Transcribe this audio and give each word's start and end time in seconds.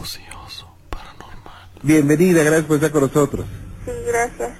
Paranormal. 0.00 1.68
Bienvenida, 1.82 2.42
gracias 2.42 2.64
por 2.64 2.76
estar 2.76 2.90
con 2.90 3.02
nosotros. 3.02 3.44
Sí, 3.84 3.92
gracias. 4.06 4.52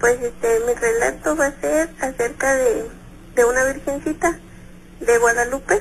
Pues 0.00 0.20
este, 0.20 0.60
mi 0.66 0.74
relato 0.74 1.36
va 1.36 1.46
a 1.46 1.60
ser 1.60 1.88
acerca 2.00 2.54
de, 2.56 2.90
de 3.36 3.44
una 3.44 3.64
virgencita 3.66 4.36
de 4.98 5.18
Guadalupe. 5.18 5.80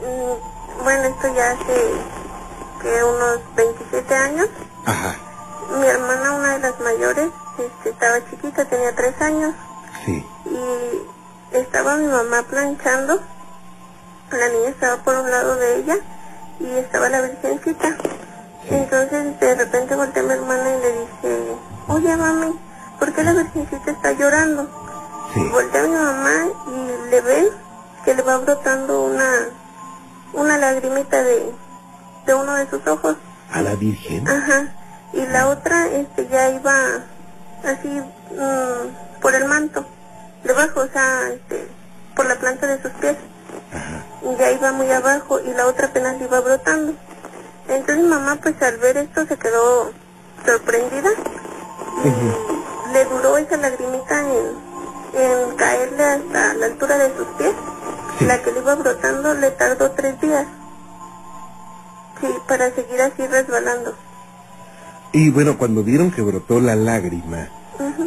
Mm, 0.00 0.82
bueno, 0.84 1.02
esto 1.04 1.34
ya 1.34 1.52
hace 1.52 1.90
que 2.82 3.04
unos 3.04 3.40
27 3.56 4.14
años. 4.14 4.48
Ajá, 4.84 5.16
Mi 5.80 5.86
hermana, 5.86 6.32
una 6.32 6.52
de 6.54 6.58
las 6.58 6.78
mayores, 6.80 7.30
este, 7.58 7.88
estaba 7.90 8.30
chiquita, 8.30 8.66
tenía 8.66 8.94
3 8.94 9.20
años. 9.22 9.54
sí. 10.04 10.26
y 10.44 11.56
estaba 11.56 11.96
mi 11.96 12.06
mamá 12.06 12.42
planchando. 12.42 13.18
La 14.30 14.48
niña 14.50 14.68
estaba 14.68 15.02
por 15.02 15.14
un 15.16 15.30
lado 15.30 15.56
de 15.56 15.76
ella 15.78 15.96
y 16.60 16.70
estaba 16.70 17.08
la 17.08 17.20
virgencita. 17.22 17.96
Entonces 18.70 19.40
de 19.40 19.54
repente 19.54 19.94
volteé 19.94 20.22
a 20.22 20.26
mi 20.26 20.32
hermana 20.32 20.70
y 20.70 20.80
le 20.80 20.92
dije, 20.92 21.56
oye 21.88 22.16
mami, 22.16 22.58
¿por 22.98 23.12
qué 23.12 23.24
la 23.24 23.32
virgencita 23.32 23.90
está 23.90 24.12
llorando? 24.12 24.68
Sí. 25.32 25.48
Volteé 25.50 25.80
a 25.80 25.84
mi 25.84 25.94
mamá 25.94 26.34
y 26.66 27.10
le 27.10 27.20
ve 27.20 27.52
que 28.04 28.14
le 28.14 28.22
va 28.22 28.38
brotando 28.38 29.04
una, 29.04 29.30
una 30.32 30.58
lagrimita 30.58 31.22
de, 31.22 31.52
de 32.26 32.34
uno 32.34 32.54
de 32.54 32.68
sus 32.68 32.86
ojos. 32.86 33.16
A 33.52 33.62
la 33.62 33.74
Virgen. 33.74 34.28
Ajá. 34.28 34.74
Y 35.12 35.24
la 35.26 35.48
otra 35.48 35.86
este 35.88 36.28
ya 36.28 36.50
iba 36.50 36.72
así 37.64 37.88
mm, 37.88 39.20
por 39.22 39.34
el 39.34 39.46
manto, 39.46 39.86
debajo, 40.44 40.80
o 40.80 40.88
sea, 40.88 41.30
este, 41.32 41.66
por 42.14 42.26
la 42.26 42.36
planta 42.36 42.66
de 42.66 42.82
sus 42.82 42.92
pies. 42.92 43.16
Ajá. 43.72 44.04
Y 44.22 44.36
ya 44.36 44.50
iba 44.50 44.72
muy 44.72 44.90
abajo 44.90 45.40
y 45.40 45.52
la 45.52 45.66
otra 45.66 45.88
apenas 45.88 46.20
iba 46.20 46.40
brotando. 46.40 46.92
Entonces 47.68 48.04
mamá 48.06 48.38
pues 48.42 48.60
al 48.62 48.78
ver 48.78 48.96
esto 48.96 49.26
se 49.26 49.36
quedó 49.36 49.92
sorprendida 50.44 51.10
y 52.04 52.92
le 52.92 53.04
duró 53.04 53.36
esa 53.36 53.56
lagrimita 53.56 54.20
en, 54.20 54.46
en 55.14 55.56
caerle 55.56 56.04
hasta 56.04 56.54
la 56.54 56.66
altura 56.66 56.98
de 56.98 57.16
sus 57.16 57.26
pies. 57.38 57.52
Sí. 58.18 58.24
La 58.24 58.42
que 58.42 58.52
le 58.52 58.60
iba 58.60 58.74
brotando 58.74 59.34
le 59.34 59.50
tardó 59.52 59.90
tres 59.92 60.20
días. 60.20 60.46
Sí, 62.20 62.28
para 62.48 62.70
seguir 62.72 63.00
así 63.00 63.26
resbalando. 63.26 63.94
Y 65.12 65.30
bueno, 65.30 65.56
cuando 65.56 65.82
vieron 65.84 66.10
que 66.10 66.22
brotó 66.22 66.60
la 66.60 66.74
lágrima, 66.74 67.48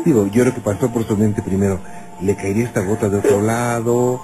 digo, 0.05 0.27
yo 0.27 0.43
creo 0.43 0.53
que 0.53 0.61
pasó 0.61 0.91
por 0.91 1.07
su 1.07 1.15
mente 1.15 1.41
primero, 1.41 1.79
¿le 2.19 2.35
caería 2.35 2.65
esta 2.65 2.81
gota 2.81 3.09
de 3.09 3.19
otro 3.19 3.41
lado? 3.41 4.21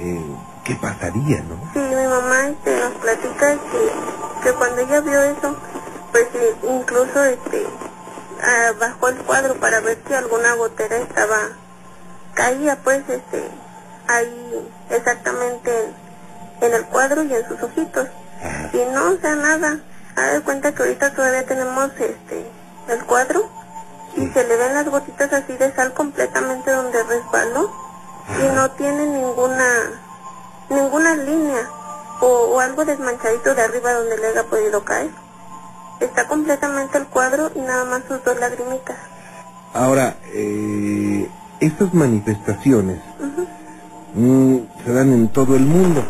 Eh, 0.00 0.20
¿Qué 0.66 0.74
pasaría, 0.76 1.40
no? 1.42 1.56
Sí, 1.72 1.78
mi 1.78 2.06
mamá 2.06 2.48
este, 2.48 2.76
nos 2.80 2.92
platica 2.94 3.52
que, 3.54 3.90
que 4.42 4.52
cuando 4.54 4.80
ella 4.80 5.00
vio 5.00 5.22
eso, 5.22 5.56
pues 6.10 6.26
incluso 6.64 7.22
este, 7.24 7.66
ah, 8.42 8.72
bajó 8.80 9.08
el 9.08 9.16
cuadro 9.18 9.54
para 9.60 9.80
ver 9.80 9.98
si 10.06 10.14
alguna 10.14 10.54
gotera 10.54 10.96
estaba, 10.96 11.38
caía 12.34 12.76
pues 12.82 13.08
este, 13.08 13.48
ahí 14.08 14.68
exactamente 14.90 15.70
en, 16.60 16.64
en 16.66 16.74
el 16.74 16.84
cuadro 16.86 17.22
y 17.22 17.32
en 17.32 17.46
sus 17.46 17.62
ojitos. 17.62 18.08
Ajá. 18.42 18.70
Y 18.72 18.84
no, 18.92 19.10
o 19.10 19.16
sea, 19.20 19.36
nada. 19.36 19.78
Haz 20.16 20.32
de 20.32 20.40
cuenta 20.40 20.72
que 20.74 20.82
ahorita 20.82 21.12
todavía 21.14 21.46
tenemos 21.46 21.90
este, 21.98 22.50
el 22.88 23.04
cuadro 23.04 23.48
y 24.16 24.20
Sí. 24.20 24.30
se 24.32 24.44
le 24.48 24.56
ven 24.56 24.72
las 24.74 24.86
gotitas 24.86 25.30
así 25.32 25.52
de 25.58 25.72
sal 25.74 25.92
completamente 25.92 26.70
donde 26.72 27.02
resbaló 27.04 27.70
y 28.42 28.54
no 28.54 28.70
tiene 28.72 29.04
ninguna 29.06 29.64
ninguna 30.70 31.16
línea 31.16 31.68
o, 32.20 32.26
o 32.26 32.60
algo 32.60 32.84
desmanchadito 32.84 33.54
de 33.54 33.62
arriba 33.62 33.92
donde 33.92 34.16
le 34.18 34.26
haya 34.28 34.44
podido 34.44 34.84
caer. 34.84 35.10
Está 36.00 36.28
completamente 36.28 36.98
el 36.98 37.06
cuadro 37.06 37.50
y 37.54 37.60
nada 37.60 37.84
más 37.84 38.02
sus 38.06 38.22
dos 38.22 38.38
lagrimitas. 38.38 38.96
Ahora, 39.72 40.16
eh, 40.32 41.28
estas 41.60 41.92
manifestaciones 41.94 42.98
mm, 44.14 44.56
se 44.84 44.92
dan 44.92 45.12
en 45.12 45.28
todo 45.28 45.56
el 45.56 45.64
mundo, 45.64 46.02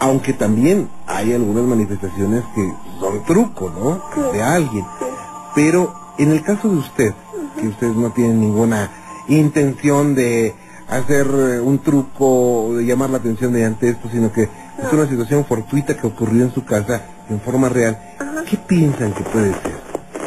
aunque 0.00 0.32
también 0.32 0.88
hay 1.06 1.32
algunas 1.34 1.64
manifestaciones 1.64 2.44
que 2.54 2.74
son 3.00 3.24
truco, 3.24 3.70
¿no? 3.70 4.02
Sí. 4.14 4.36
De 4.36 4.42
alguien. 4.42 4.84
Sí, 4.98 5.06
Pero 5.54 5.94
en 6.18 6.32
el 6.32 6.42
caso 6.42 6.68
de 6.68 6.76
usted, 6.76 7.14
que 7.60 7.68
usted 7.68 7.88
no 7.88 8.10
tiene 8.12 8.34
ninguna 8.34 8.90
intención 9.28 10.14
de 10.14 10.54
hacer 10.88 11.26
eh, 11.26 11.60
un 11.60 11.82
truco 11.82 12.66
o 12.66 12.74
de 12.74 12.84
llamar 12.84 13.10
la 13.10 13.18
atención 13.18 13.52
mediante 13.52 13.90
esto, 13.90 14.08
sino 14.10 14.32
que 14.32 14.42
es 14.42 14.92
una 14.92 15.08
situación 15.08 15.44
fortuita 15.44 15.96
que 15.96 16.06
ocurrió 16.06 16.44
en 16.44 16.52
su 16.54 16.64
casa 16.64 17.02
en 17.28 17.40
forma 17.40 17.68
real, 17.68 17.98
Ajá. 18.18 18.42
¿qué 18.48 18.56
piensan 18.56 19.12
que 19.12 19.22
puede 19.24 19.52
ser? 19.52 19.78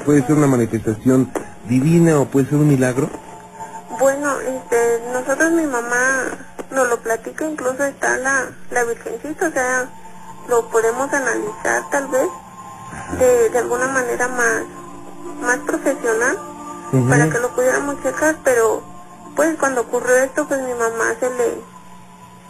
¿Puede 0.05 0.25
ser 0.25 0.35
una 0.35 0.47
manifestación 0.47 1.31
divina 1.67 2.19
o 2.19 2.25
puede 2.25 2.47
ser 2.47 2.55
un 2.59 2.67
milagro? 2.67 3.09
Bueno, 3.99 4.39
este, 4.39 5.01
nosotros 5.13 5.51
mi 5.51 5.65
mamá 5.65 6.23
nos 6.71 6.89
lo 6.89 6.99
platica, 7.01 7.45
incluso 7.45 7.83
está 7.83 8.17
la, 8.17 8.49
la 8.71 8.83
virgencita, 8.83 9.47
o 9.47 9.51
sea, 9.51 9.89
lo 10.47 10.69
podemos 10.69 11.11
analizar 11.13 11.83
tal 11.91 12.07
vez 12.07 12.27
de, 13.19 13.49
de 13.49 13.57
alguna 13.57 13.87
manera 13.87 14.27
más, 14.27 14.63
más 15.41 15.57
profesional 15.59 16.37
para 17.09 17.29
que 17.29 17.39
lo 17.39 17.55
pudiéramos 17.55 18.01
checar, 18.03 18.35
pero 18.43 18.83
pues 19.35 19.57
cuando 19.57 19.81
ocurrió 19.81 20.15
esto, 20.17 20.47
pues 20.47 20.61
mi 20.61 20.73
mamá 20.73 21.15
se 21.19 21.29
le, 21.29 21.61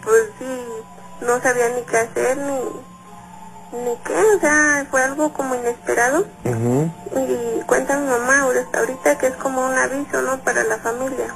pues 0.04 0.22
sí, 0.38 1.24
no 1.26 1.40
sabía 1.40 1.68
ni 1.70 1.82
qué 1.82 1.96
hacer, 1.98 2.36
ni, 2.38 3.78
ni 3.84 3.96
qué, 4.04 4.14
o 4.36 4.40
sea, 4.40 4.86
fue 4.90 5.02
algo 5.02 5.32
como 5.32 5.54
inesperado. 5.54 6.26
Ujú. 6.44 6.90
Y 7.16 7.60
cuenta 7.66 7.96
mi 7.98 8.06
mamá 8.08 8.40
ahorita, 8.42 8.78
ahorita 8.78 9.18
que 9.18 9.26
es 9.28 9.34
como 9.36 9.64
un 9.66 9.74
aviso, 9.78 10.22
¿no? 10.22 10.38
Para 10.40 10.64
la 10.64 10.78
familia. 10.78 11.34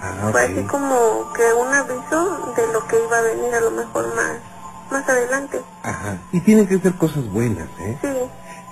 Ah, 0.00 0.30
Fue 0.32 0.42
así 0.42 0.62
como 0.64 1.32
que 1.32 1.52
un 1.54 1.72
aviso 1.72 2.52
de 2.56 2.72
lo 2.72 2.84
que 2.88 2.96
iba 3.04 3.18
a 3.18 3.22
venir 3.22 3.54
a 3.54 3.60
lo 3.60 3.70
mejor 3.70 4.12
más, 4.16 4.32
más 4.90 5.08
adelante. 5.08 5.60
Ajá. 5.84 6.18
Y 6.32 6.40
tienen 6.40 6.66
que 6.66 6.80
ser 6.80 6.94
cosas 6.96 7.28
buenas, 7.30 7.68
¿eh? 7.78 7.98
Sí. 8.02 8.08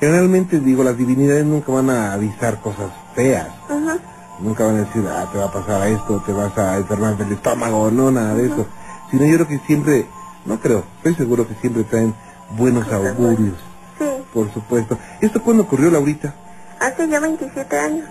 Generalmente, 0.00 0.58
digo, 0.58 0.82
las 0.82 0.96
divinidades 0.96 1.44
nunca 1.44 1.70
van 1.70 1.90
a 1.90 2.14
avisar 2.14 2.60
cosas 2.60 2.90
feas. 3.14 3.46
Ujú. 3.68 4.00
Nunca 4.40 4.64
van 4.64 4.76
a 4.76 4.78
decir, 4.80 5.06
ah, 5.08 5.28
te 5.30 5.38
va 5.38 5.46
a 5.46 5.52
pasar 5.52 5.82
a 5.82 5.88
esto, 5.88 6.22
te 6.24 6.32
vas 6.32 6.56
a 6.56 6.76
enfermar 6.78 7.16
del 7.16 7.32
estómago, 7.32 7.90
no, 7.90 8.10
nada 8.10 8.34
de 8.34 8.46
eso. 8.46 8.66
Sino 9.10 9.24
yo 9.26 9.34
creo 9.36 9.48
que 9.48 9.58
siempre, 9.66 10.06
no 10.46 10.58
creo, 10.60 10.84
estoy 10.98 11.14
seguro 11.14 11.46
que 11.46 11.54
siempre 11.56 11.84
traen 11.84 12.14
buenos 12.56 12.84
Cosas 12.84 13.08
augurios, 13.10 13.54
Sí. 13.98 14.06
por 14.32 14.52
supuesto. 14.52 14.98
¿Esto 15.20 15.42
cuándo 15.42 15.64
ocurrió, 15.64 15.90
Laurita? 15.90 16.34
Hace 16.80 17.06
ya 17.08 17.20
27 17.20 17.78
años. 17.78 18.06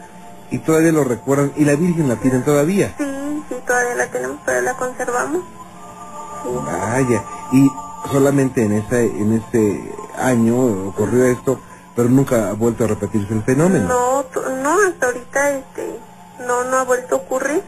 Y 0.51 0.59
todavía 0.59 0.91
lo 0.91 1.03
recuerdan, 1.03 1.51
y 1.55 1.65
la 1.65 1.75
Virgen 1.75 2.07
la 2.09 2.15
tienen 2.17 2.43
todavía. 2.43 2.93
Sí, 2.97 3.05
sí, 3.49 3.55
todavía 3.65 3.95
la 3.95 4.07
tenemos, 4.07 4.39
todavía 4.43 4.71
la 4.71 4.77
conservamos. 4.77 5.41
Sí. 6.43 6.49
Vaya, 6.65 7.23
y 7.51 7.69
solamente 8.11 8.63
en 8.63 8.73
ese, 8.73 9.05
en 9.05 9.33
ese 9.33 9.93
año 10.17 10.87
ocurrió 10.89 11.25
esto, 11.25 11.59
pero 11.95 12.07
nunca 12.09 12.49
ha 12.49 12.53
vuelto 12.53 12.83
a 12.85 12.87
repetirse 12.87 13.33
el 13.33 13.43
fenómeno. 13.43 13.87
No, 13.87 14.23
no, 14.63 14.77
hasta 14.87 15.07
ahorita 15.07 15.49
este, 15.51 15.99
no, 16.45 16.63
no 16.63 16.77
ha 16.77 16.83
vuelto 16.83 17.15
a 17.15 17.17
ocurrir, 17.19 17.63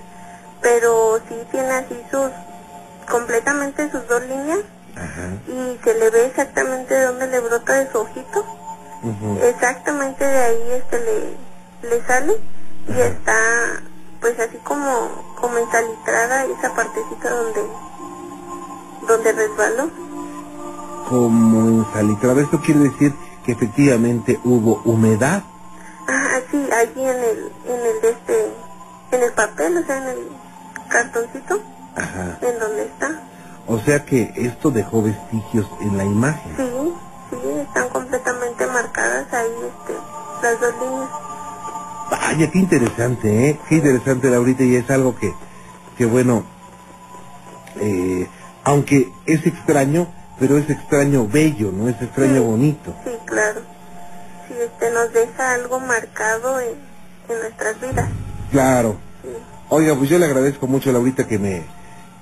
pero 0.61 1.19
sí 1.27 1.35
tiene 1.51 1.71
así 1.71 1.99
sus, 2.11 2.29
completamente 3.09 3.89
sus 3.91 4.07
dos 4.07 4.21
líneas 4.23 4.59
Ajá. 4.95 5.29
y 5.47 5.79
se 5.83 5.93
le 5.95 6.09
ve 6.09 6.25
exactamente 6.25 6.93
de 6.93 7.05
dónde 7.05 7.27
le 7.27 7.39
brota 7.39 7.73
de 7.73 7.91
su 7.91 7.99
ojito. 7.99 8.45
Exactamente 9.43 10.23
de 10.23 10.37
ahí 10.37 10.71
este 10.73 10.99
le, 10.99 11.89
le 11.89 12.05
sale 12.05 12.33
y 12.87 12.91
Ajá. 12.93 13.05
está 13.05 13.33
pues 14.19 14.39
así 14.39 14.57
como, 14.63 15.33
como 15.39 15.57
ensalitrada 15.57 16.45
esa 16.45 16.73
partecita 16.75 17.29
donde, 17.31 17.61
donde 19.07 19.31
resbaló. 19.31 19.89
Como 21.09 21.83
ensalitrado, 21.83 22.39
esto 22.39 22.61
quiere 22.61 22.81
decir 22.81 23.13
que 23.43 23.53
efectivamente 23.53 24.39
hubo 24.43 24.81
humedad. 24.85 25.41
Ah, 26.07 26.39
sí, 26.51 26.69
allí 26.71 27.03
en 27.03 27.17
el, 27.17 27.51
en 27.65 27.79
el 27.85 28.01
de 28.01 28.09
este, 28.11 28.53
en 29.11 29.23
el 29.23 29.31
papel, 29.33 29.77
o 29.77 29.85
sea, 29.85 29.97
en 29.97 30.07
el 30.09 30.17
cartoncito, 30.89 31.61
Ajá. 31.95 32.37
en 32.41 32.59
donde 32.59 32.83
está. 32.85 33.21
O 33.67 33.79
sea 33.79 34.03
que 34.05 34.33
esto 34.35 34.71
dejó 34.71 35.01
vestigios 35.03 35.67
en 35.81 35.97
la 35.97 36.03
imagen. 36.03 36.53
Sí, 36.57 36.93
sí, 37.29 37.37
están 37.61 37.89
completamente 37.89 38.65
marcadas 38.67 39.31
ahí, 39.33 39.47
este, 39.49 39.93
las 40.41 40.59
dos 40.59 40.73
líneas. 40.81 41.09
Vaya, 42.09 42.51
qué 42.51 42.59
interesante, 42.59 43.49
¿eh? 43.49 43.59
Qué 43.69 43.75
interesante, 43.75 44.29
Laurita, 44.29 44.63
y 44.63 44.75
es 44.75 44.89
algo 44.89 45.15
que, 45.15 45.33
que 45.97 46.05
bueno, 46.05 46.43
eh, 47.77 48.27
aunque 48.63 49.11
es 49.25 49.45
extraño, 49.45 50.07
pero 50.39 50.57
es 50.57 50.69
extraño 50.69 51.27
bello, 51.27 51.71
¿no? 51.71 51.87
Es 51.87 52.01
extraño 52.01 52.33
Sí. 52.35 52.39
bonito. 52.39 52.95
Sí, 53.05 53.11
claro. 53.25 53.61
Sí, 54.47 54.55
este, 54.59 54.91
nos 54.91 55.13
deja 55.13 55.53
algo 55.53 55.79
marcado 55.79 56.59
en, 56.59 56.75
en 57.29 57.39
nuestras 57.39 57.79
vidas. 57.79 58.09
Claro. 58.51 58.97
Oiga, 59.69 59.95
pues 59.95 60.09
yo 60.09 60.19
le 60.19 60.25
agradezco 60.25 60.67
mucho, 60.67 60.91
Laurita, 60.91 61.27
que 61.27 61.39
me, 61.39 61.63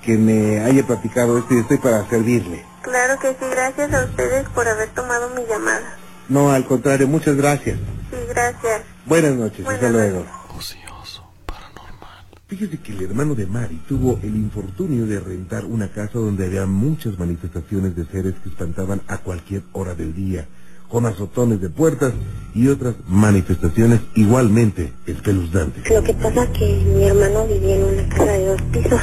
que 0.02 0.16
me 0.16 0.60
haya 0.60 0.86
platicado 0.86 1.38
esto 1.38 1.54
y 1.54 1.58
estoy 1.58 1.78
para 1.78 2.08
servirle. 2.08 2.64
Claro 2.82 3.18
que 3.20 3.30
sí, 3.30 3.44
gracias 3.50 3.92
a 3.92 4.04
ustedes 4.04 4.48
por 4.50 4.66
haber 4.68 4.88
tomado 4.90 5.30
mi 5.34 5.44
llamada. 5.46 5.96
No, 6.28 6.52
al 6.52 6.64
contrario, 6.64 7.08
muchas 7.08 7.36
gracias. 7.36 7.76
Sí, 8.10 8.16
gracias. 8.28 8.82
Buenas 9.04 9.34
noches, 9.34 9.64
Buenas 9.64 9.82
hasta 9.82 9.90
luego. 9.90 10.24
Ocioso, 10.56 11.24
paranormal. 11.44 12.24
Fíjese 12.46 12.78
que 12.78 12.92
el 12.92 13.02
hermano 13.02 13.34
de 13.34 13.46
Mari 13.46 13.82
tuvo 13.88 14.18
el 14.22 14.36
infortunio 14.36 15.06
de 15.06 15.18
rentar 15.18 15.64
una 15.64 15.90
casa 15.90 16.20
donde 16.20 16.46
había 16.46 16.66
muchas 16.66 17.18
manifestaciones 17.18 17.96
de 17.96 18.06
seres 18.06 18.34
que 18.42 18.48
espantaban 18.48 19.02
a 19.08 19.18
cualquier 19.18 19.64
hora 19.72 19.94
del 19.96 20.14
día, 20.14 20.46
con 20.90 21.06
azotones 21.06 21.60
de 21.60 21.70
puertas 21.70 22.12
y 22.54 22.68
otras 22.68 22.94
manifestaciones 23.08 24.00
igualmente 24.16 24.92
espeluznantes. 25.06 25.88
Lo 25.88 26.02
que 26.02 26.14
pasa 26.14 26.44
es 26.44 26.50
que 26.50 26.84
mi 26.94 27.04
hermano 27.04 27.46
vivía 27.46 27.76
en 27.76 27.84
una 27.84 28.08
casa 28.08 28.32
de 28.32 28.46
dos 28.46 28.62
pisos, 28.72 29.00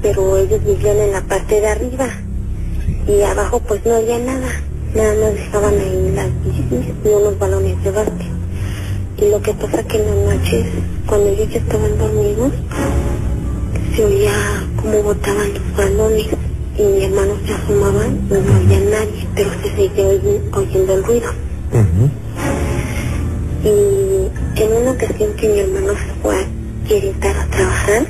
pero 0.00 0.38
ellos 0.38 0.64
vivían 0.64 0.96
en 0.98 1.12
la 1.12 1.22
parte 1.22 1.60
de 1.60 1.66
arriba. 1.66 2.08
Y 3.08 3.22
abajo 3.22 3.60
pues 3.60 3.84
no 3.84 3.96
había 3.96 4.18
nada, 4.18 4.48
nada 4.94 5.14
más 5.20 5.34
dejaban 5.34 5.74
ahí 5.74 6.12
las 6.14 6.44
bicis 6.44 6.94
y 7.04 7.08
unos 7.08 7.38
balones 7.38 7.82
de 7.82 7.90
básquet. 7.90 8.28
Y 9.18 9.30
lo 9.30 9.42
que 9.42 9.52
pasa 9.54 9.82
que 9.82 9.98
en 9.98 10.06
las 10.06 10.36
noches, 10.36 10.66
cuando 11.06 11.28
ellos 11.28 11.54
estaban 11.54 11.98
dormidos, 11.98 12.52
se 13.94 14.04
oía 14.04 14.32
como 14.80 15.02
botaban 15.02 15.52
los 15.52 15.76
balones 15.76 16.26
y 16.78 16.82
mi 16.82 17.04
hermano 17.04 17.34
se 17.46 17.52
asomaba 17.52 18.06
y 18.06 18.32
no 18.32 18.54
había 18.56 18.80
nadie, 18.90 19.26
pero 19.34 19.50
se 19.62 19.70
seguía 19.76 20.06
oy- 20.06 20.40
oyendo 20.52 20.94
el 20.94 21.04
ruido. 21.04 21.30
Y 23.62 24.60
en 24.62 24.72
una 24.82 24.90
ocasión 24.92 25.32
que 25.34 25.48
mi 25.48 25.58
hermano 25.60 25.92
se 25.92 26.22
fue 26.22 26.36
a 26.40 26.46
Querétaro 26.88 27.40
a 27.40 27.46
trabajar, 27.46 28.06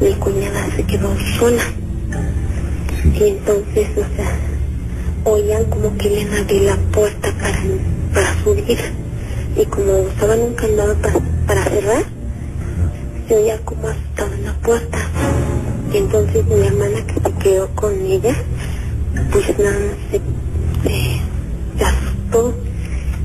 mi 0.00 0.12
cuñada 0.14 0.66
se 0.76 0.82
quedó 0.84 1.08
sola. 1.38 1.62
Y 3.14 3.22
entonces, 3.28 3.88
o 3.96 4.16
sea, 4.16 4.36
oían 5.24 5.64
como 5.66 5.96
querían 5.98 6.32
abrir 6.34 6.62
la 6.62 6.76
puerta 6.92 7.32
para, 7.40 7.62
para 8.12 8.42
subir. 8.42 8.78
Y 9.56 9.64
como 9.66 9.92
usaban 10.00 10.40
un 10.40 10.54
candado 10.54 10.94
para, 10.96 11.14
para 11.46 11.64
cerrar, 11.64 12.04
se 13.28 13.36
oía 13.36 13.58
como 13.64 13.88
asustaban 13.88 14.44
la 14.44 14.52
puerta. 14.54 14.98
Y 15.92 15.96
entonces 15.98 16.44
mi 16.46 16.66
hermana 16.66 17.06
que 17.06 17.14
se 17.14 17.36
quedó 17.38 17.68
con 17.74 17.92
ella, 18.00 18.34
pues 19.30 19.58
nada 19.58 19.78
se, 20.10 21.84
asustó 21.84 22.54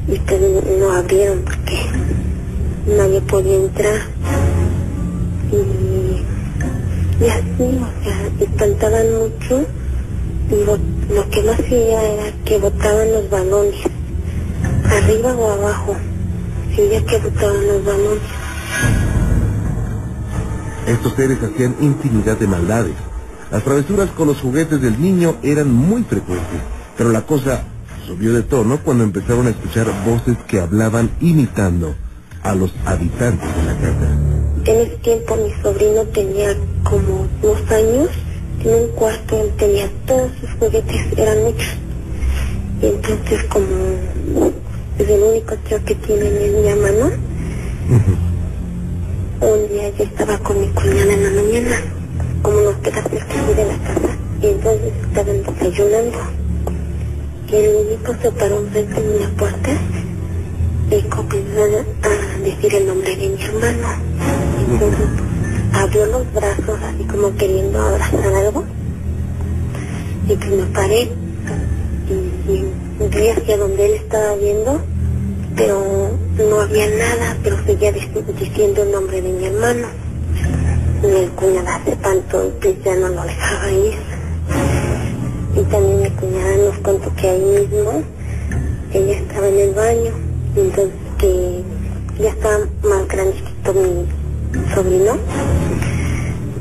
y 0.07 0.19
pues 0.19 0.41
no 0.79 0.91
abrieron 0.91 1.43
porque 1.43 1.85
nadie 2.97 3.21
podía 3.21 3.55
entrar 3.55 4.01
y, 5.51 7.23
y 7.23 7.29
así, 7.29 7.47
o 7.59 8.03
sea, 8.03 8.29
espantaban 8.39 9.13
mucho 9.13 9.65
y 10.51 11.13
lo, 11.13 11.29
que 11.29 11.43
más 11.43 11.59
hacía 11.59 12.03
era 12.03 12.31
que 12.43 12.57
botaban 12.57 13.13
los 13.13 13.29
balones, 13.29 13.75
arriba 14.89 15.33
o 15.35 15.51
abajo, 15.51 15.95
se 16.75 17.03
que 17.05 17.17
botaban 17.17 17.67
los 17.67 17.85
balones. 17.85 19.06
Estos 20.87 21.13
seres 21.15 21.37
hacían 21.43 21.75
infinidad 21.81 22.37
de 22.37 22.47
maldades. 22.47 22.95
Las 23.51 23.61
travesuras 23.63 24.09
con 24.11 24.27
los 24.27 24.39
juguetes 24.39 24.81
del 24.81 25.01
niño 25.01 25.35
eran 25.43 25.69
muy 25.71 26.03
frecuentes, 26.03 26.61
pero 26.97 27.11
la 27.11 27.23
cosa 27.23 27.63
subió 28.05 28.33
de 28.33 28.43
tono 28.43 28.79
cuando 28.83 29.03
empezaron 29.03 29.47
a 29.47 29.49
escuchar 29.49 29.87
voces 30.05 30.37
que 30.47 30.61
hablaban 30.61 31.11
imitando 31.19 31.93
a 32.41 32.55
los 32.55 32.73
habitantes 32.85 33.49
de 33.53 33.63
la 33.63 33.77
casa. 33.77 34.17
En 34.63 34.77
ese 34.77 34.95
tiempo 34.97 35.35
mi 35.35 35.61
sobrino 35.61 36.03
tenía 36.13 36.55
como 36.83 37.27
dos 37.41 37.59
años, 37.69 38.09
en 38.63 38.73
un 38.73 38.87
cuarto 38.95 39.41
él 39.41 39.51
tenía 39.57 39.89
todos 40.05 40.31
sus 40.39 40.49
juguetes, 40.51 41.17
eran 41.17 41.43
muchos. 41.43 41.67
Y 42.81 42.85
entonces 42.85 43.43
como 43.49 43.65
es 44.97 45.09
el 45.09 45.21
único 45.21 45.55
tío 45.67 45.83
que 45.83 45.95
tiene 45.95 46.27
en 46.27 46.63
mi 46.63 46.81
mano, 46.81 47.11
un 49.41 49.67
día 49.69 49.89
yo 49.97 50.03
estaba 50.03 50.37
con 50.39 50.59
mi 50.59 50.67
cuñada 50.69 51.13
en 51.13 51.23
la 51.23 51.41
mañana, 51.41 51.81
como 52.41 52.61
nos 52.61 52.75
queda 52.77 53.03
cerca 53.03 53.45
de 53.55 53.65
la 53.65 53.77
casa, 53.77 54.17
y 54.41 54.47
entonces 54.47 54.93
estaban 55.03 55.43
desayunando. 55.43 56.17
Y 57.49 57.55
el 57.55 57.75
único 57.75 58.15
se 58.21 58.31
paró 58.31 58.59
enfrente 58.59 59.01
de 59.01 59.17
una 59.17 59.29
puerta 59.37 59.69
y 60.89 61.01
comenzó 61.03 61.63
a 61.63 62.39
decir 62.43 62.75
el 62.75 62.87
nombre 62.87 63.15
de 63.15 63.29
mi 63.29 63.41
hermano. 63.41 63.87
Entonces 64.69 65.07
abrió 65.73 66.05
los 66.07 66.33
brazos 66.33 66.79
así 66.83 67.03
como 67.03 67.35
queriendo 67.35 67.81
abrazar 67.81 68.33
algo. 68.33 68.63
Y 70.27 70.35
pues 70.35 70.49
me 70.49 70.65
paré 70.73 71.09
y, 72.09 72.51
y 72.51 72.73
vi 73.09 73.29
hacia 73.29 73.57
donde 73.57 73.85
él 73.85 73.93
estaba 73.93 74.35
viendo, 74.35 74.81
pero 75.55 76.17
no 76.37 76.61
había 76.61 76.87
nada, 76.89 77.37
pero 77.43 77.57
seguía 77.65 77.91
dic- 77.93 78.25
diciendo 78.39 78.83
el 78.83 78.91
nombre 78.91 79.21
de 79.21 79.29
mi 79.29 79.45
hermano. 79.45 79.87
Mi 81.01 81.27
cuñada 81.35 81.79
espantó 81.85 82.47
y 82.47 82.51
pues 82.61 82.83
ya 82.83 82.95
no 82.95 83.09
lo 83.09 83.23
dejaba 83.23 83.71
ir. 83.71 83.93
Y 85.55 85.61
también 85.71 86.01
mi 86.03 86.09
cuñada 86.11 86.57
nos 86.57 86.77
contó 86.79 87.13
que 87.15 87.29
ahí 87.29 87.41
mismo 87.41 88.03
ella 88.93 89.13
estaba 89.17 89.47
en 89.47 89.59
el 89.59 89.73
baño, 89.73 90.11
entonces 90.55 90.93
que 91.17 91.61
ya 92.21 92.29
estaba 92.29 92.59
más 92.83 93.07
grandecito 93.07 93.73
mi 93.73 94.73
sobrino. 94.73 95.17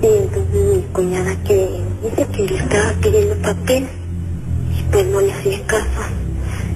Y 0.02 0.06
entonces 0.06 0.62
mi 0.74 0.82
cuñada 0.92 1.34
que 1.44 1.80
dice 2.02 2.26
que 2.32 2.42
le 2.42 2.56
estaba 2.58 2.92
pidiendo 3.02 3.34
papel, 3.36 3.86
y 4.78 4.82
pues 4.92 5.06
no 5.06 5.20
le 5.20 5.32
hacía 5.32 5.66
caso, 5.66 6.02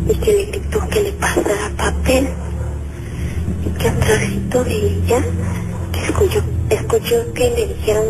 y 0.09 0.15
que 0.15 0.33
le 0.33 0.45
gritó 0.47 0.89
que 0.89 1.03
le 1.03 1.13
pasara 1.13 1.71
papel, 1.77 2.29
atrásito 3.89 4.65
de 4.65 4.77
ella, 4.77 5.23
que 5.93 6.01
escuchó, 6.05 6.43
escuchó 6.69 7.33
que 7.35 7.51
le 7.51 7.75
dijeron, 7.75 8.05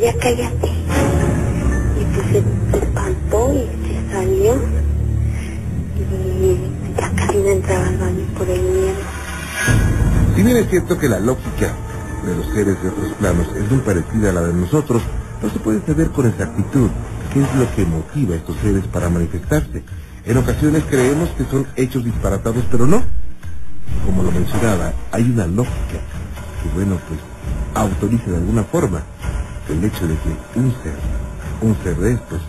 ya 0.00 0.12
cállate. 0.18 0.68
Y 2.00 2.04
pues 2.14 2.26
se, 2.28 2.42
se 2.72 2.84
espantó 2.84 3.52
y 3.54 3.86
se 3.86 4.12
salió, 4.12 4.54
y 5.96 7.00
ya 7.00 7.10
casi 7.10 7.38
no 7.38 7.48
entraba 7.48 7.86
al 7.88 7.96
baño 7.98 8.24
por 8.36 8.48
el 8.48 8.60
miedo. 8.60 8.96
Si 10.34 10.42
bien 10.42 10.56
es 10.56 10.70
cierto 10.70 10.98
que 10.98 11.08
la 11.08 11.20
lógica 11.20 11.74
de 12.26 12.36
los 12.36 12.46
seres 12.54 12.82
de 12.82 12.88
otros 12.88 13.12
planos 13.18 13.46
es 13.56 13.70
muy 13.70 13.80
parecida 13.80 14.30
a 14.30 14.32
la 14.32 14.42
de 14.42 14.54
nosotros, 14.54 15.02
no 15.42 15.50
se 15.50 15.58
puede 15.58 15.84
saber 15.84 16.10
con 16.10 16.26
exactitud 16.26 16.88
qué 17.32 17.42
es 17.42 17.54
lo 17.56 17.74
que 17.74 17.84
motiva 17.84 18.34
a 18.34 18.38
estos 18.38 18.56
seres 18.62 18.84
para 18.86 19.08
manifestarse. 19.08 19.82
En 20.24 20.36
ocasiones 20.36 20.84
creemos 20.88 21.30
que 21.30 21.44
son 21.44 21.66
hechos 21.76 22.04
disparatados, 22.04 22.64
pero 22.70 22.86
no. 22.86 23.02
Como 24.04 24.22
lo 24.22 24.30
mencionaba, 24.32 24.92
hay 25.10 25.22
una 25.22 25.46
lógica 25.46 26.00
que, 26.62 26.68
bueno, 26.74 26.98
pues 27.08 27.20
autoriza 27.74 28.30
de 28.30 28.36
alguna 28.36 28.64
forma 28.64 29.02
el 29.68 29.84
hecho 29.84 30.06
de 30.06 30.14
que 30.14 30.58
un 30.58 30.72
ser, 30.82 30.94
un 31.60 31.76
ser 31.82 31.96
de 31.96 32.12
estos, 32.12 32.40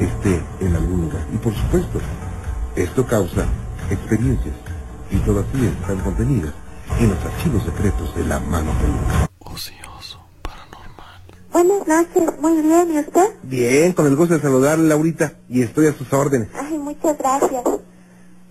esté 0.00 0.42
en 0.60 0.74
algún 0.74 1.02
lugar. 1.02 1.24
Y 1.32 1.36
por 1.36 1.54
supuesto, 1.54 2.00
esto 2.76 3.06
causa 3.06 3.46
experiencias 3.90 4.54
y 5.10 5.16
todas 5.18 5.44
ellas 5.54 5.72
están 5.80 5.98
contenidas 6.00 6.52
en 6.98 7.10
los 7.10 7.18
archivos 7.24 7.62
secretos 7.64 8.14
de 8.16 8.24
la 8.24 8.40
mano 8.40 8.72
peluda. 8.80 9.28
Ocioso, 9.40 10.20
paranormal. 10.42 11.20
Buenas 11.52 11.86
noches, 11.86 12.40
muy 12.40 12.62
bien, 12.62 12.92
¿y 12.94 12.98
usted? 12.98 13.34
Bien, 13.42 13.92
con 13.92 14.06
el 14.06 14.16
gusto 14.16 14.34
de 14.34 14.40
saludarle, 14.40 14.88
Laurita, 14.88 15.34
y 15.48 15.62
estoy 15.62 15.86
a 15.86 15.92
sus 15.92 16.12
órdenes. 16.12 16.48
Ay, 16.60 16.78
muchas 16.78 17.16
gracias. 17.18 17.62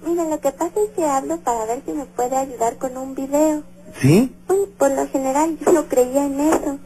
Mira, 0.06 0.26
lo 0.26 0.40
que 0.40 0.52
pasa 0.52 0.74
es 0.82 0.90
que 0.96 1.06
hablo 1.06 1.38
para 1.38 1.66
ver 1.66 1.82
si 1.86 1.94
me 1.94 2.06
puede 2.06 2.36
ayudar 2.38 2.78
con 2.78 2.98
un 2.98 3.16
video. 3.16 3.64
¿Sí? 4.02 4.36
Uy, 4.50 4.68
por 4.78 4.92
lo 4.92 5.08
general 5.08 5.58
yo 5.60 5.72
no 5.72 5.86
creía 5.88 6.26
en 6.26 6.40
eso. 6.40 6.78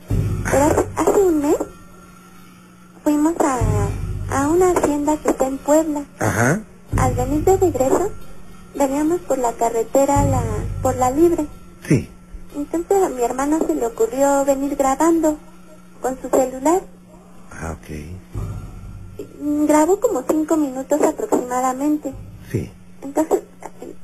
Pero 0.50 0.64
hace, 0.66 0.86
hace 0.96 1.20
un 1.22 1.40
mes 1.42 1.56
fuimos 3.04 3.34
a, 3.40 3.60
a 4.38 4.48
una 4.50 4.72
hacienda 4.72 5.18
que 5.18 5.30
está 5.30 5.48
en 5.48 5.58
Puebla. 5.58 6.04
Ajá. 6.20 6.62
Al 6.98 7.14
venir 7.16 7.44
de 7.44 7.58
regreso, 7.58 8.12
veníamos 8.76 9.20
por 9.22 9.38
la 9.40 9.54
carretera 9.54 10.24
la, 10.24 10.42
por 10.82 10.96
la 10.96 11.12
libre. 11.12 11.48
Sí. 11.88 12.10
Entonces 12.56 13.04
a 13.04 13.10
mi 13.10 13.24
hermano 13.24 13.60
se 13.66 13.76
le 13.76 13.86
ocurrió 13.86 14.46
venir 14.46 14.76
grabando 14.76 15.38
con 16.02 16.18
su 16.22 16.30
celular. 16.30 16.82
Ah, 17.52 17.76
ok. 17.80 17.96
Grabó 19.68 20.00
como 20.00 20.24
cinco 20.30 20.56
minutos 20.58 21.02
aproximadamente. 21.02 22.14
Entonces, 23.08 23.40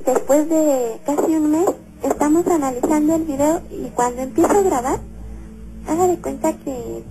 después 0.06 0.48
de 0.48 0.98
casi 1.06 1.36
un 1.36 1.52
mes, 1.52 1.66
estamos 2.04 2.48
analizando 2.48 3.16
el 3.16 3.24
video 3.24 3.60
y 3.70 3.90
cuando 3.90 4.22
empiezo 4.22 4.52
a 4.52 4.62
grabar, 4.62 5.00
haga 5.90 6.08
de 6.08 6.18
cuenta 6.20 6.54
que 6.54 7.04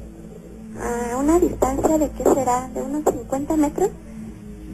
a 0.80 1.16
una 1.18 1.38
distancia 1.38 1.98
de 1.98 2.08
qué 2.08 2.24
será, 2.24 2.70
de 2.74 2.80
unos 2.80 3.02
50 3.04 3.56
metros, 3.58 3.90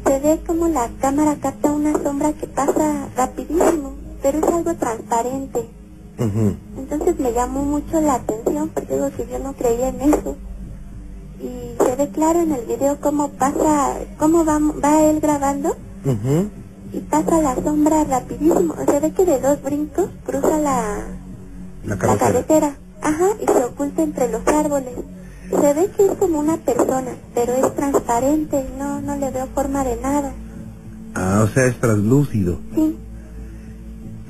se 0.06 0.20
ve 0.20 0.40
como 0.46 0.68
la 0.68 0.88
cámara 1.00 1.36
capta 1.40 1.72
una 1.72 1.92
sombra 2.00 2.32
que 2.34 2.46
pasa 2.46 3.08
rapidísimo, 3.16 3.94
pero 4.22 4.38
es 4.38 4.44
algo 4.44 4.74
transparente. 4.74 5.58
Ujú. 6.20 6.54
Entonces 6.78 7.18
me 7.18 7.32
llamó 7.32 7.64
mucho 7.64 8.00
la 8.00 8.14
atención 8.14 8.68
porque 8.68 8.94
digo 8.94 9.10
que 9.10 9.26
yo 9.26 9.40
no 9.40 9.54
creía 9.54 9.88
en 9.88 10.00
eso. 10.02 10.36
Y 11.40 11.84
se 11.84 11.96
ve 11.96 12.08
claro 12.10 12.42
en 12.42 12.52
el 12.52 12.64
video 12.64 13.00
cómo 13.00 13.30
pasa, 13.30 13.96
cómo 14.18 14.44
va, 14.44 14.60
va 14.60 15.02
él 15.02 15.18
grabando 15.20 15.74
Ujú. 16.04 16.48
Y 16.92 17.00
pasa 17.00 17.40
la 17.42 17.54
sombra 17.56 18.04
rapidísimo. 18.04 18.74
Se 18.86 19.00
ve 19.00 19.10
que 19.12 19.24
de 19.24 19.40
dos 19.40 19.62
brincos 19.62 20.10
cruza 20.24 20.58
la, 20.58 21.06
La 21.84 21.96
la 21.96 22.16
carretera. 22.16 22.76
Ajá, 23.00 23.28
y 23.40 23.46
se 23.46 23.64
oculta 23.64 24.02
entre 24.02 24.28
los 24.30 24.46
árboles. 24.46 24.94
Se 25.50 25.74
ve 25.74 25.90
que 25.96 26.06
es 26.06 26.12
como 26.18 26.40
una 26.40 26.56
persona, 26.58 27.12
pero 27.34 27.54
es 27.54 27.74
transparente, 27.74 28.66
no, 28.78 29.00
no 29.00 29.16
le 29.16 29.30
veo 29.30 29.46
forma 29.54 29.84
de 29.84 29.96
nada. 29.96 30.32
Ah, 31.14 31.42
o 31.44 31.48
sea, 31.48 31.66
es 31.66 31.78
translúcido. 31.80 32.58
Sí, 32.74 32.96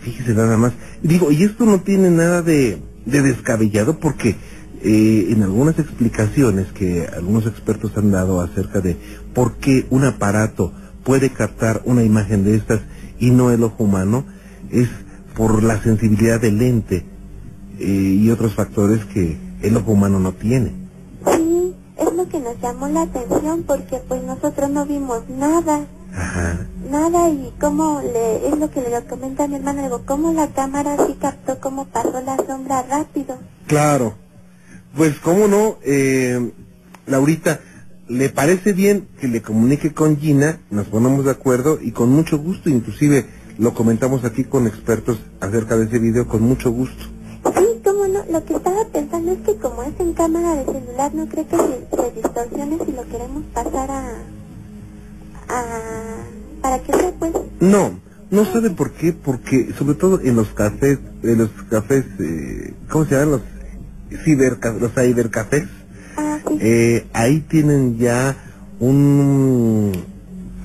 Fíjese 0.01 0.35
nada 0.35 0.57
más. 0.57 0.73
Digo, 1.03 1.31
y 1.33 1.43
esto 1.43 1.65
no 1.65 1.81
tiene 1.81 2.11
nada 2.11 2.43
de, 2.43 2.81
de 3.05 3.23
descabellado 3.23 3.99
porque 3.99 4.37
eh, 4.83 5.27
en 5.31 5.43
algunas 5.43 5.79
explicaciones 5.79 6.69
que 6.69 7.09
algunos 7.15 7.47
expertos 7.47 7.97
han 7.97 8.13
dado 8.13 8.41
acerca 8.41 8.81
de 8.81 8.97
por 9.35 9.57
qué 9.57 9.87
un 9.91 10.05
aparato 10.05 10.73
puede 11.09 11.31
captar 11.31 11.81
una 11.87 12.03
imagen 12.03 12.45
de 12.45 12.55
estas 12.55 12.81
y 13.19 13.31
no 13.31 13.51
el 13.51 13.65
ojo 13.65 13.85
humano, 13.85 14.27
es 14.71 14.91
por 15.35 15.63
la 15.63 15.83
sensibilidad 15.83 16.39
del 16.39 16.59
lente 16.59 17.03
eh, 17.79 17.87
y 17.87 18.29
otros 18.29 18.55
factores 18.55 19.07
que 19.07 19.39
el 19.63 19.75
ojo 19.79 19.93
humano 19.93 20.21
no 20.21 20.35
tiene. 20.35 20.75
sí, 21.25 21.75
es 21.97 22.13
lo 22.13 22.29
que 22.29 22.39
nos 22.41 22.61
llamó 22.61 22.89
la 22.89 23.03
atención 23.03 23.63
porque 23.67 24.03
pues 24.07 24.23
nosotros 24.23 24.69
no 24.69 24.85
vimos 24.85 25.23
nada. 25.31 25.87
Ajá. 26.15 26.67
Nada 26.91 27.31
y 27.31 27.55
cómo 27.59 28.03
le, 28.03 28.47
es 28.47 28.59
lo 28.59 28.71
que 28.71 28.83
le 28.83 29.03
comenta 29.07 29.45
a 29.45 29.49
mi 29.49 29.57
hermano, 29.57 29.85
digo, 29.85 30.03
cómo 30.05 30.35
la 30.35 30.49
cámara 30.49 31.07
sí 31.07 31.17
captó 31.19 31.59
cómo 31.59 31.87
pasó 31.87 32.21
la 32.21 32.37
sombra 32.47 32.83
rápido. 32.83 33.39
Claro. 33.67 34.13
Pues 34.95 35.19
cómo 35.21 35.49
no, 35.49 35.79
eh, 35.87 36.53
Laurita, 37.07 37.61
¿le 38.09 38.31
parece 38.31 38.73
bien 38.73 39.09
que 39.21 39.29
le 39.29 39.43
comunique 39.43 39.93
con 39.93 40.17
Gina? 40.19 40.61
Nos 40.71 40.87
ponemos 40.87 41.25
de 41.25 41.31
acuerdo 41.31 41.79
y 41.81 41.93
con 41.93 42.11
mucho 42.11 42.39
gusto, 42.39 42.71
inclusive 42.71 43.27
lo 43.59 43.75
comentamos 43.75 44.25
aquí 44.25 44.45
con 44.45 44.67
expertos 44.67 45.19
acerca 45.41 45.77
de 45.77 45.87
ese 45.87 45.99
video 45.99 46.27
con 46.27 46.43
mucho 46.43 46.71
gusto. 46.71 47.05
Sí, 47.57 47.67
cómo 47.85 48.07
no, 48.07 48.25
lo 48.31 48.45
que 48.45 48.55
estaba 48.55 48.85
pensando 48.93 49.33
es 49.33 49.39
que 49.41 49.57
como 49.57 49.83
es 49.83 49.99
en 49.99 50.13
cámara 50.15 50.55
de 50.57 50.65
celular, 50.65 51.15
no 51.15 51.29
creo 51.29 51.47
que 51.47 51.57
se, 51.57 51.97
se 51.97 52.13
distorsione 52.13 52.79
si 52.85 52.93
lo 52.93 53.07
queremos 53.09 53.45
pasar 53.53 53.91
a, 53.91 54.05
a, 55.49 55.63
para 56.63 56.79
que 56.83 56.93
sea 56.93 57.13
pues, 57.19 57.33
No, 57.61 57.99
no 58.31 58.45
sabe 58.45 58.71
por 58.71 58.93
qué, 58.93 59.13
porque 59.13 59.73
sobre 59.79 59.95
todo 59.95 60.21
en 60.21 60.37
los 60.37 60.49
cafés, 60.49 60.99
en 61.23 61.39
los 61.39 61.51
cafés, 61.71 62.05
eh, 62.21 62.75
¿cómo 62.91 63.05
se 63.07 63.15
llaman? 63.17 63.41
Los 64.11 64.23
ciberca, 64.25 64.73
los 64.73 64.93
cibercafés. 64.93 65.67
Eh, 66.61 67.07
ahí 67.13 67.41
tienen 67.49 67.99
ya 67.99 68.37
un, 68.81 69.93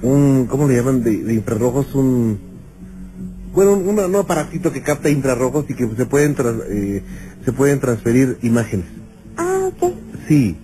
un 0.02 0.48
¿cómo 0.50 0.68
le 0.68 0.76
llaman? 0.76 1.04
De, 1.04 1.18
de 1.24 1.34
infrarrojos, 1.34 1.94
un, 1.96 2.38
bueno, 3.54 3.74
un, 3.74 4.00
un 4.00 4.16
aparatito 4.16 4.72
que 4.72 4.82
capta 4.82 5.10
infrarrojos 5.10 5.66
y 5.70 5.74
que 5.76 5.88
se 5.96 6.06
pueden, 6.06 6.36
tras- 6.36 6.64
eh, 6.70 7.04
se 7.46 7.52
pueden 7.54 7.80
transferir 7.80 8.38
imágenes. 8.42 8.86
ah, 9.38 9.70
ok, 9.70 9.94
Sí, 10.28 10.56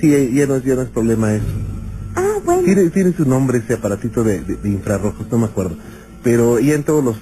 sí, 0.00 0.30
ya 0.34 0.46
no, 0.46 0.56
es- 0.56 0.64
ya 0.64 0.74
no 0.74 0.82
es 0.82 0.88
problema 0.90 1.34
eso. 1.34 1.44
ah, 2.16 2.38
bueno, 2.44 2.62
Tiene, 2.64 2.90
tiene 2.90 3.12
su 3.12 3.24
nombre 3.24 3.58
ese 3.58 3.74
aparatito 3.74 4.24
de, 4.24 4.40
de- 4.40 4.56
de 4.56 4.68
infrarrojos, 4.68 5.26
no 5.30 5.38
me 5.38 5.46
acuerdo. 5.46 5.76
Pero 6.22 6.58
ya 6.58 6.74
en 6.74 6.82
todos 6.82 7.02
los 7.04 7.16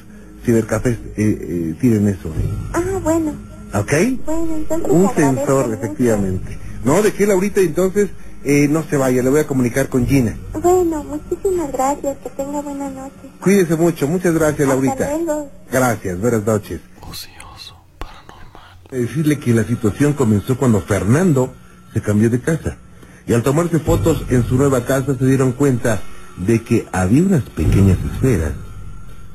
cibercafés 0.44 0.99
eh, 1.16 1.38
eh, 1.40 1.75
tienen 1.80 2.08
eso. 2.08 2.30
ah, 2.73 2.99
bueno, 3.02 3.32
¿Ok? 3.75 3.92
bueno, 4.25 4.56
entonces 4.56 4.88
Un 4.90 5.11
sensor, 5.14 5.73
efectivamente. 5.75 6.58
No, 6.88 7.02
de 7.02 7.12
que 7.12 7.26
Laurita, 7.26 7.61
entonces 7.61 8.09
eh, 8.45 8.66
no 8.66 8.83
se 8.83 8.97
vaya, 8.97 9.23
le 9.23 9.28
voy 9.28 9.40
a 9.40 9.47
comunicar 9.47 9.90
con 9.90 10.07
Gina. 10.07 10.38
Bueno, 10.54 11.04
muchísimas 11.04 11.71
gracias, 11.71 12.16
que 12.23 12.30
tenga 12.30 12.62
buena 12.62 12.88
noche. 12.88 13.28
Cuídese 13.42 13.76
mucho, 13.76 14.09
muchas 14.09 14.33
gracias, 14.33 14.66
Laurita. 14.66 15.04
Hasta 15.04 15.18
luego. 15.18 15.50
Gracias, 15.71 16.18
buenas 16.18 16.47
noches. 16.47 16.80
Ocioso, 17.02 17.76
paranormal. 17.99 18.78
Decirle 18.90 19.38
que 19.38 19.52
la 19.52 19.64
situación 19.64 20.14
comenzó 20.14 20.57
cuando 20.57 20.80
Fernando 20.80 21.52
se 21.92 22.00
cambió 22.00 22.30
de 22.30 22.40
casa. 22.40 22.78
Y 23.26 23.35
al 23.35 23.42
tomarse 23.42 23.80
fotos 23.80 24.25
en 24.30 24.45
su 24.45 24.54
nueva 24.54 24.87
casa 24.87 25.14
se 25.14 25.26
dieron 25.26 25.52
cuenta 25.52 26.00
de 26.38 26.62
que 26.62 26.87
había 26.90 27.23
unas 27.23 27.42
pequeñas 27.42 27.99
esferas 28.14 28.52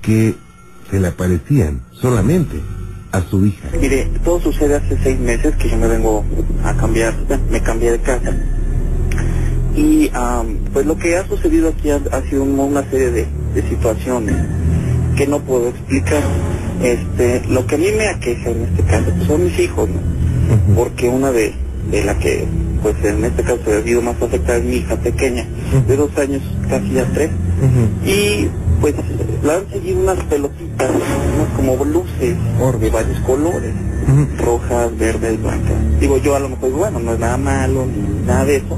que 0.02 0.36
se 0.90 1.00
le 1.00 1.08
aparecían 1.10 1.84
solamente 1.92 2.60
a 3.14 3.22
su 3.30 3.46
hija. 3.46 3.70
Mire, 3.80 4.10
todo 4.26 4.42
sucede 4.42 4.76
hace 4.76 4.98
seis 5.04 5.18
meses 5.20 5.56
que 5.56 5.70
yo 5.70 5.78
me 5.78 5.88
vengo 5.88 6.24
a 6.66 6.74
cambiar, 6.76 7.14
me 7.50 7.62
cambié 7.62 7.92
de 7.92 8.00
casa. 8.00 8.34
Y 9.76 10.10
am, 10.14 10.58
pues 10.72 10.86
lo 10.86 10.98
que 10.98 11.18
ha 11.18 11.28
sucedido 11.28 11.70
aquí 11.70 11.90
ha, 11.90 12.00
ha 12.12 12.22
sido 12.30 12.44
un- 12.44 12.60
una 12.60 12.84
serie 12.90 13.10
de, 13.12 13.26
de 13.56 13.70
situaciones 13.70 14.36
que 15.16 15.26
no 15.28 15.40
puedo 15.40 15.70
explicar. 15.70 16.22
Este, 16.82 17.42
lo 17.50 17.66
que 17.66 17.76
a 17.76 17.78
mí 17.78 17.88
me 17.98 18.08
aqueja 18.08 18.50
en 18.50 18.64
este 18.64 18.84
caso 18.84 19.06
pues, 19.16 19.28
son 19.28 19.46
mis 19.46 19.58
hijos, 19.60 19.90
¿no? 19.90 20.76
Porque 20.76 21.08
una 21.08 21.32
de, 21.32 21.54
de 21.92 22.04
la 22.04 22.18
que, 22.20 22.46
pues 22.82 22.96
en 23.04 23.24
este 23.24 23.44
caso 23.44 23.62
ha 23.72 23.78
habido 23.78 24.02
más 24.02 24.22
afectada 24.22 24.58
es 24.58 24.66
mi 24.66 24.76
hija 24.78 24.96
pequeña, 24.98 25.46
de 25.88 25.96
dos 25.96 26.16
años, 26.18 26.42
casi 26.70 26.90
ya 26.94 27.06
tres. 27.14 27.30
Y 28.06 28.48
pues 28.84 28.96
la 29.46 29.56
han 29.56 29.70
seguido 29.70 30.02
unas 30.02 30.22
pelotitas, 30.26 30.90
unas 30.90 31.48
como 31.56 31.86
luces 31.86 32.36
de 32.82 32.90
varios 32.90 33.18
colores, 33.22 33.74
rojas, 34.44 34.98
verdes, 34.98 35.42
blancas. 35.42 35.78
Digo 36.02 36.18
yo 36.18 36.36
a 36.36 36.42
lo 36.42 36.50
mejor, 36.50 36.72
bueno, 36.72 37.00
no 37.00 37.14
es 37.14 37.20
nada 37.20 37.38
malo 37.38 37.86
ni 37.86 38.26
nada 38.28 38.44
de 38.44 38.58
eso, 38.58 38.78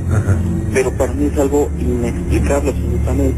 pero 0.72 0.92
para 0.92 1.12
mí 1.12 1.32
es 1.34 1.40
algo 1.40 1.72
inexplicable 1.80 2.70
absolutamente. 2.70 3.36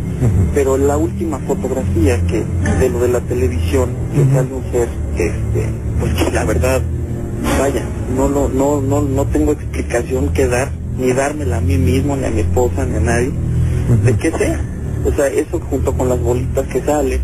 Pero 0.53 0.77
la 0.77 0.97
última 0.97 1.39
fotografía 1.39 2.19
que 2.27 2.43
de 2.79 2.89
lo 2.89 2.99
de 2.99 3.07
la 3.07 3.21
televisión, 3.21 3.91
que 4.13 4.25
sale 4.25 4.53
un 4.53 4.69
ser, 4.69 4.89
este, 5.13 5.69
pues 6.01 6.13
que 6.15 6.31
la 6.31 6.43
verdad, 6.43 6.81
vaya, 7.61 7.83
no, 8.13 8.27
lo 8.27 8.49
no, 8.49 8.81
no, 8.81 9.01
no 9.03 9.25
tengo 9.27 9.53
explicación 9.53 10.33
que 10.33 10.47
dar, 10.47 10.69
ni 10.97 11.13
dármela 11.13 11.59
a 11.59 11.61
mí 11.61 11.77
mismo, 11.77 12.17
ni 12.17 12.25
a 12.25 12.29
mi 12.29 12.41
esposa, 12.41 12.85
ni 12.85 12.97
a 12.97 12.99
nadie, 12.99 13.31
de 14.03 14.17
que 14.17 14.31
sea. 14.31 14.59
O 15.07 15.13
sea, 15.13 15.27
eso 15.27 15.59
junto 15.69 15.93
con 15.93 16.09
las 16.09 16.19
bolitas 16.19 16.67
que 16.67 16.81
salen, 16.81 17.21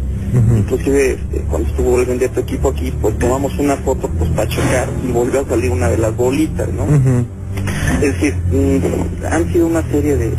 inclusive 0.57 1.11
este, 1.11 1.39
cuando 1.49 1.67
estuvo 1.67 1.99
el 1.99 2.17
de 2.17 2.29
tu 2.29 2.39
equipo 2.39 2.69
aquí, 2.69 2.93
pues 3.01 3.19
tomamos 3.19 3.57
una 3.59 3.75
foto 3.75 4.07
pues 4.07 4.29
para 4.31 4.47
checar 4.47 4.87
y 5.05 5.11
volvió 5.11 5.41
a 5.41 5.45
salir 5.45 5.69
una 5.69 5.89
de 5.89 5.97
las 5.97 6.15
bolitas, 6.15 6.69
¿no? 6.69 6.85
Es 8.01 8.13
decir, 8.13 8.35
mm, 8.51 9.25
han 9.29 9.51
sido 9.51 9.67
una 9.67 9.83
serie 9.91 10.15
de, 10.15 10.31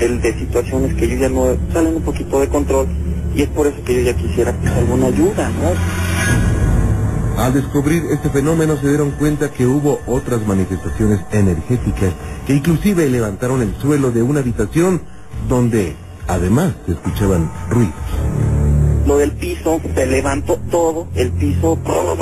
de, 0.00 0.18
de 0.18 0.38
situaciones 0.40 0.94
que 0.94 1.08
yo 1.08 1.16
ya 1.16 1.28
no 1.28 1.46
salen 1.72 1.94
un 1.94 2.02
poquito 2.02 2.40
de 2.40 2.48
control 2.48 2.88
y 3.36 3.42
es 3.42 3.48
por 3.48 3.68
eso 3.68 3.76
que 3.84 3.94
yo 3.94 4.00
ya 4.00 4.16
quisiera 4.16 4.52
pues 4.52 4.72
alguna 4.72 5.06
ayuda, 5.06 5.48
¿no? 5.50 7.40
Al 7.40 7.54
descubrir 7.54 8.02
este 8.10 8.30
fenómeno 8.30 8.76
se 8.78 8.88
dieron 8.88 9.12
cuenta 9.12 9.52
que 9.52 9.64
hubo 9.64 10.00
otras 10.08 10.44
manifestaciones 10.44 11.20
energéticas 11.30 12.12
que 12.48 12.54
inclusive 12.54 13.08
levantaron 13.08 13.62
el 13.62 13.76
suelo 13.80 14.10
de 14.10 14.22
una 14.22 14.40
habitación 14.40 15.02
donde 15.48 15.94
además 16.28 16.74
se 16.86 16.92
escuchaban 16.92 17.50
ruidos. 17.70 17.94
Lo 19.06 19.18
del 19.18 19.32
piso, 19.32 19.80
se 19.94 20.06
levantó 20.06 20.58
todo, 20.70 21.08
el 21.14 21.30
piso, 21.32 21.78
todo, 21.84 22.14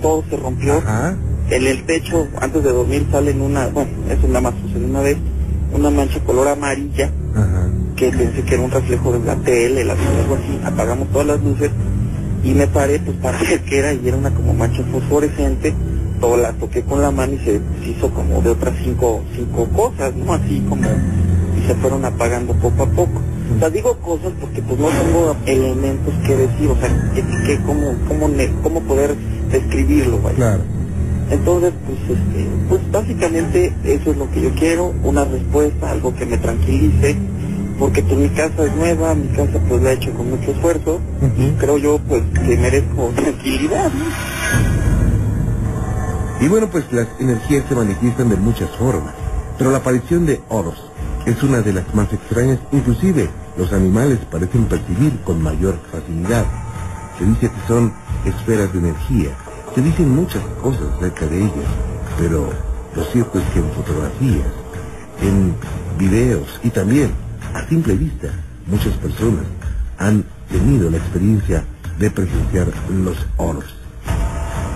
todo, 0.00 0.24
se- 0.30 0.36
rompió. 0.36 0.76
Ajá. 0.78 1.16
En 1.50 1.66
el 1.66 1.84
techo, 1.84 2.26
antes 2.40 2.62
de 2.62 2.70
dormir, 2.72 3.06
salen 3.10 3.40
una, 3.40 3.66
bueno, 3.68 3.90
eso 4.10 4.26
nada 4.28 4.40
más 4.42 4.54
sucedió 4.62 4.86
una 4.86 5.00
vez, 5.00 5.16
una 5.74 5.90
mancha 5.90 6.20
color 6.20 6.48
amarilla, 6.48 7.10
Ajá. 7.34 7.68
que 7.96 8.10
pensé 8.10 8.42
que 8.42 8.54
era 8.54 8.62
un 8.62 8.70
reflejo 8.70 9.12
de 9.12 9.20
la 9.26 9.36
tele, 9.36 9.84
la 9.84 9.92
algo 9.92 10.34
así, 10.36 10.60
apagamos 10.64 11.08
todas 11.10 11.26
las 11.26 11.42
luces 11.42 11.70
y 12.44 12.52
me 12.54 12.66
paré 12.66 12.98
pues 12.98 13.16
para 13.18 13.38
ver 13.40 13.62
qué 13.64 13.78
era 13.78 13.92
y 13.92 14.06
era 14.06 14.16
una 14.16 14.30
como 14.30 14.52
mancha 14.54 14.82
fosforescente, 14.90 15.74
todo 16.20 16.36
la 16.38 16.52
toqué 16.52 16.82
con 16.82 17.00
la 17.02 17.10
mano 17.10 17.34
y 17.34 17.38
se 17.38 17.60
hizo 17.90 18.10
como 18.10 18.40
de 18.40 18.50
otras 18.50 18.74
cinco, 18.82 19.22
cinco 19.34 19.66
cosas, 19.74 20.14
¿no? 20.14 20.32
Así 20.32 20.62
como, 20.68 20.86
y 20.88 21.66
se 21.66 21.74
fueron 21.76 22.04
apagando 22.06 22.52
poco 22.54 22.82
a 22.84 22.86
poco. 22.90 23.20
O 23.56 23.58
sea, 23.58 23.70
digo 23.70 23.96
cosas 23.98 24.32
porque 24.40 24.62
pues 24.62 24.78
no 24.78 24.88
tengo 24.88 25.36
elementos 25.46 26.14
que 26.26 26.36
decir, 26.36 26.68
o 26.68 26.76
sea, 26.76 26.88
que, 27.14 27.22
que 27.22 27.62
cómo, 27.64 27.94
cómo, 28.08 28.28
cómo 28.62 28.80
poder 28.82 29.14
describirlo, 29.50 30.20
vaya. 30.20 30.36
Claro. 30.36 30.62
Entonces, 31.30 31.72
pues, 31.86 32.18
este, 32.18 32.46
pues 32.68 32.90
básicamente 32.90 33.72
eso 33.84 34.10
es 34.10 34.16
lo 34.16 34.30
que 34.30 34.42
yo 34.42 34.50
quiero, 34.54 34.92
una 35.02 35.24
respuesta, 35.24 35.90
algo 35.90 36.14
que 36.14 36.26
me 36.26 36.36
tranquilice, 36.36 37.16
porque 37.78 38.02
pues 38.02 38.16
mi 38.18 38.28
casa 38.28 38.64
es 38.64 38.76
nueva, 38.76 39.14
mi 39.14 39.28
casa 39.28 39.58
pues 39.68 39.82
la 39.82 39.92
he 39.92 39.94
hecho 39.94 40.12
con 40.12 40.30
mucho 40.30 40.50
esfuerzo, 40.50 41.00
y 41.22 41.24
Ujú. 41.24 41.56
creo 41.58 41.78
yo 41.78 41.98
pues 42.08 42.22
que 42.46 42.56
merezco 42.56 43.10
tranquilidad, 43.16 43.90
¿no? 43.92 44.04
Y 46.44 46.48
bueno, 46.48 46.68
pues 46.70 46.84
las 46.92 47.06
energías 47.20 47.64
se 47.68 47.74
manifiestan 47.74 48.28
de 48.28 48.36
muchas 48.36 48.68
formas, 48.70 49.14
pero 49.56 49.70
la 49.70 49.78
aparición 49.78 50.26
de 50.26 50.40
oros 50.50 50.90
es 51.24 51.42
una 51.42 51.62
de 51.62 51.72
las 51.72 51.94
más 51.94 52.12
extrañas, 52.12 52.58
inclusive 52.70 53.30
los 53.56 53.72
animales 53.72 54.18
parecen 54.30 54.64
percibir 54.66 55.20
con 55.24 55.42
mayor 55.42 55.78
facilidad. 55.90 56.44
Se 57.18 57.24
dice 57.24 57.50
que 57.50 57.68
son 57.68 57.92
esferas 58.24 58.72
de 58.72 58.78
energía, 58.80 59.30
se 59.74 59.82
dicen 59.82 60.14
muchas 60.14 60.42
cosas 60.62 60.82
acerca 60.96 61.26
de 61.26 61.38
ellas, 61.38 61.66
pero 62.18 62.48
lo 62.94 63.04
cierto 63.04 63.38
es 63.38 63.44
que 63.50 63.58
en 63.60 63.70
fotografías, 63.72 64.46
en 65.20 65.54
videos 65.98 66.60
y 66.62 66.70
también 66.70 67.12
a 67.54 67.66
simple 67.68 67.94
vista, 67.94 68.28
muchas 68.66 68.94
personas 68.94 69.44
han 69.98 70.24
tenido 70.50 70.90
la 70.90 70.96
experiencia 70.96 71.64
de 71.98 72.10
presenciar 72.10 72.66
los 72.90 73.16
oros. 73.36 73.64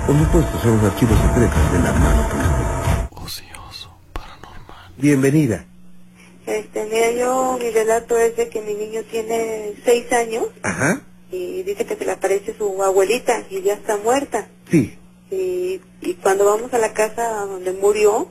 Por 0.06 0.16
supuesto, 0.18 0.58
son 0.62 0.76
los 0.76 0.92
archivos 0.92 1.18
secretos 1.18 1.72
de 1.72 1.78
la 1.80 1.92
mano. 1.92 3.08
Ocioso, 3.10 3.90
paranormal. 4.12 4.92
Bienvenida. 4.96 5.67
Este, 6.48 6.84
mira, 6.86 7.10
yo, 7.12 7.58
mi 7.60 7.70
relato 7.70 8.16
es 8.18 8.36
de 8.36 8.48
que 8.48 8.60
mi 8.62 8.74
niño 8.74 9.02
tiene 9.10 9.74
seis 9.84 10.10
años 10.12 10.46
Ajá. 10.62 11.02
y 11.30 11.62
dice 11.62 11.84
que 11.84 11.94
se 11.96 12.04
le 12.04 12.12
aparece 12.12 12.54
su 12.56 12.82
abuelita 12.82 13.44
y 13.50 13.60
ya 13.62 13.74
está 13.74 13.96
muerta. 13.98 14.48
Sí. 14.70 14.96
Y, 15.30 15.80
y 16.00 16.14
cuando 16.22 16.46
vamos 16.46 16.72
a 16.72 16.78
la 16.78 16.92
casa 16.94 17.28
donde 17.44 17.72
murió, 17.72 18.28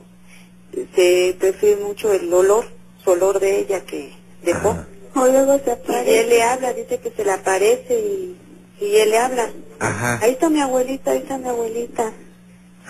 se 0.94 1.36
percibe 1.38 1.76
mucho 1.76 2.12
el 2.12 2.32
olor, 2.32 2.66
su 3.04 3.10
olor 3.10 3.38
de 3.40 3.60
ella 3.60 3.84
que 3.84 4.12
dejó. 4.42 4.70
Ajá. 4.70 4.88
O 5.14 5.26
luego 5.26 5.58
se 5.64 5.70
aparece. 5.72 6.10
Y 6.12 6.14
él 6.18 6.28
le 6.28 6.42
habla, 6.42 6.72
dice 6.72 6.98
que 6.98 7.10
se 7.10 7.24
le 7.24 7.30
aparece 7.32 7.94
y, 7.98 8.36
y 8.80 8.96
él 8.96 9.10
le 9.10 9.18
habla. 9.18 9.50
Ajá. 9.78 10.18
Ahí 10.22 10.32
está 10.32 10.50
mi 10.50 10.60
abuelita, 10.60 11.12
ahí 11.12 11.18
está 11.18 11.38
mi 11.38 11.48
abuelita. 11.48 12.12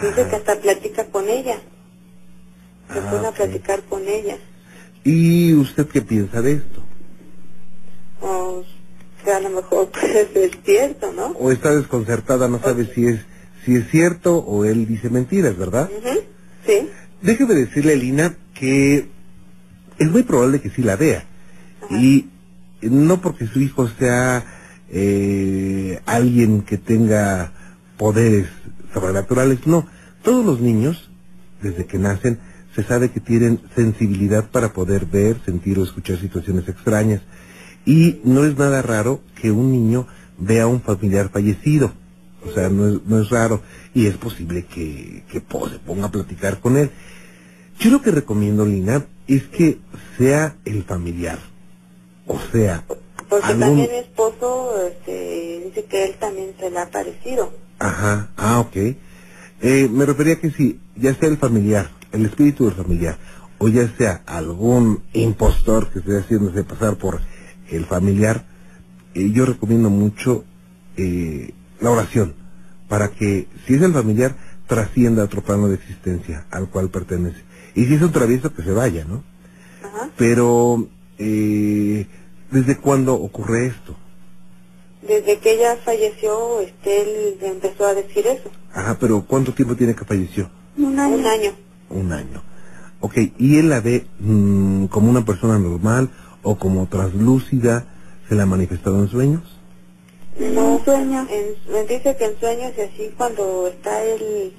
Dice 0.00 0.20
Ajá. 0.22 0.30
que 0.30 0.36
hasta 0.36 0.56
platica 0.60 1.04
con 1.06 1.28
ella. 1.28 1.58
Se 2.92 2.98
Ah, 2.98 3.10
pone 3.10 3.26
a 3.28 3.32
platicar 3.32 3.82
con 3.84 4.08
ella. 4.08 4.38
¿Y 5.08 5.54
usted 5.54 5.86
qué 5.86 6.02
piensa 6.02 6.42
de 6.42 6.52
esto? 6.52 6.82
O 8.20 8.62
sea, 9.24 9.38
a 9.38 9.40
lo 9.40 9.48
mejor 9.48 9.88
puede 9.90 10.30
ser 10.34 10.50
cierto, 10.66 11.10
¿no? 11.14 11.28
¿O 11.28 11.50
está 11.50 11.74
desconcertada, 11.74 12.46
no 12.46 12.60
sabe 12.60 12.92
si 12.94 13.06
es, 13.06 13.20
si 13.64 13.76
es 13.76 13.88
cierto 13.90 14.36
o 14.36 14.66
él 14.66 14.86
dice 14.86 15.08
mentiras, 15.08 15.56
verdad? 15.56 15.88
Ujú, 15.90 16.20
Sí. 16.66 16.90
Déjeme 17.22 17.54
decirle, 17.54 17.96
Lina, 17.96 18.36
que 18.52 19.08
es 19.98 20.10
muy 20.10 20.24
probable 20.24 20.60
que 20.60 20.68
sí 20.68 20.82
la 20.82 20.96
vea. 20.96 21.24
Y 21.88 22.26
no 22.82 23.22
porque 23.22 23.46
su 23.46 23.60
hijo 23.60 23.88
sea 23.88 24.44
eh, 24.90 26.02
alguien 26.04 26.60
que 26.60 26.76
tenga 26.76 27.52
poderes 27.96 28.48
sobrenaturales, 28.92 29.66
no. 29.66 29.86
Todos 30.22 30.44
los 30.44 30.60
niños, 30.60 31.10
desde 31.62 31.86
que 31.86 31.98
nacen, 31.98 32.38
se 32.74 32.82
sabe 32.84 33.10
que 33.10 33.20
tienen 33.20 33.60
sensibilidad 33.74 34.50
para 34.50 34.72
poder 34.72 35.06
ver, 35.06 35.40
sentir 35.44 35.78
o 35.78 35.84
escuchar 35.84 36.18
situaciones 36.18 36.68
extrañas. 36.68 37.22
Y 37.84 38.20
no 38.24 38.44
es 38.44 38.56
nada 38.56 38.82
raro 38.82 39.20
que 39.40 39.50
un 39.50 39.72
niño 39.72 40.06
vea 40.38 40.64
a 40.64 40.66
un 40.66 40.80
familiar 40.82 41.30
fallecido. 41.30 41.92
O 42.46 42.52
sea, 42.52 42.68
no 42.68 42.86
es, 42.88 42.98
no 43.06 43.20
es 43.20 43.30
raro. 43.30 43.62
Y 43.94 44.06
es 44.06 44.16
posible 44.16 44.66
que, 44.66 45.24
que 45.32 45.40
po- 45.40 45.68
se 45.68 45.78
ponga 45.78 46.06
a 46.06 46.10
platicar 46.12 46.60
con 46.60 46.76
él. 46.76 46.90
Yo 47.80 47.90
lo 47.90 48.02
que 48.02 48.10
recomiendo, 48.10 48.64
Lina, 48.64 49.06
es 49.26 49.44
que 49.44 49.78
sea 50.18 50.56
el 50.64 50.84
familiar. 50.84 51.38
O 52.26 52.38
sea, 52.52 52.84
Porque 53.28 53.46
algún... 53.46 53.60
también 53.60 53.90
mi 53.90 53.96
esposo 53.98 54.86
este, 54.86 55.62
dice 55.64 55.84
que 55.84 56.04
él 56.04 56.14
también 56.20 56.54
se 56.60 56.70
le 56.70 56.78
ha 56.78 56.90
parecido. 56.90 57.52
Ajá, 57.78 58.28
ah, 58.36 58.60
ok. 58.60 58.76
Eh, 59.60 59.88
me 59.90 60.06
refería 60.06 60.38
que 60.40 60.50
si 60.50 60.78
ya 60.96 61.14
sea 61.14 61.28
el 61.28 61.38
familiar, 61.38 61.90
el 62.12 62.26
espíritu 62.26 62.64
del 62.66 62.74
familiar, 62.74 63.18
o 63.58 63.68
ya 63.68 63.88
sea 63.96 64.22
algún 64.26 65.02
impostor 65.12 65.90
que 65.90 65.98
esté 65.98 66.18
haciéndose 66.18 66.64
pasar 66.64 66.96
por 66.96 67.20
el 67.70 67.84
familiar, 67.86 68.44
eh, 69.14 69.30
yo 69.32 69.44
recomiendo 69.46 69.90
mucho 69.90 70.44
eh, 70.96 71.52
la 71.80 71.90
oración, 71.90 72.34
para 72.88 73.10
que 73.10 73.48
si 73.66 73.74
es 73.74 73.82
el 73.82 73.92
familiar, 73.92 74.36
trascienda 74.66 75.22
a 75.22 75.24
otro 75.26 75.42
plano 75.42 75.68
de 75.68 75.74
existencia 75.74 76.46
al 76.50 76.68
cual 76.68 76.90
pertenece. 76.90 77.42
Y 77.74 77.86
si 77.86 77.94
es 77.94 78.02
un 78.02 78.12
travieso, 78.12 78.52
que 78.52 78.62
se 78.62 78.72
vaya, 78.72 79.04
¿no? 79.04 79.22
Ajá. 79.82 80.10
Pero, 80.16 80.88
eh, 81.18 82.06
¿desde 82.50 82.76
cuándo 82.76 83.14
ocurre 83.14 83.66
esto? 83.66 83.96
Desde 85.02 85.38
que 85.38 85.52
ella 85.52 85.76
falleció, 85.84 86.60
este, 86.60 87.02
él 87.02 87.38
empezó 87.40 87.86
a 87.86 87.94
decir 87.94 88.26
eso. 88.26 88.50
Ajá, 88.72 88.98
pero 88.98 89.24
¿cuánto 89.26 89.54
tiempo 89.54 89.76
tiene 89.76 89.94
que 89.94 90.04
falleció? 90.04 90.50
Un 90.76 90.98
año. 90.98 91.16
Un 91.16 91.26
año. 91.26 91.67
Un 91.90 92.12
año. 92.12 92.42
Ok, 93.00 93.14
¿y 93.38 93.58
él 93.58 93.68
la 93.68 93.80
ve 93.80 94.06
mm, 94.18 94.86
como 94.86 95.10
una 95.10 95.24
persona 95.24 95.58
normal 95.58 96.10
o 96.42 96.56
como 96.56 96.86
translúcida? 96.88 97.86
¿Se 98.28 98.34
la 98.34 98.42
ha 98.42 98.46
manifestado 98.46 99.00
en 99.00 99.08
sueños? 99.08 99.42
No, 100.38 100.80
sueño. 100.84 101.26
En, 101.30 101.72
me 101.72 101.84
dice 101.84 102.16
que 102.16 102.24
en 102.24 102.38
sueños 102.38 102.72
y 102.76 102.80
así 102.80 103.14
cuando 103.16 103.66
está 103.68 104.04
él 104.04 104.52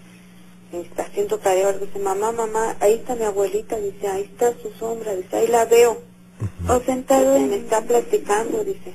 está 0.71 1.03
haciendo 1.03 1.37
tarea, 1.39 1.73
dice, 1.73 1.99
mamá, 1.99 2.31
mamá, 2.31 2.75
ahí 2.79 2.93
está 2.93 3.15
mi 3.15 3.23
abuelita, 3.23 3.75
dice, 3.77 4.07
ahí 4.07 4.23
está 4.23 4.53
su 4.61 4.71
sombra, 4.77 5.15
dice, 5.15 5.35
ahí 5.35 5.47
la 5.47 5.65
veo. 5.65 6.01
O 6.69 6.79
sentado 6.81 7.37
y 7.37 7.45
me 7.45 7.55
está 7.57 7.81
platicando, 7.81 8.63
dice. 8.63 8.93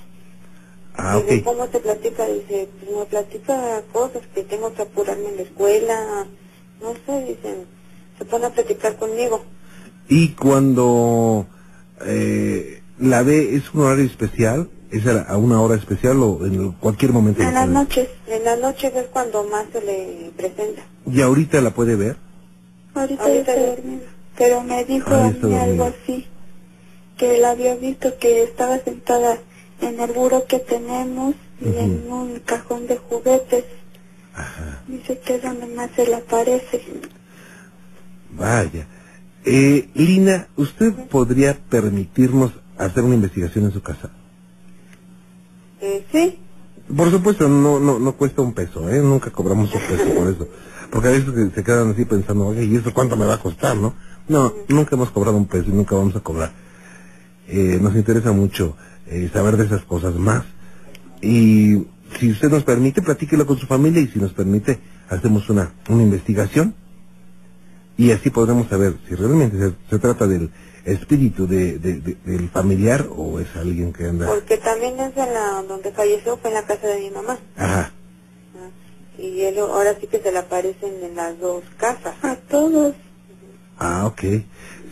Ah, 0.96 1.20
Dice. 1.20 1.42
¿Cómo 1.42 1.66
te 1.66 1.80
platica? 1.80 2.24
Dice, 2.26 2.68
pues 2.80 2.96
me 2.96 3.04
platica 3.06 3.82
cosas 3.92 4.22
que 4.34 4.44
tengo 4.44 4.72
que 4.72 4.82
apurarme 4.82 5.28
en 5.30 5.36
la 5.36 5.42
escuela, 5.42 6.26
no 6.80 6.94
sé, 7.04 7.24
dice, 7.24 7.66
se 8.18 8.24
pone 8.24 8.46
a 8.46 8.50
platicar 8.50 8.96
conmigo. 8.96 9.42
¿Y 10.08 10.30
cuando 10.30 11.46
eh, 12.04 12.82
la 12.98 13.22
ve, 13.22 13.56
es 13.56 13.72
un 13.74 13.82
horario 13.82 14.04
especial? 14.04 14.68
¿Es 14.90 15.06
a 15.06 15.36
una 15.36 15.60
hora 15.60 15.74
especial 15.74 16.22
o 16.22 16.46
en 16.46 16.72
cualquier 16.72 17.12
momento? 17.12 17.42
la 17.42 17.48
En 17.48 17.54
las 17.54 17.68
noches, 17.68 18.08
en 18.28 18.44
las 18.44 18.60
noches 18.60 18.92
es 18.94 19.06
cuando 19.06 19.42
más 19.44 19.64
se 19.72 19.80
le 19.80 20.30
presenta. 20.36 20.82
¿Y 21.10 21.20
ahorita 21.20 21.60
la 21.60 21.70
puede 21.70 21.96
ver? 21.96 22.16
Ahorita, 22.94 23.28
está 23.32 23.56
dormida. 23.56 24.02
pero 24.38 24.62
me 24.62 24.84
dijo 24.84 25.10
Ah, 25.10 25.26
a 25.26 25.46
mí 25.46 25.54
algo 25.56 25.84
así, 25.84 26.26
que 27.16 27.36
él 27.38 27.44
había 27.44 27.74
visto 27.74 28.16
que 28.18 28.44
estaba 28.44 28.78
sentada 28.78 29.38
en 29.80 29.98
el 29.98 30.12
buro 30.12 30.44
que 30.46 30.60
tenemos 30.60 31.34
y 31.60 31.76
en 31.76 32.10
un 32.12 32.38
cajón 32.44 32.86
de 32.86 32.96
juguetes. 32.96 33.64
Ajá, 34.34 34.82
Dice 34.86 35.18
que 35.18 35.36
es 35.36 35.42
donde 35.42 35.66
más 35.66 35.90
se 35.96 36.06
le 36.06 36.14
aparece. 36.16 36.82
Vaya. 38.36 38.86
Eh, 39.44 39.88
Lina, 39.94 40.48
¿usted 40.56 40.92
podría 41.10 41.58
permitirnos 41.68 42.52
hacer 42.78 43.04
una 43.04 43.14
investigación 43.14 43.66
en 43.66 43.72
su 43.72 43.82
casa? 43.82 44.10
Eh, 45.80 46.04
sí, 46.12 46.38
Por 46.94 47.10
supuesto, 47.10 47.48
no, 47.48 47.80
no, 47.80 47.98
no 47.98 48.12
cuesta 48.12 48.42
un 48.42 48.52
peso, 48.52 48.88
¿eh? 48.90 49.00
Nunca 49.00 49.30
cobramos 49.30 49.72
un 49.74 49.80
peso 49.80 50.14
por 50.14 50.28
eso. 50.28 50.48
Porque 50.90 51.08
a 51.08 51.12
veces 51.12 51.34
se- 51.34 51.50
se 51.50 51.64
quedan 51.64 51.90
así 51.92 52.04
pensando, 52.04 52.46
oye, 52.48 52.64
¿y 52.64 52.76
eso 52.76 52.92
cuánto 52.92 53.16
me 53.16 53.24
va 53.24 53.34
a 53.34 53.40
costar, 53.40 53.76
no? 53.76 53.94
No, 54.28 54.52
nunca 54.68 54.94
hemos 54.94 55.10
cobrado 55.10 55.36
un 55.36 55.46
peso 55.46 55.68
y 55.70 55.72
nunca 55.72 55.94
vamos 55.96 56.14
a 56.16 56.20
cobrar. 56.20 56.52
Eh, 57.48 57.78
nos 57.80 57.94
interesa 57.96 58.32
mucho 58.32 58.76
eh, 59.06 59.30
saber 59.32 59.56
de 59.56 59.64
esas 59.66 59.82
cosas 59.84 60.14
más. 60.16 60.44
Y 61.22 61.86
si 62.18 62.30
usted 62.30 62.50
nos 62.50 62.64
permite, 62.64 63.02
platíquelo 63.02 63.46
con 63.46 63.58
su 63.58 63.66
familia 63.66 64.00
y 64.02 64.08
si 64.08 64.18
nos 64.18 64.32
permite, 64.32 64.78
hacemos 65.08 65.48
una, 65.50 65.72
una 65.88 66.02
investigación. 66.02 66.74
Y 67.96 68.10
así 68.10 68.30
podremos 68.30 68.68
saber 68.68 68.94
si 69.08 69.14
realmente 69.14 69.56
se, 69.58 69.72
se 69.90 69.98
trata 69.98 70.26
del 70.26 70.50
espíritu 70.84 71.46
de, 71.46 71.78
de- 71.78 72.00
de- 72.00 72.16
del 72.26 72.48
familiar 72.50 73.08
o 73.16 73.38
es 73.40 73.46
alguien 73.56 73.92
que 73.92 74.06
anda... 74.06 74.26
porque 74.26 74.58
también 74.58 74.94
es 75.00 75.16
en 75.16 75.32
la 75.32 75.62
donde 75.66 75.90
falleció, 75.92 76.36
fue 76.38 76.50
en 76.50 76.54
la 76.54 76.66
casa 76.66 76.86
de 76.88 77.00
mi 77.00 77.10
mamá. 77.10 77.38
Ajá. 77.56 77.92
Ah, 78.56 78.68
Y 79.18 79.40
él 79.42 79.58
ahora 79.58 79.96
sí 80.00 80.06
que 80.08 80.18
se 80.20 80.30
le 80.32 80.38
aparecen 80.38 80.92
en 81.02 81.14
las 81.16 81.38
dos 81.38 81.62
casas. 81.78 82.14
A 82.22 82.36
todos. 82.36 82.94
Ah, 83.78 84.06
ok. 84.06 84.22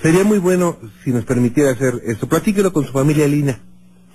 Sería 0.01 0.25
muy 0.25 0.39
bueno 0.39 0.79
si 1.05 1.11
nos 1.11 1.25
permitiera 1.25 1.71
hacer 1.73 2.01
esto. 2.07 2.29
Platíquelo 2.29 2.73
con 2.73 2.85
su 2.87 2.93
familia, 2.93 3.27
Lina. 3.29 3.61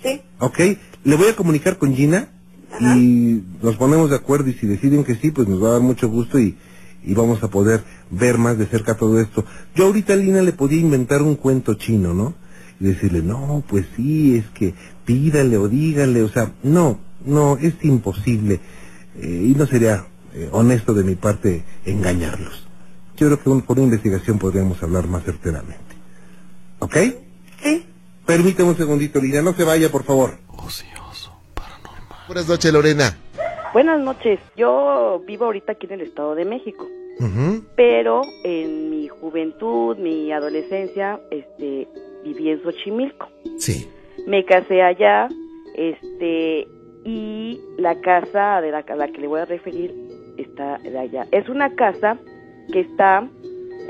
Sí, 0.02 0.20
¿Ok? 0.40 0.58
Le 1.04 1.16
voy 1.16 1.28
a 1.28 1.36
comunicar 1.36 1.76
con 1.78 1.94
Gina 1.94 2.28
Ajá. 2.72 2.96
y 2.96 3.42
nos 3.62 3.76
ponemos 3.76 4.10
de 4.10 4.16
acuerdo 4.16 4.48
y 4.50 4.54
si 4.54 4.66
deciden 4.66 5.04
que 5.04 5.14
sí, 5.16 5.30
pues 5.30 5.46
nos 5.48 5.62
va 5.62 5.68
a 5.68 5.72
dar 5.72 5.80
mucho 5.80 6.08
gusto 6.08 6.38
y, 6.38 6.56
y 7.04 7.14
vamos 7.14 7.42
a 7.42 7.48
poder 7.48 7.84
ver 8.10 8.38
más 8.38 8.58
de 8.58 8.66
cerca 8.66 8.96
todo 8.96 9.20
esto. 9.20 9.44
Yo 9.74 9.86
ahorita 9.86 10.12
a 10.12 10.16
Lina 10.16 10.42
le 10.42 10.52
podía 10.52 10.80
inventar 10.80 11.22
un 11.22 11.36
cuento 11.36 11.74
chino, 11.74 12.14
¿no? 12.14 12.34
Y 12.80 12.84
decirle, 12.84 13.22
no, 13.22 13.62
pues 13.68 13.86
sí, 13.96 14.36
es 14.36 14.46
que 14.50 14.74
pídale 15.04 15.56
o 15.56 15.68
dígale, 15.68 16.22
o 16.22 16.28
sea, 16.28 16.52
no, 16.62 16.98
no, 17.24 17.56
es 17.58 17.74
imposible. 17.82 18.60
Eh, 19.20 19.48
y 19.50 19.54
no 19.56 19.66
sería 19.66 20.06
eh, 20.34 20.48
honesto 20.52 20.94
de 20.94 21.02
mi 21.04 21.14
parte 21.16 21.64
engañarlos. 21.84 22.66
Yo 23.16 23.26
creo 23.26 23.42
que 23.42 23.50
un- 23.50 23.60
con 23.62 23.78
una 23.78 23.86
investigación 23.86 24.38
podríamos 24.38 24.80
hablar 24.82 25.08
más 25.08 25.24
certeramente. 25.24 25.96
¿Ok? 26.80 26.96
sí. 27.62 27.84
Permítame 28.26 28.68
un 28.70 28.76
segundito, 28.76 29.20
Lina, 29.20 29.40
no 29.42 29.54
se 29.54 29.64
vaya, 29.64 29.90
por 29.90 30.04
favor. 30.04 30.38
Ocioso, 30.48 31.32
paranormal. 31.54 32.18
Buenas 32.26 32.46
noches, 32.46 32.70
Lorena. 32.72 33.16
Buenas 33.72 34.00
noches. 34.00 34.40
Yo 34.56 35.22
vivo 35.26 35.46
ahorita 35.46 35.72
aquí 35.72 35.86
en 35.86 35.92
el 35.94 36.00
Estado 36.02 36.34
de 36.34 36.44
México, 36.44 36.86
pero 37.76 38.22
en 38.44 38.90
mi 38.90 39.08
juventud, 39.08 39.96
mi 39.98 40.32
adolescencia, 40.32 41.20
este, 41.30 41.86
viví 42.24 42.50
en 42.50 42.62
Xochimilco. 42.62 43.28
Sí. 43.58 43.88
Me 44.26 44.44
casé 44.44 44.82
allá, 44.82 45.28
este, 45.74 46.66
y 47.04 47.60
la 47.76 48.00
casa 48.00 48.60
de 48.60 48.70
la, 48.70 48.78
a 48.78 48.96
la 48.96 49.08
que 49.08 49.20
le 49.20 49.26
voy 49.26 49.40
a 49.40 49.44
referir 49.44 49.94
está 50.38 50.78
de 50.78 50.98
allá. 50.98 51.26
Es 51.30 51.48
una 51.48 51.74
casa 51.74 52.18
que 52.72 52.80
está, 52.80 53.26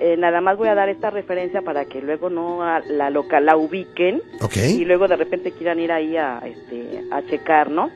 eh, 0.00 0.16
nada 0.18 0.40
más 0.40 0.56
voy 0.58 0.68
a 0.68 0.74
dar 0.74 0.88
esta 0.88 1.10
referencia 1.10 1.62
para 1.62 1.84
que 1.86 2.00
luego 2.00 2.30
no 2.30 2.62
a- 2.62 2.80
la 2.80 3.10
loca 3.10 3.40
la 3.40 3.56
ubiquen 3.56 4.22
Ok. 4.42 4.56
y 4.56 4.84
luego 4.84 5.08
de 5.08 5.16
repente 5.16 5.52
quieran 5.52 5.80
ir 5.80 5.92
ahí 5.92 6.16
a 6.16 6.40
este 6.44 7.02
a 7.10 7.22
checar, 7.26 7.70
¿no? 7.70 7.90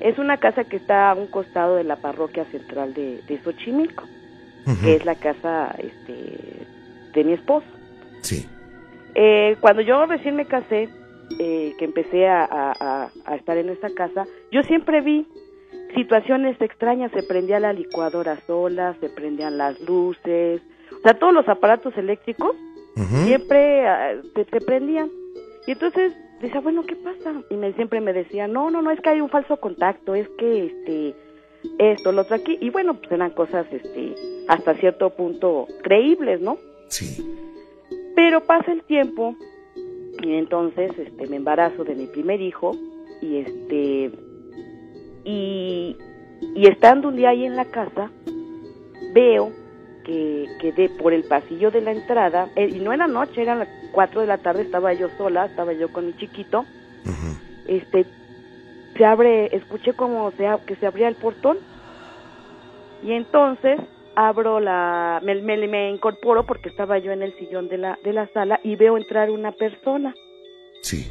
Es 0.00 0.18
una 0.18 0.36
casa 0.38 0.64
que 0.64 0.76
está 0.76 1.10
a 1.10 1.14
un 1.14 1.26
costado 1.26 1.76
de 1.76 1.84
la 1.84 1.96
parroquia 1.96 2.44
central 2.46 2.94
de, 2.94 3.20
de 3.28 3.38
Xochimilco, 3.42 4.04
que 4.82 4.96
es 4.96 5.04
la 5.04 5.14
casa 5.14 5.74
este, 5.78 6.66
de 7.14 7.24
mi 7.24 7.32
esposo. 7.32 7.66
Sí. 8.22 8.46
Eh, 9.14 9.56
cuando 9.60 9.82
yo 9.82 10.04
recién 10.06 10.36
me 10.36 10.44
casé, 10.46 10.88
eh, 11.40 11.72
que 11.78 11.84
empecé 11.84 12.26
a, 12.28 12.44
a- 12.44 12.72
a- 12.78 13.10
a 13.24 13.34
estar 13.36 13.56
en 13.56 13.68
esta 13.70 13.88
casa, 13.90 14.24
yo 14.52 14.62
siempre 14.62 15.00
vi 15.00 15.26
situaciones 15.94 16.60
extrañas, 16.60 17.10
se 17.12 17.22
prendía 17.22 17.58
la 17.60 17.72
licuadora 17.72 18.38
sola, 18.46 18.94
se 19.00 19.08
prendían 19.08 19.56
las 19.58 19.80
luces, 19.80 20.60
o 20.92 21.00
sea, 21.02 21.14
todos 21.18 21.32
los 21.32 21.48
aparatos 21.48 21.96
eléctricos 21.96 22.54
siempre 23.24 23.86
ah, 23.88 24.14
se, 24.34 24.44
se 24.44 24.60
prendían. 24.60 25.08
Y 25.66 25.72
entonces 25.72 26.12
decía, 26.40 26.60
bueno, 26.60 26.84
¿qué 26.84 26.96
pasa? 26.96 27.42
Y 27.50 27.54
me, 27.54 27.72
siempre 27.74 28.00
me 28.00 28.12
decía, 28.12 28.46
no, 28.46 28.70
no, 28.70 28.82
no, 28.82 28.90
es 28.90 29.00
que 29.00 29.10
hay 29.10 29.20
un 29.20 29.28
falso 29.28 29.56
contacto, 29.58 30.14
es 30.14 30.28
que 30.38 30.66
este 30.66 31.14
esto, 31.78 32.12
lo 32.12 32.22
otro 32.22 32.36
aquí. 32.36 32.56
Y 32.60 32.70
bueno, 32.70 32.94
pues 32.94 33.10
eran 33.10 33.30
cosas 33.30 33.66
este 33.70 34.14
hasta 34.46 34.74
cierto 34.74 35.10
punto 35.10 35.66
creíbles, 35.82 36.40
¿no? 36.40 36.58
Sí. 36.88 37.24
Pero 38.14 38.44
pasa 38.44 38.72
el 38.72 38.82
tiempo 38.82 39.36
y 40.22 40.34
entonces 40.34 40.90
este 40.98 41.26
me 41.26 41.36
embarazo 41.36 41.84
de 41.84 41.94
mi 41.94 42.06
primer 42.06 42.40
hijo 42.40 42.72
y 43.20 43.38
este 43.38 44.10
y, 45.24 45.96
y 46.54 46.68
estando 46.68 47.08
un 47.08 47.16
día 47.16 47.30
ahí 47.30 47.44
en 47.44 47.56
la 47.56 47.66
casa 47.66 48.10
veo 49.12 49.52
que, 50.04 50.46
que 50.60 50.72
de 50.72 50.88
por 50.88 51.12
el 51.12 51.24
pasillo 51.24 51.70
de 51.70 51.80
la 51.80 51.92
entrada. 51.92 52.48
Eh, 52.56 52.68
y 52.70 52.80
no 52.80 52.92
era 52.92 53.06
noche 53.06 53.42
eran 53.42 53.60
las 53.60 53.68
4 53.92 54.20
de 54.20 54.26
la 54.26 54.38
tarde 54.38 54.62
estaba 54.62 54.92
yo 54.92 55.08
sola 55.16 55.46
estaba 55.46 55.72
yo 55.72 55.92
con 55.92 56.06
mi 56.06 56.16
chiquito. 56.16 56.64
Este 57.66 58.06
se 58.96 59.04
abre 59.04 59.54
escuché 59.54 59.92
como 59.92 60.30
se 60.32 60.48
que 60.66 60.76
se 60.76 60.86
abría 60.86 61.08
el 61.08 61.16
portón. 61.16 61.58
Y 63.02 63.12
entonces 63.12 63.78
abro 64.16 64.58
la 64.58 65.20
me, 65.22 65.36
me, 65.36 65.56
me 65.68 65.90
incorporo 65.90 66.44
porque 66.44 66.68
estaba 66.68 66.98
yo 66.98 67.12
en 67.12 67.22
el 67.22 67.32
sillón 67.38 67.68
de 67.68 67.78
la 67.78 67.98
de 68.02 68.12
la 68.12 68.26
sala 68.28 68.58
y 68.64 68.76
veo 68.76 68.96
entrar 68.96 69.30
una 69.30 69.52
persona. 69.52 70.14
Sí. 70.82 71.10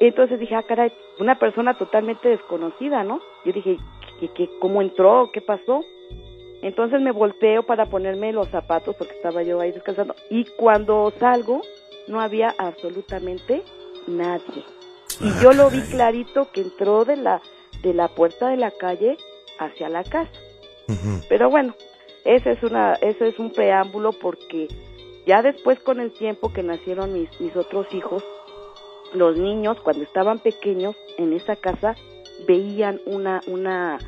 entonces 0.00 0.40
dije 0.40 0.54
ah 0.54 0.62
caray 0.62 0.92
una 1.20 1.38
persona 1.38 1.76
totalmente 1.76 2.28
desconocida 2.28 3.04
no 3.04 3.20
yo 3.44 3.52
dije 3.52 3.76
¿qué, 4.18 4.28
qué, 4.28 4.48
cómo 4.60 4.80
entró 4.80 5.30
qué 5.32 5.42
pasó 5.42 5.84
entonces 6.62 7.00
me 7.00 7.12
volteo 7.12 7.62
para 7.64 7.86
ponerme 7.86 8.32
los 8.32 8.48
zapatos 8.48 8.96
porque 8.96 9.14
estaba 9.14 9.42
yo 9.42 9.60
ahí 9.60 9.72
descansando. 9.72 10.14
Y 10.30 10.44
cuando 10.44 11.12
salgo 11.18 11.60
no 12.08 12.20
había 12.20 12.54
absolutamente 12.58 13.62
nadie. 14.06 14.64
Y 15.20 15.28
Ah, 15.28 15.40
yo 15.42 15.52
lo 15.52 15.70
vi 15.70 15.80
clarito 15.82 16.50
que 16.52 16.62
entró 16.62 17.04
de 17.04 17.16
la 17.16 17.40
de 17.82 17.94
la 17.94 18.08
puerta 18.08 18.48
de 18.48 18.56
la 18.56 18.70
calle 18.70 19.16
hacia 19.58 19.88
la 19.88 20.02
casa. 20.04 20.30
Pero 21.28 21.50
bueno 21.50 21.74
ese 22.24 22.52
es 22.52 22.62
una 22.62 22.94
ese 22.94 23.28
es 23.28 23.38
un 23.38 23.52
preámbulo 23.52 24.12
porque 24.12 24.68
ya 25.26 25.42
después 25.42 25.78
con 25.80 26.00
el 26.00 26.12
tiempo 26.12 26.52
que 26.52 26.62
nacieron 26.62 27.12
mis 27.12 27.40
mis 27.40 27.54
otros 27.56 27.86
hijos 27.92 28.24
los 29.14 29.36
niños 29.36 29.80
cuando 29.80 30.02
estaban 30.02 30.38
pequeños 30.38 30.96
en 31.16 31.32
esa 31.32 31.56
casa 31.56 31.94
veían 32.46 33.00
una 33.06 33.40
una 33.46 33.98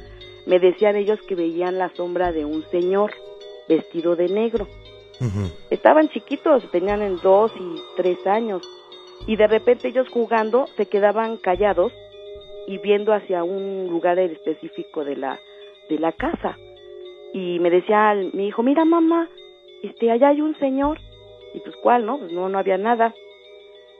me 0.46 0.58
decían 0.58 0.96
ellos 0.96 1.20
que 1.22 1.34
veían 1.34 1.78
la 1.78 1.94
sombra 1.94 2.32
de 2.32 2.44
un 2.44 2.62
señor 2.70 3.12
vestido 3.68 4.16
de 4.16 4.28
negro 4.28 4.66
estaban 5.70 6.08
chiquitos, 6.08 6.68
tenían 6.70 7.02
en 7.02 7.16
dos 7.16 7.52
y 7.58 7.80
tres 7.96 8.26
años, 8.26 8.62
y 9.26 9.36
de 9.36 9.46
repente 9.46 9.88
ellos 9.88 10.08
jugando 10.08 10.66
se 10.76 10.86
quedaban 10.86 11.36
callados 11.36 11.92
y 12.66 12.78
viendo 12.78 13.12
hacia 13.12 13.44
un 13.44 13.88
lugar 13.88 14.18
específico 14.18 15.04
de 15.04 15.16
la 15.16 15.38
de 15.88 15.98
la 15.98 16.12
casa. 16.12 16.56
Y 17.34 17.58
me 17.58 17.70
decía 17.70 18.14
mi 18.32 18.48
hijo, 18.48 18.62
mira 18.62 18.84
mamá, 18.84 19.28
este 19.82 20.10
allá 20.10 20.28
hay 20.28 20.40
un 20.40 20.58
señor. 20.58 20.98
Y 21.52 21.60
pues 21.60 21.74
cuál, 21.82 22.06
¿no? 22.06 22.18
Pues 22.18 22.32
no, 22.32 22.48
no 22.48 22.58
había 22.58 22.78
nada. 22.78 23.12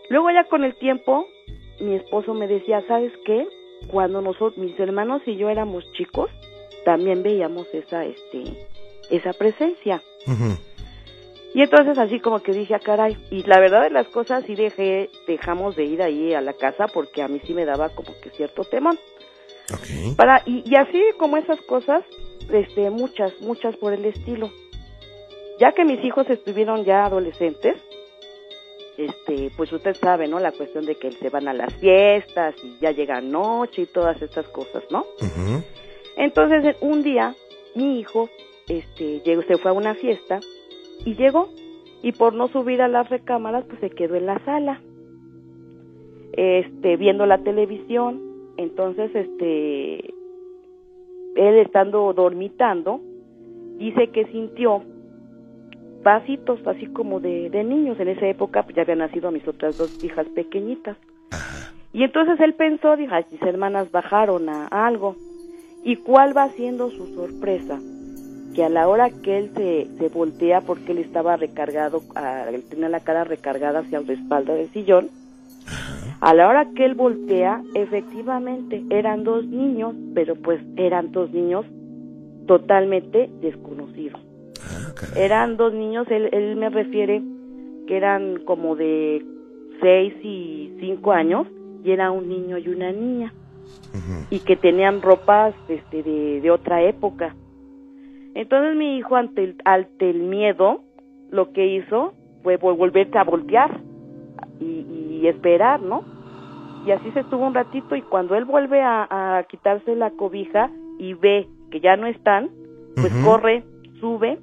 Luego 0.09 0.31
ya 0.31 0.45
con 0.45 0.65
el 0.65 0.77
tiempo, 0.77 1.27
mi 1.81 1.97
esposo 1.97 2.33
me 2.33 2.47
decía, 2.47 2.83
¿sabes 2.87 3.13
qué? 3.25 3.47
Cuando 3.89 4.21
nosotros, 4.21 4.59
mis 4.59 4.79
hermanos 4.79 5.23
y 5.27 5.37
yo 5.37 5.49
éramos 5.49 5.85
chicos, 5.93 6.31
también 6.85 7.23
veíamos 7.23 7.67
esa, 7.73 8.05
este, 8.05 8.67
esa 9.11 9.33
presencia. 9.33 10.03
Y 11.53 11.63
entonces 11.63 11.99
así 11.99 12.21
como 12.21 12.41
que 12.41 12.53
dije, 12.53 12.75
ah, 12.75 12.81
caray, 12.81 13.17
y 13.31 13.43
la 13.43 13.59
verdad 13.59 13.83
de 13.83 13.91
las 13.91 14.07
cosas 14.09 14.45
sí 14.47 14.55
dejé, 14.55 15.11
dejamos 15.27 15.75
de 15.75 15.85
ir 15.85 16.03
ahí 16.03 16.33
a 16.33 16.41
la 16.41 16.53
casa 16.53 16.87
porque 16.87 17.23
a 17.23 17.29
mí 17.29 17.41
sí 17.45 17.55
me 17.55 17.65
daba 17.65 17.89
como 17.89 18.13
que 18.21 18.31
cierto 18.31 18.63
temor. 18.63 18.97
Para, 20.17 20.43
y, 20.47 20.63
y 20.65 20.77
así 20.77 21.01
como 21.19 21.37
esas 21.37 21.61
cosas, 21.63 22.05
este, 22.53 22.91
muchas, 22.91 23.41
muchas 23.41 23.77
por 23.77 23.93
el 23.93 24.05
estilo. 24.05 24.51
Ya 25.59 25.73
que 25.73 25.85
mis 25.85 26.03
hijos 26.05 26.29
estuvieron 26.31 26.85
ya 26.85 27.05
adolescentes, 27.05 27.77
este, 29.01 29.51
pues 29.57 29.73
usted 29.73 29.97
sabe, 29.97 30.29
¿no? 30.29 30.39
La 30.39 30.53
cuestión 30.53 30.85
de 30.85 30.97
que 30.97 31.11
se 31.13 31.31
van 31.31 31.49
a 31.49 31.55
las 31.55 31.73
fiestas 31.75 32.55
y 32.63 32.79
ya 32.81 32.91
llega 32.91 33.21
noche 33.21 33.83
y 33.83 33.87
todas 33.87 34.21
estas 34.21 34.47
cosas, 34.49 34.85
¿no? 34.91 35.05
Entonces, 36.17 36.77
un 36.81 37.03
día, 37.03 37.35
mi 37.75 37.99
hijo, 37.99 38.29
este, 38.69 39.21
llegó, 39.21 39.43
se 39.43 39.57
fue 39.57 39.71
a 39.71 39.75
una 39.75 39.95
fiesta 39.95 40.41
y 41.05 41.15
llegó 41.15 41.49
y 42.03 42.13
por 42.13 42.35
no 42.35 42.49
subir 42.49 42.83
a 42.83 42.89
las 42.89 43.09
recámaras, 43.09 43.65
pues 43.65 43.81
se 43.81 43.91
quedó 43.91 44.17
en 44.17 44.27
la 44.27 44.39
sala, 44.45 44.81
este, 46.33 46.97
viendo 46.97 47.27
la 47.27 47.39
televisión. 47.39 48.23
Entonces, 48.57 49.11
este, 49.15 50.13
él 51.37 51.55
estando 51.59 52.13
dormitando, 52.13 53.01
dice 53.79 54.09
que 54.09 54.27
sintió 54.27 54.83
pasitos 56.03 56.67
así 56.67 56.87
como 56.87 57.21
de, 57.21 57.51
de 57.51 57.65
niños. 57.65 57.99
En 58.01 58.09
esa 58.09 58.27
época 58.27 58.63
pues, 58.63 58.77
ya 58.77 58.83
habían 58.83 58.99
nacido 58.99 59.31
mis 59.31 59.47
otras 59.47 59.79
dos 59.79 60.03
hijas 60.03 60.27
pequeñitas. 60.29 60.97
Y 61.93 62.05
entonces 62.05 62.39
él 62.41 62.55
pensó, 62.55 62.97
dijo, 62.97 63.15
"Ay, 63.15 63.25
mis 63.31 63.43
hermanas 63.43 63.91
bajaron 63.91 64.49
a 64.49 64.67
algo. 64.67 65.17
¿Y 65.83 65.97
cuál 65.97 66.37
va 66.37 66.49
siendo 66.51 66.91
su 66.91 67.07
sorpresa? 67.15 67.79
Que 68.55 68.65
a 68.65 68.69
la 68.69 68.87
hora 68.89 69.11
que 69.11 69.39
él 69.39 69.51
se, 69.57 69.87
se 69.99 70.09
voltea, 70.09 70.61
porque 70.61 70.93
él 70.93 70.99
estaba 70.99 71.37
recargado, 71.37 72.03
ah, 72.15 72.45
él 72.53 72.63
tenía 72.69 72.89
la 72.89 73.01
cara 73.01 73.25
recargada 73.25 73.81
hacia 73.81 73.99
el 73.99 74.07
respaldo 74.07 74.55
del 74.55 74.69
sillón, 74.71 75.09
a 76.21 76.35
la 76.35 76.49
hora 76.49 76.69
que 76.75 76.85
él 76.85 76.95
voltea, 76.95 77.63
efectivamente 77.75 78.85
eran 78.91 79.25
dos 79.25 79.47
niños, 79.47 79.95
pero 80.15 80.35
pues 80.37 80.61
eran 80.77 81.13
dos 81.13 81.33
niños 81.33 81.65
totalmente 82.47 83.31
desconocidos. 83.41 84.21
Eran 85.17 85.57
dos 85.57 85.73
niños, 85.73 86.07
él, 86.11 86.29
él 86.33 86.57
me 86.57 86.69
refiere 86.71 87.23
que 87.87 87.97
eran 87.97 88.41
como 88.45 88.77
de 88.77 89.25
seis 89.81 90.15
y 90.23 90.77
cinco 90.81 91.13
años, 91.13 91.47
y 91.83 91.91
era 91.93 92.11
un 92.11 92.29
niño 92.29 92.59
y 92.59 92.69
una 92.69 92.93
niña 92.93 93.33
y 94.31 94.41
que 94.41 94.57
tenían 94.57 95.01
ropas 95.03 95.55
este, 95.69 96.03
de, 96.03 96.41
de 96.41 96.51
otra 96.51 96.83
época. 96.83 97.35
Entonces 98.35 98.77
mi 98.77 98.99
hijo 98.99 99.17
ante 99.17 99.45
el, 99.45 99.57
ante 99.65 100.11
el 100.11 100.21
miedo 100.21 100.83
lo 101.31 101.53
que 101.53 101.67
hizo 101.67 102.13
fue 102.43 102.59
vol- 102.59 102.77
volverse 102.77 103.19
a 103.19 103.25
voltear 103.25 103.81
y, 104.61 105.21
y 105.21 105.27
esperar, 105.27 105.81
¿no? 105.81 106.05
Y 106.87 106.93
así 106.93 107.11
se 107.13 107.21
estuvo 107.21 107.47
un 107.47 107.55
ratito 107.55 107.97
y 107.97 108.03
cuando 108.03 108.35
él 108.37 108.45
vuelve 108.45 108.81
a, 108.83 109.07
a 109.39 109.43
quitarse 109.45 109.97
la 109.97 110.11
cobija 110.11 110.71
y 110.99 111.15
ve 111.15 111.49
que 111.71 111.81
ya 111.81 111.97
no 111.97 112.07
están, 112.07 112.51
pues 112.97 113.13
corre, 113.25 113.65
sube 114.01 114.39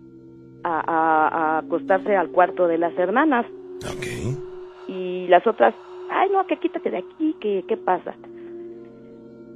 a, 0.67 0.81
a- 0.87 1.57
acostarse 1.59 2.15
al 2.15 2.29
cuarto 2.29 2.67
de 2.67 2.77
las 2.77 2.97
hermanas 2.97 3.45
y 4.87 5.27
las 5.27 5.45
otras, 5.47 5.73
ay 6.09 6.29
no, 6.31 6.45
que 6.47 6.57
quítate 6.57 6.89
de 6.91 6.97
aquí, 6.97 7.35
que 7.39 7.63
qué 7.67 7.77
pasa. 7.77 8.13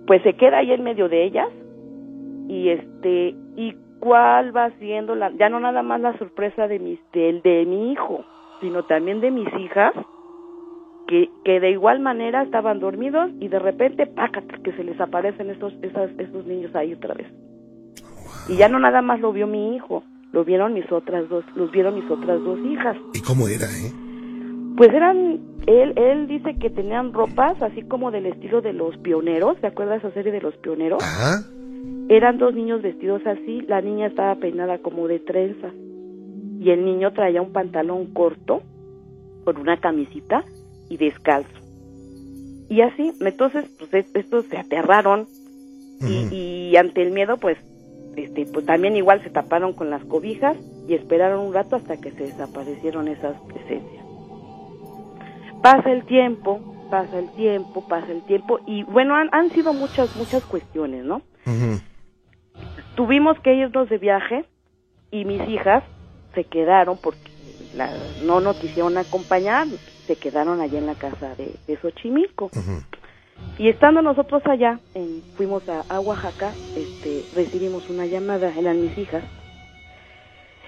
Pues 0.07 0.21
se 0.23 0.33
queda 0.33 0.59
ahí 0.59 0.71
en 0.71 0.83
medio 0.83 1.07
de 1.09 1.23
ellas 1.23 1.49
y 2.47 2.69
este 2.69 3.35
y 3.55 3.75
cuál 3.99 4.55
va 4.55 4.71
siendo 4.79 5.15
la 5.15 5.31
ya 5.31 5.49
no 5.49 5.59
nada 5.59 5.83
más 5.83 6.01
la 6.01 6.17
sorpresa 6.17 6.67
de 6.67 6.79
mis 6.79 6.99
del 7.13 7.41
de 7.41 7.65
mi 7.65 7.91
hijo, 7.91 8.23
sino 8.59 8.83
también 8.83 9.21
de 9.21 9.31
mis 9.31 9.47
hijas 9.59 9.93
que, 11.07 11.29
que 11.43 11.59
de 11.59 11.71
igual 11.71 11.99
manera 11.99 12.41
estaban 12.43 12.79
dormidos 12.79 13.29
y 13.39 13.47
de 13.47 13.59
repente 13.59 14.07
pácate 14.07 14.61
que 14.63 14.71
se 14.73 14.83
les 14.83 14.99
aparecen 14.99 15.49
esos 15.49 15.73
esas, 15.81 16.09
esos 16.17 16.45
niños 16.45 16.75
ahí 16.75 16.93
otra 16.93 17.13
vez. 17.13 17.27
Y 18.49 18.57
ya 18.57 18.67
no 18.69 18.79
nada 18.79 19.01
más 19.01 19.19
lo 19.19 19.31
vio 19.31 19.45
mi 19.47 19.75
hijo, 19.75 20.03
lo 20.31 20.43
vieron 20.45 20.73
mis 20.73 20.89
otras 20.91 21.27
dos, 21.29 21.43
los 21.55 21.71
vieron 21.71 21.95
mis 21.95 22.09
otras 22.09 22.41
dos 22.43 22.59
hijas. 22.65 22.95
¿Y 23.13 23.21
cómo 23.21 23.47
era, 23.47 23.65
eh? 23.65 23.91
Pues 24.77 24.93
eran, 24.93 25.39
él, 25.67 25.93
él 25.97 26.27
dice 26.27 26.55
que 26.57 26.69
tenían 26.69 27.13
ropas 27.13 27.61
así 27.61 27.81
como 27.83 28.11
del 28.11 28.25
estilo 28.27 28.61
de 28.61 28.73
los 28.73 28.95
pioneros, 28.97 29.57
¿se 29.59 29.67
acuerda 29.67 29.93
de 29.93 29.97
esa 29.99 30.11
serie 30.11 30.31
de 30.31 30.41
los 30.41 30.55
pioneros? 30.57 31.03
Ajá. 31.03 31.43
Eran 32.09 32.37
dos 32.37 32.53
niños 32.55 32.81
vestidos 32.81 33.21
así, 33.25 33.61
la 33.67 33.81
niña 33.81 34.07
estaba 34.07 34.35
peinada 34.35 34.77
como 34.79 35.07
de 35.07 35.19
trenza 35.19 35.69
y 36.59 36.69
el 36.69 36.85
niño 36.85 37.11
traía 37.13 37.41
un 37.41 37.51
pantalón 37.51 38.07
corto 38.13 38.61
con 39.43 39.57
una 39.57 39.77
camisita 39.77 40.43
y 40.89 40.97
descalzo. 40.97 41.49
Y 42.69 42.81
así, 42.81 43.11
entonces, 43.19 43.65
pues 43.77 43.93
es- 43.93 44.15
estos 44.15 44.45
se 44.45 44.57
aterraron 44.57 45.27
y 46.31 46.75
ante 46.77 47.01
el 47.03 47.11
miedo, 47.11 47.37
pues, 47.37 47.57
este, 48.15 48.45
pues 48.45 48.65
también 48.65 48.95
igual 48.95 49.21
se 49.23 49.29
taparon 49.29 49.73
con 49.73 49.89
las 49.89 50.03
cobijas 50.05 50.55
y 50.87 50.93
esperaron 50.95 51.45
un 51.45 51.53
rato 51.53 51.75
hasta 51.75 51.97
que 51.97 52.11
se 52.11 52.23
desaparecieron 52.25 53.07
esas 53.07 53.35
presencias. 53.47 54.05
Pasa 55.61 55.91
el 55.91 56.03
tiempo, 56.05 56.59
pasa 56.89 57.19
el 57.19 57.29
tiempo, 57.31 57.81
pasa 57.87 58.11
el 58.11 58.21
tiempo 58.23 58.59
y 58.65 58.83
bueno, 58.83 59.15
han, 59.15 59.29
han 59.31 59.49
sido 59.51 59.73
muchas, 59.73 60.13
muchas 60.15 60.43
cuestiones, 60.45 61.05
¿no? 61.05 61.21
Tuvimos 62.95 63.39
que 63.39 63.53
irnos 63.53 63.89
de 63.89 63.97
viaje 63.97 64.45
y 65.11 65.25
mis 65.25 65.47
hijas 65.49 65.83
se 66.35 66.43
quedaron 66.45 66.97
porque 67.01 67.19
la- 67.75 67.91
no 68.23 68.39
nos 68.41 68.57
quisieron 68.57 68.97
acompañar, 68.97 69.67
se 70.07 70.15
quedaron 70.15 70.59
allá 70.61 70.77
en 70.79 70.85
la 70.87 70.95
casa 70.95 71.35
de, 71.35 71.53
de 71.67 71.77
Xochimilco. 71.77 72.49
Y 73.57 73.69
estando 73.69 74.01
nosotros 74.01 74.41
allá, 74.45 74.79
en- 74.93 75.23
fuimos 75.35 75.67
a, 75.69 75.81
a 75.81 75.99
Oaxaca, 75.99 76.57
este, 76.73 77.27
recibimos 77.33 77.87
una 77.89 78.05
llamada, 78.05 78.53
eran 78.57 78.81
mis 78.81 78.97
hijas, 78.97 79.23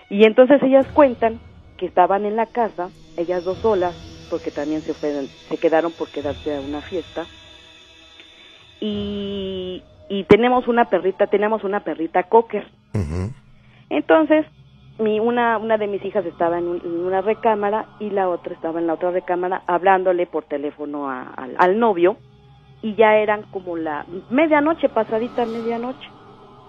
y 0.09 0.25
entonces 0.25 0.61
ellas 0.61 0.85
cuentan 0.93 1.41
que 1.77 1.85
estaban 1.85 2.25
en 2.25 2.35
la 2.35 2.47
casa, 2.47 2.91
ellas 3.17 3.43
dos 3.43 3.57
solas, 3.59 3.95
porque 4.29 4.51
también 4.51 4.83
se 4.85 4.93
fueron, 4.93 5.31
se 5.49 5.57
quedaron 5.57 5.93
por 5.93 6.09
quedarse 6.11 6.55
a 6.55 6.61
una 6.61 6.81
fiesta, 6.83 7.27
y, 8.79 9.83
y 10.09 10.23
tenemos 10.25 10.67
una 10.67 10.89
perrita, 10.89 11.27
tenemos 11.27 11.63
una 11.63 11.83
perrita 11.83 12.23
cocker. 12.23 12.67
Entonces, 13.89 14.45
mi, 14.99 15.19
una, 15.19 15.57
una 15.57 15.77
de 15.77 15.87
mis 15.87 16.03
hijas 16.05 16.25
estaba 16.25 16.59
en, 16.59 16.67
un- 16.67 16.81
en 16.83 16.99
una 17.05 17.21
recámara 17.21 17.87
y 17.99 18.09
la 18.09 18.29
otra 18.29 18.53
estaba 18.53 18.79
en 18.79 18.87
la 18.87 18.93
otra 18.93 19.11
recámara 19.11 19.63
hablándole 19.67 20.27
por 20.27 20.43
teléfono 20.45 21.09
a- 21.09 21.29
al, 21.35 21.55
al 21.57 21.79
novio 21.79 22.17
y 22.83 22.93
ya 22.95 23.15
eran 23.17 23.43
como 23.49 23.75
la 23.77 24.05
medianoche, 24.29 24.89
pasadita 24.89 25.45
medianoche. 25.45 26.07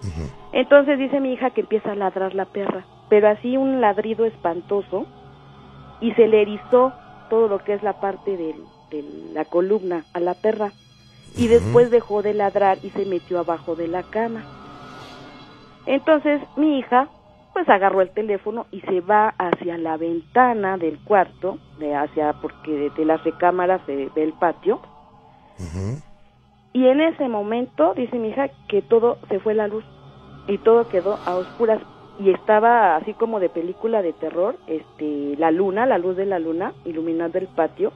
Ujú. 0.00 0.30
Entonces 0.52 0.98
dice 0.98 1.20
mi 1.20 1.32
hija 1.34 1.50
que 1.50 1.60
empieza 1.62 1.92
a 1.92 1.96
ladrar 1.96 2.34
la 2.34 2.44
perra, 2.46 2.86
pero 3.10 3.28
así 3.28 3.56
un 3.58 3.80
ladrido 3.82 4.24
espantoso 4.24 5.06
y 6.00 6.12
se 6.12 6.28
le 6.28 6.40
erizó 6.42 6.92
todo 7.28 7.48
lo 7.48 7.58
que 7.58 7.74
es 7.74 7.82
la 7.82 7.94
parte 7.94 8.36
del- 8.36 8.64
de 8.90 9.04
la 9.34 9.44
columna 9.44 10.04
a 10.14 10.20
la 10.20 10.34
perra 10.34 10.70
y 11.36 11.48
después 11.48 11.90
dejó 11.90 12.22
de 12.22 12.32
ladrar 12.34 12.78
y 12.82 12.90
se 12.90 13.04
metió 13.06 13.40
abajo 13.40 13.74
de 13.74 13.88
la 13.88 14.04
cama. 14.04 14.44
Entonces 15.86 16.40
mi 16.56 16.78
hija 16.78 17.08
pues 17.52 17.68
agarró 17.68 18.00
el 18.00 18.10
teléfono 18.10 18.66
y 18.72 18.80
se 18.80 19.00
va 19.00 19.34
hacia 19.38 19.78
la 19.78 19.96
ventana 19.96 20.76
del 20.76 20.98
cuarto, 20.98 21.58
de 21.78 21.94
hacia 21.94 22.32
porque 22.34 22.72
de, 22.72 22.90
de 22.90 23.04
las 23.04 23.22
recámaras 23.22 23.80
se 23.86 24.10
ve 24.14 24.22
el 24.24 24.32
patio 24.32 24.80
Y 26.72 26.86
en 26.86 27.00
ese 27.00 27.28
momento 27.28 27.94
dice 27.94 28.18
mi 28.18 28.28
hija 28.28 28.48
que 28.68 28.82
todo 28.82 29.18
se 29.28 29.38
fue 29.40 29.54
la 29.54 29.68
luz 29.68 29.84
y 30.48 30.58
todo 30.58 30.88
quedó 30.88 31.18
a 31.24 31.36
oscuras 31.36 31.80
y 32.18 32.30
estaba 32.30 32.96
así 32.96 33.12
como 33.14 33.40
de 33.40 33.48
película 33.48 34.02
de 34.02 34.12
terror, 34.12 34.56
este 34.66 35.36
la 35.36 35.50
luna, 35.50 35.86
la 35.86 35.98
luz 35.98 36.16
de 36.16 36.26
la 36.26 36.38
luna 36.38 36.72
iluminando 36.84 37.38
el 37.38 37.48
patio 37.48 37.92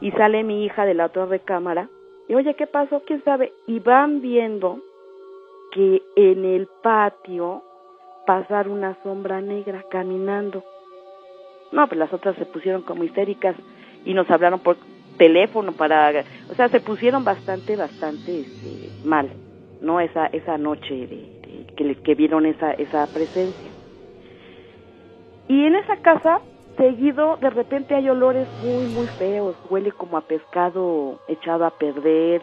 y 0.00 0.10
sale 0.12 0.44
mi 0.44 0.64
hija 0.64 0.84
de 0.84 0.94
la 0.94 1.06
otra 1.06 1.26
recámara 1.26 1.88
y 2.28 2.34
oye, 2.34 2.54
¿qué 2.54 2.66
pasó? 2.66 3.02
¿Quién 3.06 3.22
sabe? 3.24 3.52
Y 3.66 3.78
van 3.78 4.20
viendo 4.20 4.80
que 5.72 6.02
en 6.16 6.44
el 6.44 6.68
patio 6.82 7.62
pasar 8.26 8.68
una 8.68 9.00
sombra 9.02 9.40
negra 9.40 9.84
caminando. 9.90 10.64
No, 11.72 11.86
pues 11.86 11.98
las 11.98 12.12
otras 12.12 12.36
se 12.36 12.46
pusieron 12.46 12.82
como 12.82 13.04
histéricas 13.04 13.54
y 14.04 14.14
nos 14.14 14.28
hablaron 14.30 14.60
por 14.60 14.76
teléfono 15.16 15.72
para, 15.72 16.24
o 16.48 16.54
sea, 16.54 16.68
se 16.68 16.80
pusieron 16.80 17.24
bastante, 17.24 17.76
bastante 17.76 18.40
este, 18.40 18.90
mal, 19.02 19.30
¿no? 19.80 20.00
Esa 20.00 20.26
esa 20.26 20.58
noche 20.58 20.94
de, 20.94 21.06
de- 21.42 21.66
que, 21.76 21.84
le- 21.84 21.96
que 21.96 22.14
vieron 22.14 22.46
esa 22.46 22.72
esa 22.72 23.06
presencia. 23.08 23.72
Y 25.48 25.64
en 25.66 25.76
esa 25.76 25.96
casa, 25.98 26.40
seguido, 26.76 27.36
de 27.40 27.50
repente 27.50 27.94
hay 27.94 28.08
olores 28.08 28.48
muy, 28.60 28.84
muy 28.86 29.06
feos, 29.08 29.56
huele 29.70 29.92
como 29.92 30.16
a 30.16 30.22
pescado 30.22 31.18
echado 31.28 31.64
a 31.64 31.70
perder, 31.70 32.42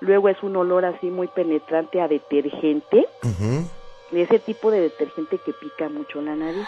luego 0.00 0.28
es 0.28 0.42
un 0.42 0.56
olor 0.56 0.84
así 0.84 1.06
muy 1.10 1.26
penetrante 1.28 2.00
a 2.00 2.08
detergente, 2.08 3.06
de 4.10 4.22
ese 4.22 4.38
tipo 4.38 4.70
de 4.70 4.80
detergente 4.80 5.38
que 5.44 5.52
pica 5.52 5.88
mucho 5.90 6.22
la 6.22 6.34
nariz. 6.34 6.66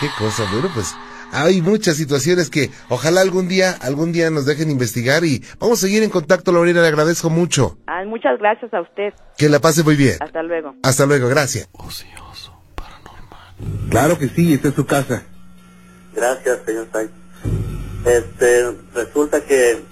Qué 0.00 0.08
cosa, 0.18 0.42
bueno, 0.52 0.68
pues 0.74 0.96
hay 1.34 1.60
muchas 1.60 1.96
situaciones 1.96 2.48
que 2.48 2.70
ojalá 2.88 3.20
algún 3.20 3.48
día, 3.48 3.72
algún 3.72 4.12
día 4.12 4.30
nos 4.30 4.46
dejen 4.46 4.70
investigar 4.70 5.24
y 5.24 5.42
vamos 5.58 5.78
a 5.78 5.86
seguir 5.86 6.02
en 6.04 6.10
contacto, 6.10 6.52
Lorena, 6.52 6.80
le 6.80 6.88
agradezco 6.88 7.28
mucho. 7.28 7.76
Ah, 7.86 8.04
muchas 8.06 8.38
gracias 8.38 8.72
a 8.72 8.80
usted. 8.80 9.12
Que 9.36 9.48
la 9.48 9.58
pase 9.58 9.82
muy 9.82 9.96
bien. 9.96 10.16
Hasta 10.20 10.42
luego. 10.42 10.74
Hasta 10.82 11.06
luego, 11.06 11.28
gracias. 11.28 11.68
Ocioso, 11.72 12.56
paranormal. 12.76 13.90
Claro 13.90 14.18
que 14.18 14.28
sí, 14.28 14.54
esta 14.54 14.68
es 14.68 14.74
su 14.74 14.86
casa. 14.86 15.24
Gracias, 16.14 16.60
señor 16.64 16.86
Sainz. 16.92 17.10
Este, 18.06 18.70
resulta 18.94 19.40
que 19.40 19.82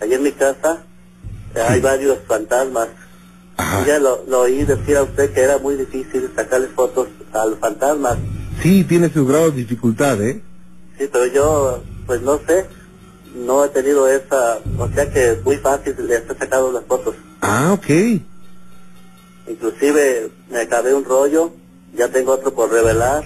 allí 0.00 0.14
en 0.14 0.22
mi 0.22 0.32
casa 0.32 0.84
hay 1.68 1.80
varios 1.80 2.18
fantasmas. 2.26 2.88
Ajá. 3.58 3.84
Ya 3.86 3.98
lo, 3.98 4.24
lo 4.26 4.40
oí 4.40 4.64
decir 4.64 4.96
a 4.96 5.02
usted 5.02 5.34
que 5.34 5.42
era 5.42 5.58
muy 5.58 5.76
difícil 5.76 6.30
sacarle 6.34 6.68
fotos 6.68 7.08
a 7.34 7.44
los 7.44 7.58
fantasmas. 7.58 8.16
Sí, 8.62 8.84
tiene 8.84 9.10
su 9.10 9.26
grado 9.26 9.50
de 9.50 9.58
dificultad, 9.58 10.22
¿eh? 10.22 10.40
Sí, 11.02 11.08
pero 11.10 11.26
yo, 11.26 11.82
pues 12.06 12.22
no 12.22 12.38
sé, 12.46 12.64
no 13.34 13.64
he 13.64 13.68
tenido 13.70 14.06
esa, 14.06 14.60
o 14.78 14.88
sea 14.94 15.10
que 15.10 15.32
es 15.32 15.42
muy 15.42 15.56
fácil 15.56 15.96
le 16.06 16.14
he 16.14 16.26
sacado 16.28 16.70
las 16.70 16.84
fotos. 16.84 17.16
Ah, 17.40 17.72
ok. 17.72 18.20
Inclusive 19.48 20.30
me 20.48 20.60
acabé 20.60 20.94
un 20.94 21.04
rollo, 21.04 21.50
ya 21.92 22.06
tengo 22.06 22.30
otro 22.30 22.54
por 22.54 22.70
revelar. 22.70 23.24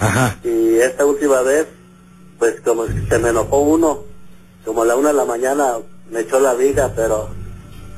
Ajá. 0.00 0.38
Y 0.42 0.76
esta 0.76 1.04
última 1.04 1.42
vez, 1.42 1.66
pues 2.38 2.62
como 2.62 2.86
se 2.86 3.18
me 3.18 3.28
enojó 3.28 3.60
uno, 3.60 4.04
como 4.64 4.80
a 4.80 4.86
la 4.86 4.96
una 4.96 5.08
de 5.08 5.14
la 5.16 5.26
mañana 5.26 5.74
me 6.10 6.20
echó 6.20 6.40
la 6.40 6.54
viga, 6.54 6.94
pero 6.96 7.28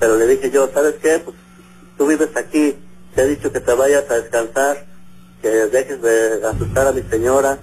pero 0.01 0.17
le 0.17 0.27
dije 0.27 0.51
yo, 0.51 0.69
¿sabes 0.75 0.97
qué? 1.01 1.21
Pues 1.25 1.37
tú 1.97 2.05
vives 2.09 2.37
aquí, 2.37 2.75
te 3.15 3.23
he 3.23 3.29
dicho 3.29 3.53
que 3.53 3.61
te 3.61 3.75
vayas 3.75 4.11
a 4.11 4.15
descansar, 4.15 4.87
que 5.41 5.49
dejes 5.49 6.03
de 6.03 6.45
asustar 6.45 6.89
a 6.89 6.93
mi 6.93 7.03
señora, 7.03 7.61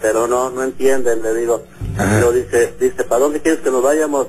pero 0.00 0.26
no, 0.26 0.50
no 0.50 0.62
entienden, 0.62 1.22
le 1.22 1.34
digo. 1.34 1.64
Pero 1.96 2.32
dice, 2.32 2.74
dice, 2.80 3.04
¿para 3.04 3.22
dónde 3.22 3.40
quieres 3.40 3.60
que 3.60 3.70
nos 3.70 3.82
vayamos? 3.82 4.28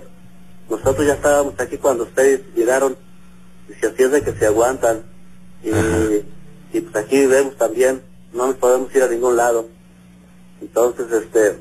Nosotros 0.70 1.06
ya 1.06 1.14
estábamos 1.14 1.54
aquí 1.60 1.78
cuando 1.78 2.04
ustedes 2.04 2.42
llegaron, 2.56 2.96
dice, 3.68 3.88
así 3.88 4.04
es 4.04 4.12
de 4.12 4.22
que 4.24 4.34
se 4.34 4.46
aguantan. 4.46 5.04
Y, 5.64 5.70
y 6.78 6.82
pues 6.82 6.96
aquí 6.96 7.20
vivimos 7.26 7.56
también, 7.58 8.02
no 8.34 8.48
nos 8.48 8.56
podemos 8.58 8.94
ir 8.96 9.04
a 9.04 9.08
ningún 9.08 9.36
lado. 9.36 9.68
Entonces, 10.62 11.06
este, 11.12 11.58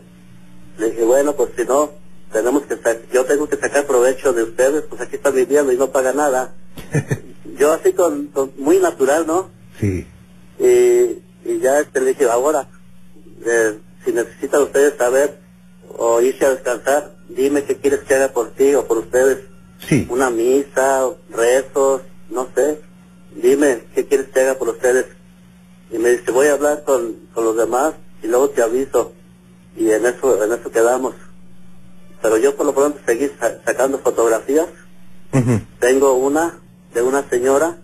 le 0.79 0.91
dije, 0.91 1.05
bueno, 1.05 1.35
pues 1.35 1.51
si 1.57 1.65
no, 1.65 1.91
tenemos 2.33 2.63
que 2.65 2.77
yo 3.13 3.25
tengo 3.25 3.49
que 3.49 3.57
sacar 3.57 3.87
provecho 3.87 4.33
de 4.33 4.43
ustedes, 4.43 4.85
pues 4.89 5.01
aquí 5.01 5.17
están 5.17 5.35
viviendo 5.35 5.73
y 5.73 5.77
no 5.77 5.91
paga 5.91 6.13
nada. 6.13 6.55
yo 7.59 7.73
así 7.73 7.93
con, 7.93 8.27
con- 8.29 8.53
muy 8.59 8.79
natural, 8.79 9.27
¿no? 9.27 9.49
Sí. 9.81 10.07
Y, 10.59 11.23
y 11.51 11.59
ya 11.61 11.81
este, 11.81 12.01
le 12.01 12.09
dije, 12.11 12.25
ahora, 12.29 12.69
eh, 13.47 13.79
si 14.05 14.13
necesitan 14.13 14.63
ustedes 14.63 14.95
saber 14.97 15.39
o 15.97 16.21
irse 16.21 16.45
a 16.47 16.51
descansar, 16.51 17.13
dime 17.29 17.65
qué 17.65 17.77
quieres 17.77 18.01
que 18.01 18.15
haga 18.15 18.29
por 18.33 18.51
ti 18.51 18.75
o 18.75 18.87
por 18.87 18.99
ustedes. 18.99 19.39
Sí. 19.89 20.07
Una 20.11 20.31
misa, 20.31 21.09
rezos, 21.31 22.03
no 22.31 22.49
sé. 22.55 22.81
Dime 23.35 23.85
qué 23.95 24.07
quieres 24.07 24.29
que 24.29 24.41
haga 24.41 24.55
por 24.59 24.69
ustedes. 24.71 25.07
Y 25.91 25.99
me 25.99 26.11
dice, 26.11 26.31
voy 26.33 26.49
a 26.49 26.55
hablar 26.55 26.85
con, 26.85 27.15
con 27.35 27.45
los 27.45 27.57
demás 27.57 27.95
y 28.23 28.27
luego 28.27 28.51
te 28.51 28.63
aviso. 28.63 29.13
Y 29.77 29.91
en 29.91 30.05
eso, 30.07 30.43
en 30.45 30.53
eso 30.53 30.71
quedamos. 30.71 31.15
Pero 32.21 32.37
yo 32.37 32.57
por 32.57 32.67
lo 32.67 32.75
pronto 32.75 32.99
seguí 33.07 33.31
sa- 33.41 33.61
sacando 33.65 33.99
fotografías. 34.01 34.67
Tengo 35.79 36.15
una 36.15 36.59
de 36.95 37.03
una 37.03 37.29
señora 37.29 37.77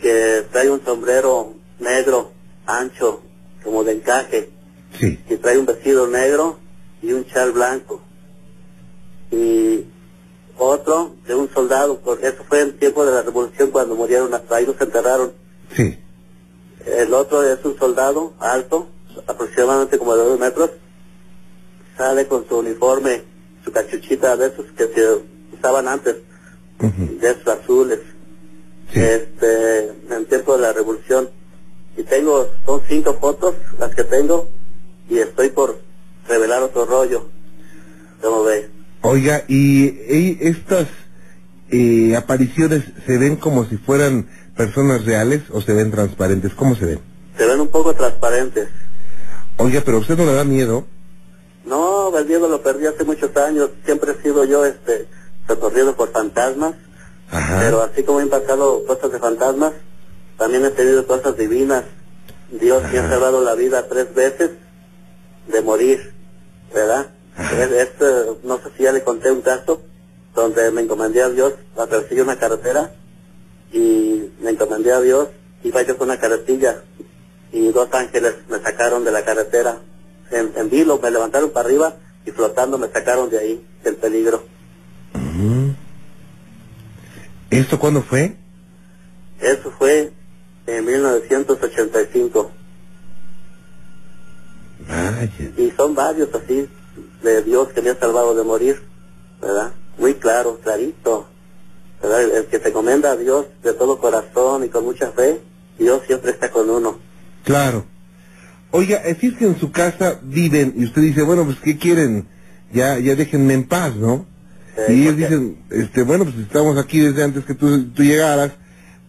que 0.00 0.46
trae 0.52 0.70
un 0.70 0.84
sombrero 0.84 1.54
negro, 1.80 2.32
ancho, 2.66 3.22
como 3.64 3.82
de 3.82 3.92
encaje, 3.92 4.50
Sí. 4.98 5.18
y 5.28 5.36
trae 5.36 5.58
un 5.58 5.66
vestido 5.66 6.06
negro 6.06 6.58
y 7.02 7.12
un 7.12 7.26
chal 7.26 7.52
blanco. 7.52 8.00
Y 9.30 9.84
otro 10.56 11.16
de 11.26 11.34
un 11.34 11.50
soldado, 11.52 11.98
porque 12.00 12.28
eso 12.28 12.44
fue 12.48 12.60
en 12.60 12.78
tiempo 12.78 13.04
de 13.04 13.12
la 13.12 13.22
revolución 13.22 13.70
cuando 13.70 13.94
murieron, 13.96 14.30
ahí 14.50 14.66
los 14.66 14.80
enterraron. 14.80 15.32
Sí. 15.74 15.98
El 16.86 17.12
otro 17.14 17.42
es 17.42 17.64
un 17.64 17.76
soldado 17.78 18.34
alto, 18.38 18.88
aproximadamente 19.26 19.98
como 19.98 20.14
de 20.16 20.24
dos 20.24 20.38
metros, 20.38 20.70
sale 21.96 22.26
con 22.26 22.46
su 22.48 22.58
uniforme, 22.58 23.22
su 23.64 23.72
cachuchita 23.72 24.36
de 24.36 24.48
esos 24.48 24.66
que 24.76 24.86
se 24.88 25.56
usaban 25.56 25.88
antes, 25.88 26.16
de 26.78 27.30
esos 27.30 27.46
azules, 27.48 28.00
Sí. 28.92 29.00
este, 29.00 29.88
en 30.10 30.26
tiempo 30.26 30.54
de 30.56 30.62
la 30.62 30.72
revolución. 30.72 31.28
Y 31.96 32.02
tengo, 32.02 32.48
son 32.66 32.82
cinco 32.88 33.14
fotos 33.14 33.54
las 33.78 33.94
que 33.94 34.04
tengo, 34.04 34.48
y 35.08 35.18
estoy 35.18 35.50
por 35.50 35.78
revelar 36.28 36.62
otro 36.62 36.86
rollo, 36.86 37.28
como 38.22 38.44
ve. 38.44 38.70
Oiga, 39.02 39.44
¿y, 39.48 39.84
y 39.84 40.38
estas 40.40 40.86
eh, 41.70 42.16
apariciones 42.16 42.84
se 43.06 43.18
ven 43.18 43.36
como 43.36 43.66
si 43.66 43.76
fueran 43.76 44.28
personas 44.56 45.04
reales 45.04 45.42
o 45.50 45.60
se 45.60 45.72
ven 45.72 45.90
transparentes? 45.90 46.54
¿Cómo 46.54 46.74
se 46.74 46.86
ven? 46.86 47.00
Se 47.36 47.46
ven 47.46 47.60
un 47.60 47.68
poco 47.68 47.94
transparentes. 47.94 48.68
Oiga, 49.58 49.82
pero 49.84 49.98
usted 49.98 50.16
no 50.16 50.24
le 50.24 50.32
da 50.32 50.44
miedo. 50.44 50.86
No, 51.66 52.16
el 52.16 52.26
miedo 52.26 52.48
lo 52.48 52.62
perdí 52.62 52.86
hace 52.86 53.04
muchos 53.04 53.36
años. 53.36 53.70
Siempre 53.84 54.12
he 54.12 54.22
sido 54.22 54.44
yo 54.44 54.64
este 54.64 55.06
recorrido 55.48 55.94
por 55.96 56.10
fantasmas. 56.12 56.74
Ajá. 57.30 57.60
Pero 57.60 57.82
así 57.82 58.02
como 58.04 58.20
he 58.20 58.26
pasado 58.26 58.84
cosas 58.86 59.12
de 59.12 59.18
fantasmas, 59.18 59.72
también 60.38 60.64
he 60.64 60.70
tenido 60.70 61.06
cosas 61.06 61.36
divinas. 61.36 61.84
Dios 62.50 62.82
me 62.92 62.98
ha 62.98 63.08
salvado 63.08 63.42
la 63.42 63.54
vida 63.54 63.86
tres 63.88 64.14
veces 64.14 64.50
de 65.48 65.60
morir, 65.62 66.12
¿verdad? 66.74 67.10
Es- 67.38 67.70
es, 67.72 67.88
eh, 68.00 68.24
no 68.44 68.58
sé 68.58 68.64
si 68.76 68.82
ya 68.84 68.92
le 68.92 69.02
conté 69.02 69.30
un 69.30 69.42
caso 69.42 69.82
donde 70.34 70.70
me 70.70 70.82
encomendé 70.82 71.22
a 71.22 71.28
Dios, 71.30 71.54
atravesé 71.76 72.20
una 72.22 72.38
carretera 72.38 72.92
y 73.72 74.30
me 74.40 74.50
encomendé 74.50 74.92
a 74.92 75.00
Dios, 75.00 75.28
iba 75.62 75.82
yo 75.82 75.96
con 75.96 76.08
una 76.10 76.18
carretilla 76.18 76.82
y 77.52 77.68
dos 77.72 77.88
ángeles 77.92 78.34
me 78.48 78.58
sacaron 78.60 79.04
de 79.04 79.12
la 79.12 79.24
carretera. 79.24 79.78
En, 80.30 80.52
en 80.56 80.70
vilo 80.70 80.98
me 81.02 81.10
levantaron 81.10 81.50
para 81.50 81.68
arriba 81.68 81.94
y 82.26 82.30
flotando 82.30 82.78
me 82.78 82.88
sacaron 82.88 83.30
de 83.30 83.38
ahí, 83.38 83.66
del 83.84 83.96
peligro. 83.96 84.42
¿Esto 87.50 87.78
cuándo 87.78 88.02
fue? 88.02 88.34
Eso 89.40 89.70
fue 89.78 90.12
en 90.66 90.84
1985. 90.84 92.50
Vaya. 94.88 95.50
Y 95.56 95.72
son 95.76 95.94
varios 95.94 96.28
así 96.34 96.68
de 97.22 97.42
Dios 97.42 97.68
que 97.68 97.82
me 97.82 97.90
ha 97.90 97.98
salvado 97.98 98.34
de 98.34 98.44
morir, 98.44 98.82
¿verdad? 99.40 99.72
Muy 99.98 100.14
claro, 100.14 100.60
clarito, 100.62 101.26
¿verdad? 102.02 102.22
El, 102.22 102.30
el 102.32 102.46
que 102.46 102.58
se 102.58 102.68
encomienda 102.68 103.12
a 103.12 103.16
Dios 103.16 103.46
de 103.62 103.72
todo 103.72 103.98
corazón 103.98 104.64
y 104.64 104.68
con 104.68 104.84
mucha 104.84 105.10
fe, 105.12 105.40
Dios 105.78 106.02
siempre 106.06 106.32
está 106.32 106.50
con 106.50 106.68
uno. 106.68 106.98
Claro. 107.44 107.86
Oiga, 108.70 108.96
es 108.98 109.14
decir 109.14 109.36
que 109.38 109.46
en 109.46 109.58
su 109.58 109.70
casa 109.70 110.18
viven 110.22 110.74
y 110.76 110.84
usted 110.84 111.02
dice, 111.02 111.22
bueno, 111.22 111.44
pues 111.44 111.58
¿qué 111.60 111.78
quieren? 111.78 112.26
Ya, 112.72 112.98
ya 112.98 113.14
déjenme 113.14 113.54
en 113.54 113.68
paz, 113.68 113.94
¿no? 113.94 114.26
Eh, 114.76 114.92
y 114.92 115.02
ellos 115.02 115.16
dicen, 115.16 115.58
este, 115.70 116.02
bueno, 116.02 116.24
pues 116.24 116.36
estamos 116.38 116.76
aquí 116.76 116.98
desde 116.98 117.22
antes 117.22 117.44
que 117.44 117.54
tú, 117.54 117.84
tú 117.90 118.02
llegaras 118.02 118.50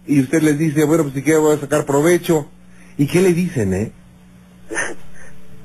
y 0.06 0.22
usted 0.22 0.44
les 0.44 0.60
dice, 0.60 0.84
bueno, 0.86 1.04
pues 1.04 1.16
si 1.16 1.24
quiero 1.24 1.42
voy 1.42 1.56
a 1.56 1.60
sacar 1.60 1.86
provecho. 1.86 2.48
¿Y 2.98 3.08
qué 3.08 3.22
le 3.22 3.34
dicen, 3.34 3.74
eh? 3.74 3.92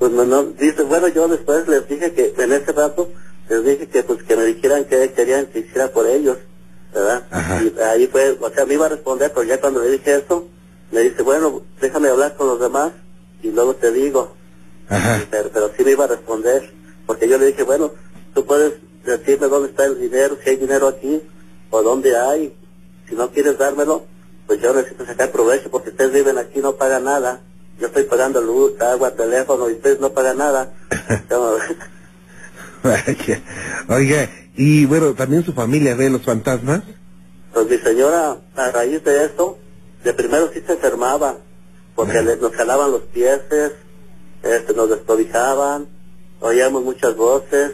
Pues 0.00 0.12
no, 0.12 0.24
no, 0.24 0.44
dice, 0.44 0.82
bueno, 0.84 1.08
yo 1.08 1.28
después 1.28 1.68
les 1.68 1.86
dije 1.86 2.14
que 2.14 2.32
en 2.38 2.52
ese 2.54 2.72
rato, 2.72 3.10
les 3.50 3.62
dije 3.62 3.86
que 3.86 4.02
pues 4.02 4.22
que 4.22 4.34
me 4.34 4.46
dijeran 4.46 4.86
que 4.86 5.12
querían 5.12 5.44
que 5.48 5.58
hiciera 5.58 5.92
por 5.92 6.06
ellos, 6.06 6.38
¿verdad? 6.94 7.26
Ajá. 7.30 7.62
Y 7.62 7.78
ahí 7.78 8.06
fue, 8.06 8.34
o 8.40 8.48
sea, 8.48 8.64
me 8.64 8.74
iba 8.74 8.86
a 8.86 8.88
responder, 8.88 9.30
pero 9.34 9.46
ya 9.46 9.60
cuando 9.60 9.82
le 9.82 9.90
dije 9.90 10.16
eso, 10.16 10.48
me 10.90 11.02
dice, 11.02 11.22
bueno, 11.22 11.60
déjame 11.82 12.08
hablar 12.08 12.34
con 12.34 12.46
los 12.46 12.58
demás 12.58 12.92
y 13.42 13.50
luego 13.50 13.74
te 13.74 13.92
digo. 13.92 14.32
Ajá. 14.88 15.22
Pero, 15.30 15.50
pero 15.52 15.70
sí 15.76 15.84
me 15.84 15.90
iba 15.90 16.04
a 16.04 16.08
responder, 16.08 16.72
porque 17.04 17.28
yo 17.28 17.36
le 17.36 17.48
dije, 17.48 17.62
bueno, 17.64 17.92
tú 18.32 18.46
puedes 18.46 18.72
decirme 19.04 19.48
dónde 19.48 19.68
está 19.68 19.84
el 19.84 20.00
dinero, 20.00 20.38
si 20.42 20.48
hay 20.48 20.56
dinero 20.56 20.88
aquí, 20.88 21.20
o 21.68 21.82
dónde 21.82 22.16
hay. 22.16 22.56
Si 23.06 23.14
no 23.14 23.30
quieres 23.30 23.58
dármelo, 23.58 24.06
pues 24.46 24.62
yo 24.62 24.72
necesito 24.72 25.04
sacar 25.04 25.30
provecho, 25.30 25.70
porque 25.70 25.90
ustedes 25.90 26.14
viven 26.14 26.38
aquí, 26.38 26.60
no 26.60 26.76
pagan 26.76 27.04
nada. 27.04 27.42
Yo 27.80 27.86
estoy 27.86 28.04
pagando 28.04 28.40
luz, 28.42 28.80
agua, 28.80 29.10
teléfono, 29.12 29.70
y 29.70 29.74
ustedes 29.74 30.00
no 30.00 30.10
pagan 30.12 30.38
nada. 30.38 30.72
Oiga, 33.88 34.28
y 34.56 34.84
bueno, 34.86 35.14
también 35.14 35.44
su 35.44 35.52
familia 35.52 35.94
ve 35.94 36.10
los 36.10 36.22
fantasmas. 36.22 36.82
Pues 37.52 37.68
mi 37.68 37.78
señora, 37.78 38.36
a 38.56 38.70
raíz 38.70 39.02
de 39.04 39.24
eso, 39.24 39.58
de 40.04 40.12
primero 40.14 40.50
sí 40.52 40.62
se 40.66 40.72
enfermaba, 40.72 41.36
porque 41.94 42.22
le- 42.22 42.36
nos 42.36 42.52
jalaban 42.52 42.90
los 42.92 43.02
pies, 43.02 43.40
este, 44.42 44.74
nos 44.74 44.88
descobijaban, 44.90 45.86
oíamos 46.40 46.82
muchas 46.84 47.16
voces, 47.16 47.72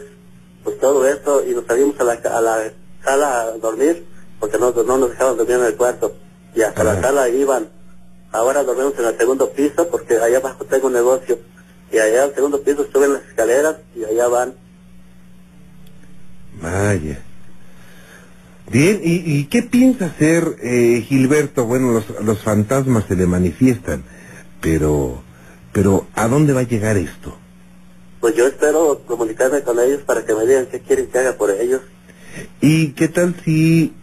pues 0.63 0.79
todo 0.79 1.07
eso, 1.07 1.43
y 1.45 1.53
nos 1.53 1.65
salimos 1.65 1.99
a 1.99 2.03
la, 2.03 2.13
a 2.13 2.41
la 2.41 2.71
sala 3.03 3.41
a 3.41 3.51
dormir, 3.57 4.05
porque 4.39 4.57
no, 4.57 4.71
no 4.71 4.97
nos 4.97 5.09
dejaban 5.11 5.37
dormir 5.37 5.57
en 5.57 5.63
el 5.65 5.75
cuarto, 5.75 6.13
y 6.55 6.61
hasta 6.61 6.83
la 6.83 7.01
sala 7.01 7.29
iban. 7.29 7.69
Ahora 8.31 8.63
dormimos 8.63 8.93
en 8.99 9.05
el 9.05 9.17
segundo 9.17 9.51
piso, 9.51 9.87
porque 9.89 10.17
allá 10.17 10.37
abajo 10.37 10.65
tengo 10.65 10.87
un 10.87 10.93
negocio, 10.93 11.39
y 11.91 11.97
allá 11.97 12.25
al 12.25 12.35
segundo 12.35 12.61
piso 12.61 12.85
suben 12.91 13.13
las 13.13 13.23
escaleras, 13.23 13.77
y 13.95 14.03
allá 14.03 14.27
van. 14.27 14.53
Vaya. 16.61 17.19
Bien, 18.69 18.99
¿y, 19.01 19.39
y 19.39 19.45
qué 19.45 19.63
piensa 19.63 20.07
hacer 20.07 20.57
eh, 20.61 21.03
Gilberto? 21.07 21.65
Bueno, 21.65 21.93
los, 21.93 22.05
los 22.21 22.43
fantasmas 22.43 23.05
se 23.07 23.15
le 23.15 23.25
manifiestan, 23.25 24.03
pero, 24.59 25.23
pero 25.71 26.07
¿a 26.15 26.27
dónde 26.27 26.51
va 26.51 26.61
a 26.61 26.67
llegar 26.67 26.97
esto? 26.97 27.37
Pues 28.19 28.35
yo 28.35 28.45
espero 28.47 29.03
comunicarme 29.05 29.61
con 29.61 29.79
ellos 29.79 30.01
para 30.01 30.25
que 30.25 30.35
me 30.35 30.45
digan 30.45 30.65
qué 30.65 30.81
quieren 30.81 31.07
que 31.07 31.17
haga 31.17 31.37
por 31.37 31.51
ellos. 31.51 31.81
¿Y 32.59 32.89
qué 32.89 33.07
tal 33.07 33.35
si 33.45 33.93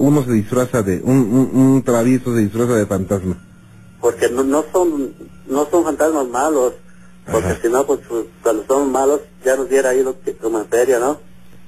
uno 0.00 0.24
se 0.24 0.32
disfraza 0.32 0.82
de, 0.82 1.00
un, 1.04 1.18
un, 1.18 1.50
un 1.54 1.82
travieso 1.82 2.34
se 2.34 2.40
disfraza 2.40 2.74
de 2.74 2.86
fantasma? 2.86 3.36
porque 4.00 4.30
no, 4.30 4.42
no 4.42 4.64
son 4.72 5.14
no 5.46 5.66
son 5.70 5.84
fantasmas 5.84 6.26
malos 6.26 6.72
porque 7.30 7.58
si 7.60 7.68
no 7.68 7.86
pues 7.86 8.00
pues, 8.08 8.24
cuando 8.42 8.64
son 8.66 8.90
malos 8.90 9.20
ya 9.44 9.56
nos 9.56 9.66
hubiera 9.66 9.94
ido 9.94 10.16
como 10.40 10.58
en 10.58 10.66
feria 10.68 10.98
no 10.98 11.20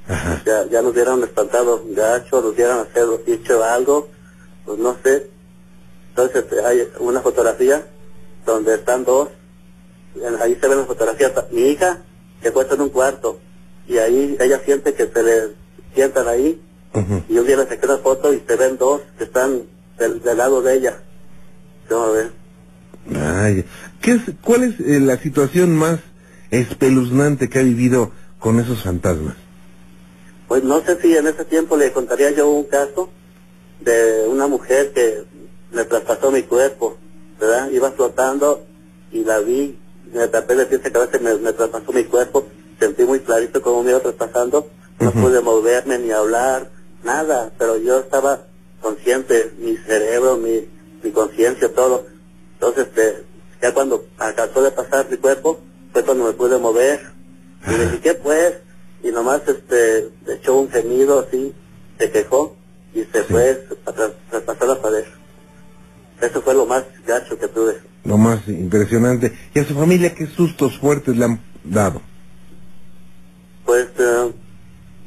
Ajá. 0.09 0.42
ya, 0.47 0.66
ya 0.66 0.81
nos 0.83 0.92
hubieran 0.92 1.23
espantado 1.23 1.85
gacho 1.90 2.40
nos 2.40 2.55
hubieran 2.55 2.79
hacer, 2.79 3.07
hecho 3.27 3.62
algo 3.62 4.09
pues 4.64 4.79
no 4.79 4.97
sé 5.05 5.31
entonces 6.09 6.45
hay 6.64 6.88
una 7.01 7.21
fotografía 7.21 7.87
donde 8.47 8.75
están 8.75 9.05
dos 9.05 9.29
ahí 10.40 10.57
se 10.59 10.68
ven 10.68 10.79
las 10.79 10.87
fotografías 10.87 11.33
mi 11.51 11.68
hija 11.68 12.03
que 12.42 12.51
puesta 12.51 12.77
en 12.77 12.81
un 12.81 12.88
cuarto 12.88 13.38
y 13.87 13.99
ahí 13.99 14.38
ella 14.40 14.59
siente 14.64 14.95
que 14.95 15.07
se 15.07 15.23
le 15.23 15.55
sientan 15.95 16.29
ahí 16.29 16.61
Ujú. 16.94 17.22
y 17.28 17.38
un 17.38 17.46
día 17.46 17.57
saqué 17.57 17.87
una 17.87 17.98
foto 17.98 18.35
y 18.35 18.42
se 18.46 18.57
ven 18.57 18.76
dos 18.76 19.00
que 19.16 19.24
están 19.24 19.62
del, 19.98 20.22
del 20.22 20.37
lado 20.37 20.61
de 20.61 20.74
ella 20.74 21.02
¿Cómo 21.88 22.12
ven? 22.12 22.31
Vaya. 23.07 23.64
¿Qué 24.00 24.12
es, 24.12 24.22
¿Cuál 24.42 24.64
es 24.64 24.81
eh, 24.81 25.00
la 25.00 25.18
situación 25.18 25.76
más 25.76 26.00
espeluznante 26.50 27.48
que 27.48 27.59
ha 27.59 27.62
vivido 27.62 28.12
con 28.38 28.61
esos 28.61 28.83
fantasmas? 28.83 29.35
Pues 30.48 30.64
no 30.64 30.81
sé 30.83 31.00
si 31.00 31.16
en 31.16 31.26
ese 31.26 31.44
tiempo 31.44 31.76
le 31.76 31.92
contaría 31.92 32.31
yo 32.31 32.48
un 32.50 32.64
caso 32.64 33.11
de 33.81 34.26
una 34.28 34.46
mujer 34.46 34.92
que 34.92 35.24
me 35.72 35.85
traspasó 35.85 36.31
mi 36.31 36.42
cuerpo, 36.42 36.96
¿verdad? 37.40 37.70
Iba 37.70 37.90
flotando 37.92 38.64
y 39.11 39.24
la 39.24 39.38
vi, 39.40 39.78
me 40.12 40.28
tapé 40.28 40.55
de 40.55 40.66
pies 40.66 40.85
a 40.85 40.90
cabeza 40.90 41.16
y 41.18 41.24
me, 41.24 41.35
me 41.37 41.52
traspasó 41.52 41.92
mi 41.92 42.05
cuerpo, 42.05 42.46
sentí 42.78 43.05
muy 43.05 43.20
clarito 43.20 43.62
cómo 43.62 43.83
me 43.83 43.90
iba 43.90 44.00
traspasando, 44.00 44.68
no 45.00 45.11
pude 45.12 45.40
moverme 45.40 45.98
ni 45.98 46.11
hablar, 46.11 46.70
nada, 47.05 47.53
pero 47.59 47.77
yo 47.79 48.01
estaba 48.01 48.47
consciente, 48.81 49.53
mi 49.59 49.77
cerebro, 49.79 50.37
mi, 50.37 50.69
mi 51.03 51.11
conciencia, 51.11 51.73
todo. 51.73 52.07
Entonces, 52.55 52.87
este, 52.88 53.25
ya 53.61 53.73
cuando 53.75 54.05
alcanzó 54.19 54.62
de 54.62 54.71
pasar 54.71 55.09
mi 55.11 55.17
cuerpo, 55.17 55.61
fue 55.93 56.05
cuando 56.05 56.25
me 56.25 56.33
pude 56.33 56.59
mover. 56.59 57.01
Y 57.67 57.71
le 57.71 57.85
dije, 57.87 58.01
¿qué 58.01 58.15
pues? 58.15 58.55
Y 59.05 59.11
nomás 59.11 59.43
este, 59.47 60.09
echó 60.29 60.59
un 60.59 60.71
gemido 60.71 61.21
así, 61.21 61.53
se 61.99 62.11
quejó 62.11 62.57
y 62.95 63.03
se 63.05 63.23
fue 63.25 63.67
a 63.87 63.91
tra- 63.93 64.12
traspasar 64.31 64.69
la 64.69 64.83
pared. 64.83 65.05
Eso 66.21 66.41
fue 66.43 66.55
lo 66.55 66.67
más 66.67 66.85
gacho 67.07 67.37
que 67.38 67.49
tuve. 67.49 67.81
Lo 68.05 68.17
más 68.17 68.47
impresionante. 68.49 69.33
¿Y 69.55 69.59
a 69.61 69.65
su 69.65 69.75
familia 69.75 70.15
qué 70.15 70.27
sustos 70.27 70.79
fuertes 70.79 71.17
le 71.17 71.25
han 71.25 71.41
dado? 71.65 72.01
Pues 73.64 73.87
eh, 73.99 74.33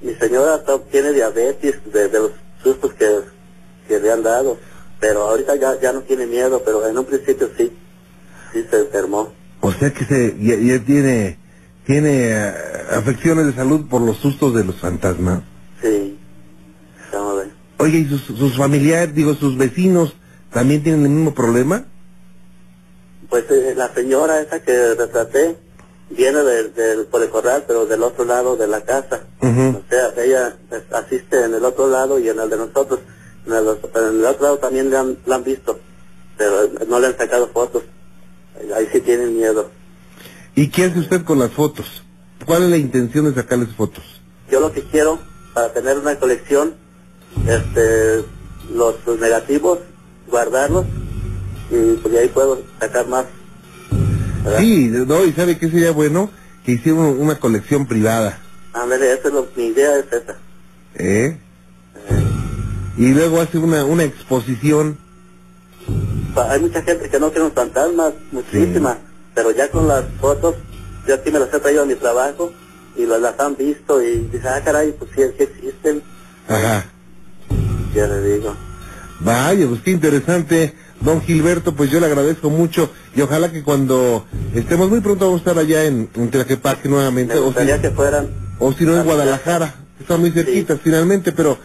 mi 0.06 0.14
señora 0.16 0.64
tiene 0.92 1.12
diabetes 1.14 1.76
de, 1.92 2.08
de 2.08 2.20
los 2.20 2.32
sustos 2.62 2.94
que, 2.94 3.22
que 3.88 4.00
le 4.00 4.12
han 4.12 4.22
dado, 4.22 4.58
pero 5.00 5.24
ahorita 5.24 5.56
ya, 5.56 5.80
ya 5.82 5.94
no 5.94 6.02
tiene 6.02 6.28
miedo, 6.28 6.62
pero 6.64 6.88
en 6.88 6.98
un 6.98 7.06
principio 7.06 7.50
sí, 7.58 7.72
sí 8.54 8.66
se 8.70 8.80
enfermó. 8.82 9.34
O 9.62 9.72
sea 9.72 9.92
que 9.92 10.06
se, 10.06 10.36
ya, 10.40 10.56
ya 10.58 10.86
tiene, 10.86 11.40
tiene 11.86 12.30
eh, 12.30 12.54
afecciones 12.92 13.48
de 13.48 13.54
salud 13.54 13.88
por 13.90 14.02
los 14.02 14.18
sustos 14.18 14.54
de 14.54 14.64
los 14.64 14.80
fantasmas. 14.80 15.42
Sí, 15.82 16.18
vamos 17.12 17.34
a 17.34 17.36
ver. 17.38 17.50
Oye, 17.80 17.98
¿y 18.00 18.06
sus, 18.06 18.22
sus 18.22 18.56
familiares, 18.56 19.16
digo, 19.16 19.34
sus 19.34 19.58
vecinos 19.58 20.16
también 20.52 20.84
tienen 20.84 21.04
el 21.04 21.10
mismo 21.10 21.34
problema? 21.34 21.86
Pues 23.28 23.46
eh, 23.50 23.74
la 23.76 23.92
señora 23.94 24.40
esa 24.40 24.62
que 24.62 24.94
retraté 24.94 25.58
viene 26.10 26.40
del, 26.44 26.74
del, 26.74 27.06
por 27.06 27.22
el 27.22 27.30
corral, 27.30 27.64
pero 27.68 27.86
del 27.86 28.04
otro 28.04 28.26
lado 28.26 28.56
de 28.56 28.68
la 28.68 28.82
casa. 28.82 29.22
O 29.42 29.82
sea, 29.90 30.24
ella 30.24 30.56
pues, 30.70 30.84
asiste 30.92 31.44
en 31.44 31.54
el 31.54 31.66
otro 31.66 31.88
lado 31.88 32.20
y 32.20 32.30
en 32.30 32.40
el 32.40 32.50
de 32.50 32.58
nosotros. 32.58 33.00
En 33.46 33.54
el, 33.54 33.68
en 33.68 34.20
el 34.20 34.26
otro 34.26 34.44
lado 34.44 34.58
también 34.58 34.90
le 34.90 34.98
han, 34.98 35.18
la 35.26 35.36
han 35.36 35.44
visto, 35.44 35.80
pero 36.38 36.70
no 36.88 37.00
le 37.00 37.08
han 37.08 37.18
sacado 37.18 37.48
fotos. 37.50 37.84
Ahí 38.76 38.88
sí 38.92 39.02
tienen 39.02 39.36
miedo. 39.36 39.70
¿Y 40.56 40.70
qué 40.70 40.86
hace 40.86 41.00
usted 41.00 41.24
con 41.24 41.40
las 41.40 41.52
fotos? 41.52 42.04
¿Cuál 42.46 42.64
es 42.64 42.70
la 42.70 42.78
intención 42.78 43.26
de 43.26 43.34
sacarles 43.34 43.76
fotos? 43.76 44.04
yo 44.50 44.60
lo 44.60 44.72
que 44.72 44.84
quiero 44.84 45.20
para 45.54 45.74
tener 45.74 45.98
una 45.98 46.18
colección, 46.20 46.76
este, 47.48 48.24
los 48.74 48.96
negativos, 49.20 49.80
guardarlos 50.28 50.86
y 51.72 51.94
pues 51.94 52.14
de 52.14 52.20
ahí 52.20 52.28
puedo 52.28 52.62
sacar 52.80 53.08
más. 53.08 53.26
¿Verdad? 54.46 54.60
Sí, 54.60 54.88
no, 54.92 55.26
y 55.26 55.34
sabe 55.34 55.58
que 55.58 55.70
sería 55.70 55.92
bueno 55.92 56.30
que 56.66 56.74
hiciera 56.74 56.98
un- 57.00 57.20
una 57.20 57.40
colección 57.40 57.86
privada, 57.88 58.40
Ándale, 58.74 59.14
esa 59.14 59.28
es 59.30 59.34
lo, 59.34 59.48
mi 59.56 59.68
idea 59.68 59.98
es 60.00 60.06
esa. 60.12 60.36
¿eh? 60.96 61.38
Y 62.98 63.08
luego 63.14 63.42
hace 63.42 63.58
una, 63.58 63.86
una 63.86 64.04
exposición, 64.04 64.98
Hay 66.36 66.60
mucha 66.60 66.82
gente 66.82 67.10
que 67.10 67.20
no 67.20 67.32
en 67.34 67.52
fantasmas, 67.54 68.14
muchísima, 68.32 68.98
pero 69.34 69.52
ya 69.52 69.70
con 69.72 69.88
las 69.88 70.04
fotos, 70.20 70.56
yo 71.08 71.16
aquí 71.16 71.32
me 71.32 71.40
las 71.40 71.54
he 71.54 71.60
traído 71.60 71.84
a 71.84 71.86
mi 71.86 71.96
trabajo 71.96 72.52
y 72.98 73.06
las, 73.06 73.22
las 73.22 73.40
han 73.40 73.56
visto 73.56 74.02
y 74.02 74.18
dicen, 74.32 74.48
ah, 74.48 74.62
caray, 74.64 74.92
pues 74.98 75.12
sí, 75.16 75.22
sí 75.38 75.44
existen. 75.44 76.02
ajá. 76.50 76.86
Ya 77.94 78.08
le 78.08 78.22
digo. 78.36 78.54
Vaya, 79.22 79.66
pues 79.68 79.82
qué 79.82 79.92
interesante, 79.92 80.74
don 81.06 81.22
Gilberto, 81.22 81.74
pues 81.76 81.90
yo 81.92 82.00
le 82.00 82.08
agradezco 82.08 82.50
mucho 82.50 82.90
y 83.16 83.22
ojalá 83.22 83.52
que 83.52 83.64
cuando 83.64 84.26
estemos 84.54 84.90
muy 84.90 85.00
pronto 85.02 85.26
vamos 85.26 85.40
a 85.42 85.44
estar 85.52 85.58
allá 85.60 85.86
en, 85.86 86.10
en 86.16 86.30
Tlaquepaque 86.32 86.90
nuevamente, 86.90 87.36
Me 87.36 87.40
o 87.40 87.54
si, 87.54 87.82
que 87.82 87.92
fueran. 87.92 88.28
o 88.60 88.74
si 88.74 88.84
no 88.86 88.98
en 88.98 89.04
Guadalajara, 89.06 89.76
que 89.98 90.04
están 90.04 90.20
muy 90.20 90.32
cerquitas 90.32 90.80
finalmente, 90.84 91.32
pero 91.32 91.58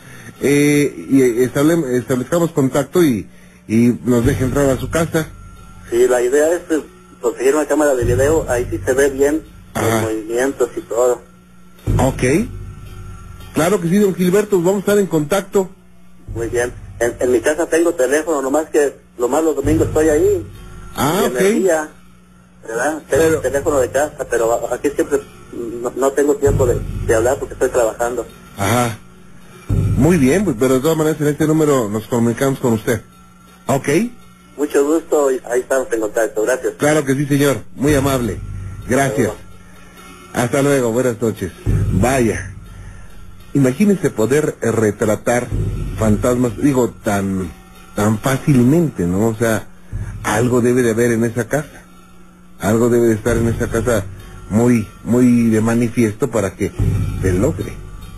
eh, 0.42 1.06
y 1.10 1.22
estable- 1.42 1.96
establezcamos 1.98 2.52
contacto 2.52 3.02
y, 3.02 3.26
y 3.66 3.96
nos 4.04 4.24
deje 4.24 4.44
entrar 4.44 4.68
a 4.70 4.76
su 4.78 4.90
casa. 4.90 5.26
Sí, 5.90 6.06
la 6.06 6.22
idea 6.22 6.52
es 6.52 6.60
eh, 6.70 6.82
conseguir 7.20 7.54
una 7.54 7.66
cámara 7.66 7.94
de 7.94 8.04
video, 8.04 8.46
ahí 8.48 8.66
sí 8.70 8.78
se 8.84 8.92
ve 8.92 9.08
bien 9.10 9.42
Ajá. 9.74 10.02
los 10.02 10.02
movimientos 10.12 10.68
y 10.76 10.80
todo. 10.82 11.22
Ok. 11.98 12.22
Claro 13.54 13.80
que 13.80 13.88
sí, 13.88 13.98
don 13.98 14.14
Gilberto, 14.14 14.58
vamos 14.58 14.76
a 14.76 14.78
estar 14.80 14.98
en 14.98 15.06
contacto. 15.06 15.70
Muy 16.34 16.48
bien. 16.48 16.72
En, 17.00 17.16
en 17.18 17.32
mi 17.32 17.40
casa 17.40 17.66
tengo 17.66 17.92
teléfono, 17.94 18.40
nomás 18.42 18.68
que 18.68 18.94
lo 19.20 19.28
más 19.28 19.44
los 19.44 19.54
domingos 19.54 19.86
estoy 19.88 20.08
ahí. 20.08 20.46
Ah, 20.96 21.22
ok. 21.26 21.36
energía, 21.40 21.88
¿verdad? 22.66 23.02
Tengo 23.08 23.22
Pero- 23.24 23.40
teléfono 23.40 23.78
de 23.80 23.90
casa, 23.90 24.26
pero 24.28 24.72
aquí 24.72 24.90
siempre 24.90 25.20
no, 25.52 25.92
no 25.96 26.10
tengo 26.12 26.34
tiempo 26.36 26.66
de, 26.66 26.80
de 27.06 27.14
hablar 27.14 27.38
porque 27.38 27.54
estoy 27.54 27.68
trabajando. 27.68 28.26
Ajá. 28.56 28.98
Muy 29.96 30.16
bien, 30.16 30.44
pues, 30.44 30.56
pero 30.58 30.74
de 30.74 30.80
todas 30.80 30.96
maneras 30.96 31.20
en 31.20 31.28
este 31.28 31.46
número 31.46 31.88
nos 31.88 32.06
comunicamos 32.06 32.58
con 32.58 32.72
usted. 32.72 33.02
Ok. 33.66 33.88
Mucho 34.56 34.84
gusto 34.84 35.30
y 35.30 35.40
ahí 35.50 35.60
estamos 35.60 35.86
en 35.92 36.00
contacto. 36.00 36.42
Gracias. 36.42 36.74
Claro 36.78 37.04
que 37.04 37.14
sí, 37.14 37.26
señor. 37.26 37.58
Muy 37.76 37.94
amable. 37.94 38.40
Gracias. 38.88 39.30
Hasta 40.32 40.62
luego. 40.62 40.90
Buenas 40.92 41.20
noches. 41.20 41.52
Vaya. 41.92 42.54
Imagínese 43.52 44.10
poder 44.10 44.56
retratar 44.60 45.48
fantasmas, 45.98 46.56
digo, 46.58 46.90
tan, 47.02 47.50
tan 47.94 48.18
fácilmente, 48.18 49.06
¿no? 49.06 49.28
O 49.28 49.34
sea, 49.34 49.66
algo 50.22 50.60
debe 50.60 50.82
de 50.82 50.90
haber 50.90 51.12
en 51.12 51.24
esa 51.24 51.48
casa. 51.48 51.82
Algo 52.60 52.88
debe 52.88 53.08
de 53.08 53.14
estar 53.14 53.36
en 53.36 53.48
esa 53.48 53.68
casa 53.68 54.04
muy, 54.50 54.86
muy 55.04 55.48
de 55.48 55.60
manifiesto 55.60 56.30
para 56.30 56.54
que 56.54 56.72
se 57.22 57.32
logre. 57.32 57.72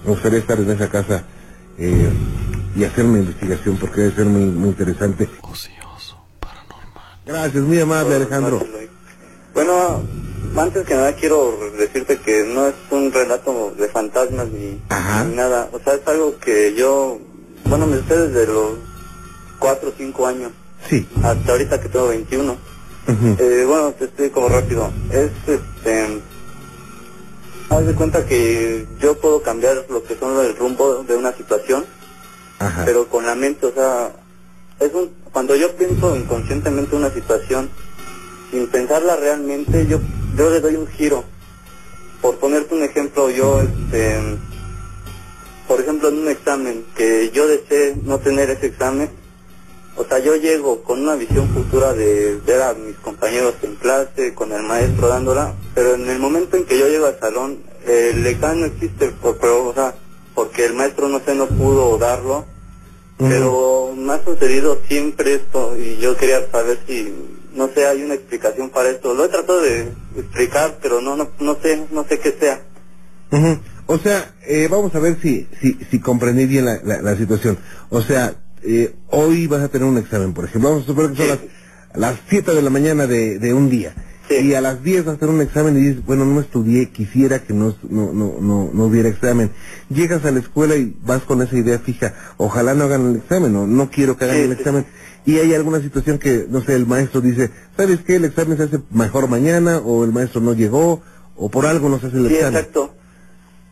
Me 0.05 0.11
gustaría 0.11 0.41
estar 0.41 0.59
en 0.59 0.71
esa 0.71 0.89
casa 0.89 1.25
eh, 1.79 2.11
y 2.75 2.85
hacer 2.85 3.05
una 3.05 3.19
investigación 3.19 3.77
porque 3.77 4.01
debe 4.01 4.17
ser 4.17 4.27
muy, 4.27 4.47
muy 4.47 4.71
interesante. 4.71 5.29
Ocioso, 5.43 6.25
paranormal. 6.41 7.05
Gracias, 7.25 7.63
muy 7.63 7.81
amable 7.81 8.17
Alejandro. 8.17 8.65
Bueno, 9.55 10.03
antes 10.57 10.87
que 10.87 10.95
nada 10.95 11.15
quiero 11.15 11.57
decirte 11.79 12.19
que 12.19 12.45
no 12.45 12.67
es 12.69 12.75
un 12.91 13.13
relato 13.13 13.75
de 13.79 13.89
fantasmas 13.89 14.49
ni, 14.49 14.81
nada. 15.35 15.69
O 15.73 15.79
sea, 15.79 15.95
es 15.95 16.07
algo 16.07 16.39
que 16.39 16.75
yo, 16.75 17.21
bueno, 17.65 17.87
me 17.87 18.03
sé 18.03 18.17
desde 18.17 18.47
los 18.53 18.92
4 19.63 19.89
o 19.89 19.93
5 19.97 20.27
años 20.27 20.53
Sí. 20.89 21.07
hasta 21.23 21.53
ahorita 21.53 21.81
que 21.81 21.89
tengo 21.89 22.09
21. 22.09 22.53
Ujú. 22.53 23.37
Eh, 23.39 23.65
bueno, 23.67 23.93
te 23.93 24.05
explico 24.07 24.49
rápido. 24.49 24.91
Es 25.11 25.31
este. 25.47 26.21
Haz 27.71 27.87
de 27.87 27.95
cuenta 27.95 28.27
que 28.27 28.87
yo 29.01 29.17
puedo 29.19 29.43
cambiar 29.43 29.87
lo 29.89 30.03
que 30.05 30.17
son 30.19 30.39
el 30.45 30.55
rumbo 30.57 31.03
de 31.05 31.17
una 31.17 31.33
situación, 31.33 31.85
Ajá. 32.59 32.85
pero 32.85 33.09
con 33.09 33.25
la 33.25 33.35
mente, 33.35 33.67
o 33.67 33.73
sea, 33.73 34.13
es 34.79 34.93
un, 34.93 35.11
cuando 35.33 35.57
yo 35.57 35.75
pienso 35.77 36.15
inconscientemente 36.15 36.95
una 36.95 37.11
situación, 37.15 37.71
sin 38.51 38.69
pensarla 38.69 39.17
realmente, 39.17 39.87
yo, 39.87 40.01
yo 40.37 40.51
le 40.51 40.61
doy 40.61 40.77
un 40.77 40.87
giro. 40.89 41.25
Por 42.21 42.37
ponerte 42.37 42.75
un 42.75 42.83
ejemplo, 42.83 43.31
yo, 43.31 43.63
este, 43.63 44.21
por 45.67 45.81
ejemplo, 45.81 46.09
en 46.11 46.19
un 46.19 46.29
examen, 46.29 46.85
que 46.95 47.31
yo 47.33 47.47
desee 47.47 47.97
no 48.05 48.19
tener 48.19 48.51
ese 48.51 48.67
examen, 48.67 49.09
o 49.97 50.05
sea, 50.05 50.19
yo 50.21 50.37
llego 50.37 50.83
con 50.83 51.03
una 51.03 51.15
visión 51.17 51.49
futura 51.49 51.93
de 51.93 52.41
ver 52.47 52.63
a 52.63 52.75
mis 52.75 52.97
compañeros 52.97 53.55
en 53.63 53.77
clase, 53.77 54.35
con 54.35 54.53
el 54.53 54.63
maestro 54.63 55.09
dándola, 55.09 55.55
pero 55.75 55.95
en 55.95 56.09
el 56.09 56.19
momento 56.19 56.57
en 56.57 56.65
que 56.65 56.79
yo 56.79 56.89
llego 56.89 57.07
al 57.07 57.19
salón, 57.19 57.59
el 57.87 58.27
examen 58.27 58.61
no 58.61 58.67
existe, 58.67 59.09
por, 59.09 59.39
pero, 59.39 59.69
o 59.69 59.75
sea, 59.75 59.95
porque 60.35 60.65
el 60.65 60.75
maestro 60.75 61.09
no 61.09 61.21
sé, 61.21 61.35
no 61.35 61.47
pudo 61.47 61.99
darlo, 61.99 62.47
pero 63.19 63.95
me 63.97 64.15
ha 64.15 64.25
sucedido 64.25 64.79
siempre 64.89 65.35
esto 65.35 65.77
y 65.77 65.99
yo 65.99 66.17
quería 66.17 66.51
saber 66.51 66.81
si, 66.89 67.13
no 67.55 67.69
sé, 67.69 67.87
hay 67.87 68.03
una 68.03 68.15
explicación 68.15 68.71
para 68.71 68.91
esto. 68.91 69.15
Lo 69.15 69.27
he 69.27 69.29
tratado 69.29 69.61
de 69.61 69.93
explicar, 70.17 70.79
pero 70.83 71.01
no, 71.01 71.17
no, 71.17 71.29
no 71.39 71.57
sé, 71.63 71.87
no 71.93 72.05
sé 72.05 72.19
qué 72.19 72.33
sea. 72.33 72.63
O 73.87 73.99
sea, 73.99 74.35
eh, 74.47 74.69
vamos 74.69 74.95
a 74.95 74.99
ver 74.99 75.19
si, 75.21 75.47
si, 75.61 75.75
si 75.91 76.01
comprendí 76.01 76.47
bien 76.47 76.65
la, 76.65 76.81
la, 76.83 77.03
la 77.03 77.17
situación. 77.17 77.59
O 77.91 78.01
sea, 78.01 78.42
eh, 78.65 78.95
hoy 79.11 79.47
vas 79.47 79.63
a 79.63 79.69
tener 79.69 79.87
un 79.87 79.99
examen, 79.99 80.33
por 80.35 80.45
ejemplo. 80.45 80.71
Vamos 80.71 80.85
a 80.85 80.87
suponer 80.87 81.11
que 81.13 81.17
son 81.19 81.29
las, 81.29 81.39
las 81.95 82.21
7 82.29 82.55
de 82.55 82.63
la 82.63 82.71
mañana 82.71 83.07
de, 83.07 83.39
de 83.39 83.55
un 83.55 83.69
día. 83.71 83.95
Sí. 84.29 84.37
Y 84.37 84.55
a 84.55 84.61
las 84.61 84.83
10 84.83 85.05
vas 85.05 85.17
a 85.17 85.19
tener 85.19 85.35
un 85.35 85.41
examen 85.41 85.77
y 85.77 85.81
dices, 85.81 86.05
bueno, 86.07 86.25
no 86.25 86.41
estudié, 86.41 86.91
quisiera 86.91 87.41
que 87.41 87.53
no, 87.53 87.75
no, 87.89 88.13
no, 88.13 88.37
no, 88.41 88.71
no 88.73 88.85
hubiera 88.85 89.09
examen. 89.09 89.51
Llegas 89.91 90.25
a 90.25 90.31
la 90.31 90.39
escuela 90.41 90.77
y 90.77 90.97
vas 91.05 91.23
con 91.23 91.43
esa 91.43 91.57
idea 91.57 91.79
fija, 91.81 92.15
ojalá 92.37 92.75
no 92.75 92.85
hagan 92.85 93.11
el 93.11 93.17
examen, 93.17 93.55
o 93.57 93.67
no 93.67 93.91
quiero 93.91 94.17
que 94.17 94.25
hagan 94.25 94.37
Sí, 94.37 94.43
el 94.45 94.53
examen. 94.53 94.87
Y 95.27 95.39
hay 95.39 95.53
alguna 95.55 95.81
situación 95.81 96.19
que, 96.19 96.47
no 96.49 96.63
sé, 96.65 96.75
el 96.75 96.87
maestro 96.87 97.21
dice, 97.21 97.51
¿sabes 97.77 98.01
qué? 98.07 98.17
El 98.17 98.25
examen 98.25 98.57
se 98.57 98.65
hace 98.65 98.79
mejor 98.91 99.29
mañana, 99.29 99.79
o 99.79 100.05
el 100.05 100.13
maestro 100.13 100.41
no 100.41 100.53
llegó, 100.55 101.03
o 101.37 101.51
por 101.51 101.67
algo 101.67 101.89
no 101.89 101.99
se 102.01 102.07
hace 102.07 102.17
el 102.19 102.29
Sí, 102.29 102.35
examen. 102.35 102.57
exacto. 102.59 102.95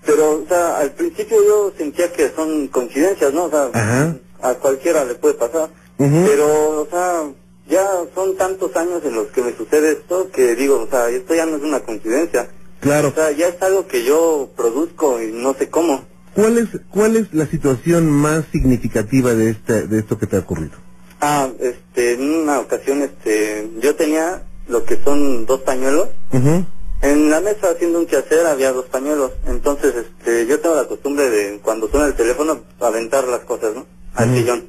Pero, 0.04 0.42
o 0.42 0.46
sea, 0.48 0.78
al 0.78 0.92
principio 0.92 1.36
yo 1.46 1.72
sentía 1.78 2.12
que 2.12 2.30
son 2.34 2.68
coincidencias, 2.68 3.32
¿no? 3.32 3.44
O 3.44 3.50
sea, 3.50 3.70
Ajá. 3.72 4.16
A 4.42 4.54
cualquiera 4.54 5.04
le 5.04 5.14
puede 5.14 5.34
pasar. 5.34 5.70
Pero, 5.98 6.80
o 6.80 6.88
sea, 6.90 7.30
ya 7.68 7.86
son 8.14 8.36
tantos 8.36 8.74
años 8.74 9.02
en 9.04 9.14
los 9.14 9.28
que 9.28 9.42
me 9.42 9.54
sucede 9.54 9.92
esto 9.92 10.30
que 10.30 10.54
digo, 10.56 10.80
o 10.80 10.88
sea, 10.88 11.10
esto 11.10 11.34
ya 11.34 11.44
no 11.44 11.56
es 11.56 11.62
una 11.62 11.80
coincidencia. 11.80 12.48
Claro. 12.80 13.08
O 13.08 13.12
sea, 13.12 13.30
ya 13.32 13.48
es 13.48 13.60
algo 13.62 13.86
que 13.86 14.02
yo 14.04 14.48
produzco 14.56 15.20
y 15.22 15.30
no 15.30 15.54
sé 15.54 15.68
cómo. 15.68 16.04
¿Cuál 16.34 16.58
es, 16.58 16.68
¿Cuál 16.90 17.16
es 17.16 17.34
la 17.34 17.46
situación 17.46 18.08
más 18.08 18.44
significativa 18.50 19.34
de, 19.34 19.50
este, 19.50 19.86
de 19.86 19.98
esto 19.98 20.18
que 20.18 20.26
te 20.26 20.36
ha 20.36 20.40
ocurrido? 20.40 20.72
Ah, 21.20 21.50
este, 21.58 22.14
en 22.14 22.22
una 22.22 22.60
ocasión, 22.60 23.02
este, 23.02 23.70
yo 23.80 23.94
tenía 23.94 24.42
lo 24.68 24.84
que 24.84 24.98
son 25.04 25.44
dos 25.44 25.60
pañuelos. 25.60 26.08
Ujú. 26.32 26.64
En 27.02 27.30
la 27.30 27.40
mesa 27.40 27.70
haciendo 27.70 27.98
un 27.98 28.06
quehacer 28.06 28.46
había 28.46 28.72
dos 28.72 28.86
pañuelos. 28.86 29.32
Entonces, 29.46 29.94
este, 29.94 30.46
yo 30.46 30.60
tengo 30.60 30.76
la 30.76 30.86
costumbre 30.86 31.28
de 31.28 31.60
cuando 31.60 31.88
suena 31.88 32.06
el 32.06 32.14
teléfono 32.14 32.60
aventar 32.80 33.26
las 33.28 33.40
cosas, 33.40 33.74
¿no? 33.74 33.86
Al 34.14 34.34
sillón. 34.34 34.64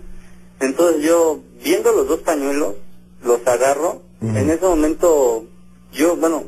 Entonces 0.59 1.03
yo, 1.03 1.41
viendo 1.63 1.91
los 1.91 2.07
dos 2.07 2.19
pañuelos, 2.19 2.75
los 3.23 3.45
agarro. 3.47 4.03
En 4.21 4.49
ese 4.51 4.63
momento, 4.63 5.45
yo, 5.93 6.15
bueno, 6.15 6.43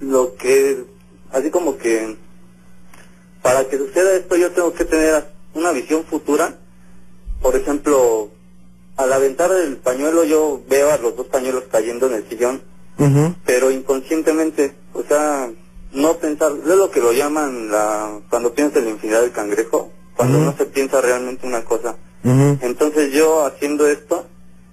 lo 0.00 0.34
que, 0.34 0.84
así 1.30 1.50
como 1.50 1.78
que, 1.78 2.16
para 3.40 3.68
que 3.68 3.78
suceda 3.78 4.16
esto 4.16 4.36
yo 4.36 4.50
tengo 4.50 4.72
que 4.72 4.84
tener 4.84 5.28
una 5.54 5.70
visión 5.70 6.04
futura. 6.04 6.58
Por 7.40 7.54
ejemplo, 7.54 8.30
al 8.96 9.12
aventar 9.12 9.52
el 9.52 9.76
pañuelo 9.76 10.24
yo 10.24 10.60
veo 10.68 10.90
a 10.90 10.98
los 10.98 11.14
dos 11.16 11.28
pañuelos 11.28 11.64
cayendo 11.70 12.08
en 12.08 12.14
el 12.14 12.28
sillón 12.28 12.60
pero 13.44 13.70
inconscientemente, 13.70 14.74
o 14.92 15.02
sea, 15.04 15.50
no 15.92 16.16
pensar, 16.16 16.52
es 16.60 16.66
lo 16.66 16.90
que 16.90 17.00
lo 17.00 17.12
llaman 17.12 17.70
la, 17.70 18.20
cuando 18.28 18.54
piensa 18.54 18.80
en 18.80 18.86
la 18.86 18.90
infinidad 18.90 19.20
del 19.20 19.32
cangrejo, 19.32 19.92
cuando 20.16 20.38
no 20.38 20.56
se 20.56 20.66
piensa 20.66 21.00
realmente 21.00 21.46
una 21.46 21.64
cosa. 21.64 21.96
Entonces 22.24 23.12
yo 23.12 23.46
haciendo 23.46 23.86
esto, 23.86 24.26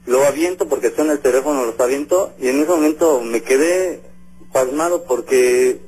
lo 0.06 0.24
aviento 0.26 0.68
porque 0.68 0.94
en 0.96 1.10
el 1.10 1.20
teléfono, 1.20 1.66
los 1.66 1.80
aviento, 1.80 2.34
y 2.40 2.48
en 2.48 2.60
ese 2.60 2.70
momento 2.70 3.22
me 3.22 3.42
quedé 3.42 4.02
pasmado 4.52 5.04
porque, 5.04 5.80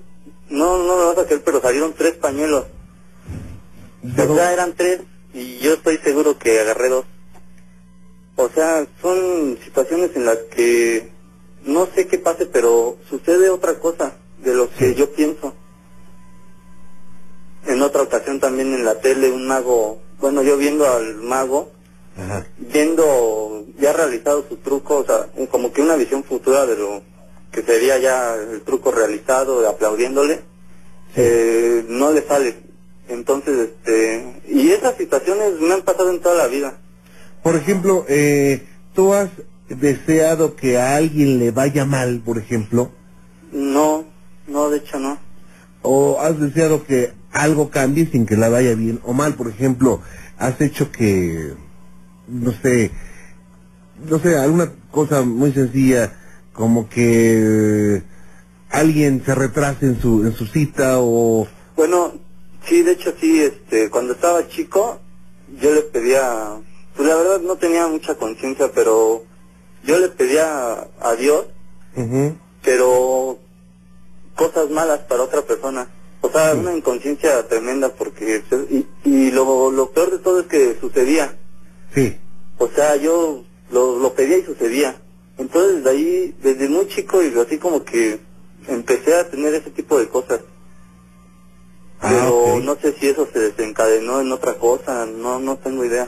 no, 0.49 0.77
no 0.77 0.97
me 0.97 1.05
vas 1.05 1.17
a 1.17 1.25
creer, 1.25 1.43
pero 1.43 1.61
salieron 1.61 1.93
tres 1.93 2.13
pañuelos. 2.13 2.65
O 4.03 4.35
sea, 4.35 4.53
eran 4.53 4.73
tres, 4.73 5.01
y 5.33 5.57
yo 5.59 5.73
estoy 5.73 5.97
seguro 5.97 6.37
que 6.37 6.59
agarré 6.59 6.89
dos. 6.89 7.05
O 8.35 8.49
sea, 8.49 8.87
son 9.01 9.57
situaciones 9.63 10.11
en 10.15 10.25
las 10.25 10.37
que 10.55 11.11
no 11.65 11.87
sé 11.93 12.07
qué 12.07 12.19
pase, 12.19 12.45
pero 12.45 12.97
sucede 13.09 13.49
otra 13.49 13.79
cosa 13.79 14.15
de 14.43 14.53
lo 14.53 14.69
que 14.69 14.89
Sí. 14.89 14.95
yo 14.95 15.11
pienso. 15.11 15.53
En 17.65 17.81
otra 17.81 18.03
ocasión 18.03 18.39
también 18.39 18.73
en 18.73 18.85
la 18.85 19.01
tele 19.01 19.31
un 19.31 19.47
mago, 19.47 19.99
bueno, 20.19 20.41
yo 20.43 20.57
viendo 20.57 20.85
al 20.91 21.15
mago, 21.17 21.71
Ajá. 22.17 22.45
viendo 22.57 23.65
ya 23.79 23.93
realizado 23.93 24.45
su 24.49 24.57
truco, 24.57 24.97
o 24.97 25.05
sea, 25.05 25.27
como 25.51 25.71
que 25.71 25.81
una 25.81 25.95
visión 25.95 26.23
futura 26.23 26.65
de 26.65 26.75
lo 26.77 27.01
que 27.51 27.61
sería 27.63 27.97
ya 27.97 28.35
el 28.35 28.61
truco 28.61 28.91
realizado, 28.91 29.67
aplaudiéndole, 29.67 30.41
eh, 31.15 31.85
no 31.87 32.11
le 32.11 32.21
sale. 32.27 32.55
Entonces, 33.07 33.69
este, 33.69 34.41
y 34.49 34.71
esas 34.71 34.97
situaciones 34.97 35.59
me 35.59 35.73
han 35.73 35.81
pasado 35.83 36.09
en 36.09 36.19
toda 36.19 36.35
la 36.35 36.47
vida. 36.47 36.77
Por 37.41 37.55
ejemplo, 37.55 38.05
eh, 38.09 38.67
¿tú 38.93 39.13
has 39.13 39.29
deseado 39.69 40.55
que 40.55 40.77
a 40.77 40.95
alguien 40.97 41.39
le 41.39 41.51
vaya 41.51 41.85
mal, 41.85 42.21
por 42.25 42.37
ejemplo? 42.37 42.91
No, 43.51 44.05
no, 44.47 44.69
de 44.69 44.77
hecho 44.77 44.99
no. 44.99 45.17
¿O 45.89 46.19
has 46.19 46.37
deseado 46.37 46.85
que 46.85 47.13
algo 47.31 47.69
cambie 47.69 48.07
sin 48.11 48.25
que 48.25 48.35
la 48.35 48.49
vaya 48.49 48.75
bien 48.75 48.99
o 49.05 49.13
mal? 49.13 49.35
Por 49.35 49.47
ejemplo, 49.47 50.01
¿has 50.37 50.59
hecho 50.59 50.91
que, 50.91 51.53
no 52.27 52.51
sé, 52.61 52.91
no 54.09 54.19
sé, 54.19 54.37
alguna 54.37 54.73
cosa 54.91 55.21
muy 55.21 55.53
sencilla 55.53 56.13
como 56.51 56.89
que 56.89 58.03
alguien 58.69 59.23
se 59.25 59.33
retrase 59.33 59.85
en 59.85 60.01
su, 60.01 60.25
en 60.25 60.33
su 60.33 60.45
cita 60.47 60.99
o... 60.99 61.47
Bueno, 61.77 62.11
sí, 62.67 62.81
de 62.83 62.91
hecho 62.91 63.13
sí, 63.21 63.39
este, 63.39 63.89
cuando 63.89 64.11
estaba 64.11 64.45
chico, 64.49 64.99
yo 65.61 65.73
le 65.73 65.83
pedía, 65.83 66.57
pues 66.97 67.07
la 67.07 67.15
verdad 67.15 67.39
no 67.39 67.55
tenía 67.55 67.87
mucha 67.87 68.15
conciencia, 68.15 68.71
pero 68.75 69.23
yo 69.85 69.99
le 69.99 70.09
pedía 70.09 70.85
a 70.99 71.15
Dios, 71.17 71.45
Ujú. 71.95 72.35
pero 72.61 73.39
cosas 74.37 74.69
malas 74.69 74.99
para 75.01 75.23
otra 75.23 75.41
persona. 75.41 75.89
O 76.21 76.29
sea, 76.31 76.53
una 76.55 76.75
inconsciencia 76.75 77.47
tremenda 77.47 77.89
porque, 77.89 78.43
y, 78.69 78.85
y 79.09 79.31
lo, 79.31 79.71
lo 79.71 79.91
peor 79.91 80.11
de 80.11 80.19
todo 80.19 80.39
es 80.41 80.47
que 80.47 80.77
sucedía. 80.79 81.35
Sí. 81.93 82.17
O 82.57 82.67
sea, 82.69 82.95
yo 82.95 83.43
lo, 83.71 83.99
lo 83.99 84.13
pedía 84.13 84.37
y 84.37 84.45
sucedía. 84.45 84.95
Entonces, 85.37 85.83
de 85.83 85.89
ahí, 85.89 86.35
desde 86.41 86.69
muy 86.69 86.87
chico 86.87 87.21
y 87.21 87.37
así 87.39 87.57
como 87.57 87.83
que 87.83 88.19
empecé 88.67 89.15
a 89.15 89.29
tener 89.29 89.53
ese 89.53 89.69
tipo 89.69 89.99
de 89.99 90.07
cosas. 90.07 90.41
Ah, 91.99 92.09
Pero 92.09 92.59
no 92.59 92.75
sé 92.75 92.93
si 92.99 93.07
eso 93.07 93.27
se 93.31 93.39
desencadenó 93.39 94.21
en 94.21 94.31
otra 94.31 94.55
cosa, 94.55 95.05
no 95.05 95.39
no 95.39 95.57
tengo 95.57 95.83
idea. 95.83 96.07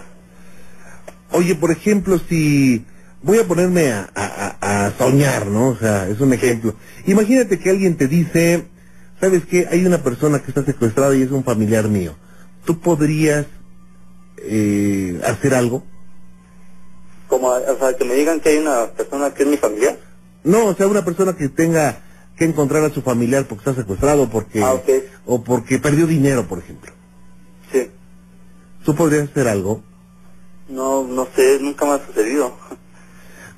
Oye, 1.32 1.55
por 1.55 1.71
ejemplo, 1.71 2.19
si 2.27 2.86
voy 3.22 3.39
a 3.39 3.47
ponerme 3.47 3.91
a, 3.91 4.09
a- 4.15 4.86
a- 4.86 4.91
soñar, 4.97 5.47
¿no? 5.47 5.70
O 5.70 5.76
sea, 5.78 6.07
es 6.07 6.20
un 6.22 6.34
ejemplo. 6.34 6.76
Imagínate 7.05 7.59
que 7.59 7.70
alguien 7.70 7.97
te 7.97 8.07
dice, 8.07 8.65
¿sabes 9.20 9.45
qué? 9.45 9.67
Hay 9.70 9.86
una 9.86 10.03
persona 10.03 10.39
que 10.39 10.49
está 10.51 10.63
secuestrada 10.63 11.15
y 11.15 11.22
es 11.24 11.32
un 11.32 11.43
familiar 11.43 11.88
mío. 11.88 12.15
¿Tú 12.65 12.80
podrías 12.80 13.45
eh, 14.38 15.20
hacer 15.26 15.53
algo? 15.53 15.84
Como, 17.28 17.47
o 17.49 17.78
sea, 17.80 17.95
que 17.97 18.05
me 18.05 18.15
digan 18.15 18.39
que 18.39 18.49
hay 18.49 18.57
una 18.57 18.88
persona 18.88 19.34
que 19.34 19.43
es 19.43 19.49
mi 19.49 19.57
familia. 19.57 19.97
No, 20.43 20.65
o 20.67 20.76
sea, 20.76 20.88
una 20.88 21.05
persona 21.05 21.36
que 21.36 21.49
tenga 21.49 21.99
que 22.38 22.45
encontrar 22.45 22.84
a 22.84 22.89
su 22.89 23.01
familiar 23.01 23.45
porque 23.47 23.70
está 23.70 23.82
secuestrado, 23.82 24.30
porque 24.30 24.63
Ah, 24.63 24.76
o 25.26 25.43
porque 25.43 25.78
perdió 25.78 26.07
dinero, 26.07 26.47
por 26.47 26.59
ejemplo. 26.59 26.91
Sí. 27.72 27.88
¿Tú 28.86 28.95
podrías 28.95 29.30
hacer 29.30 29.47
algo? 29.47 29.84
No, 30.70 31.03
no 31.05 31.28
sé, 31.36 31.59
nunca 31.59 31.86
me 31.86 31.91
ha 31.93 32.05
sucedido. 32.07 32.55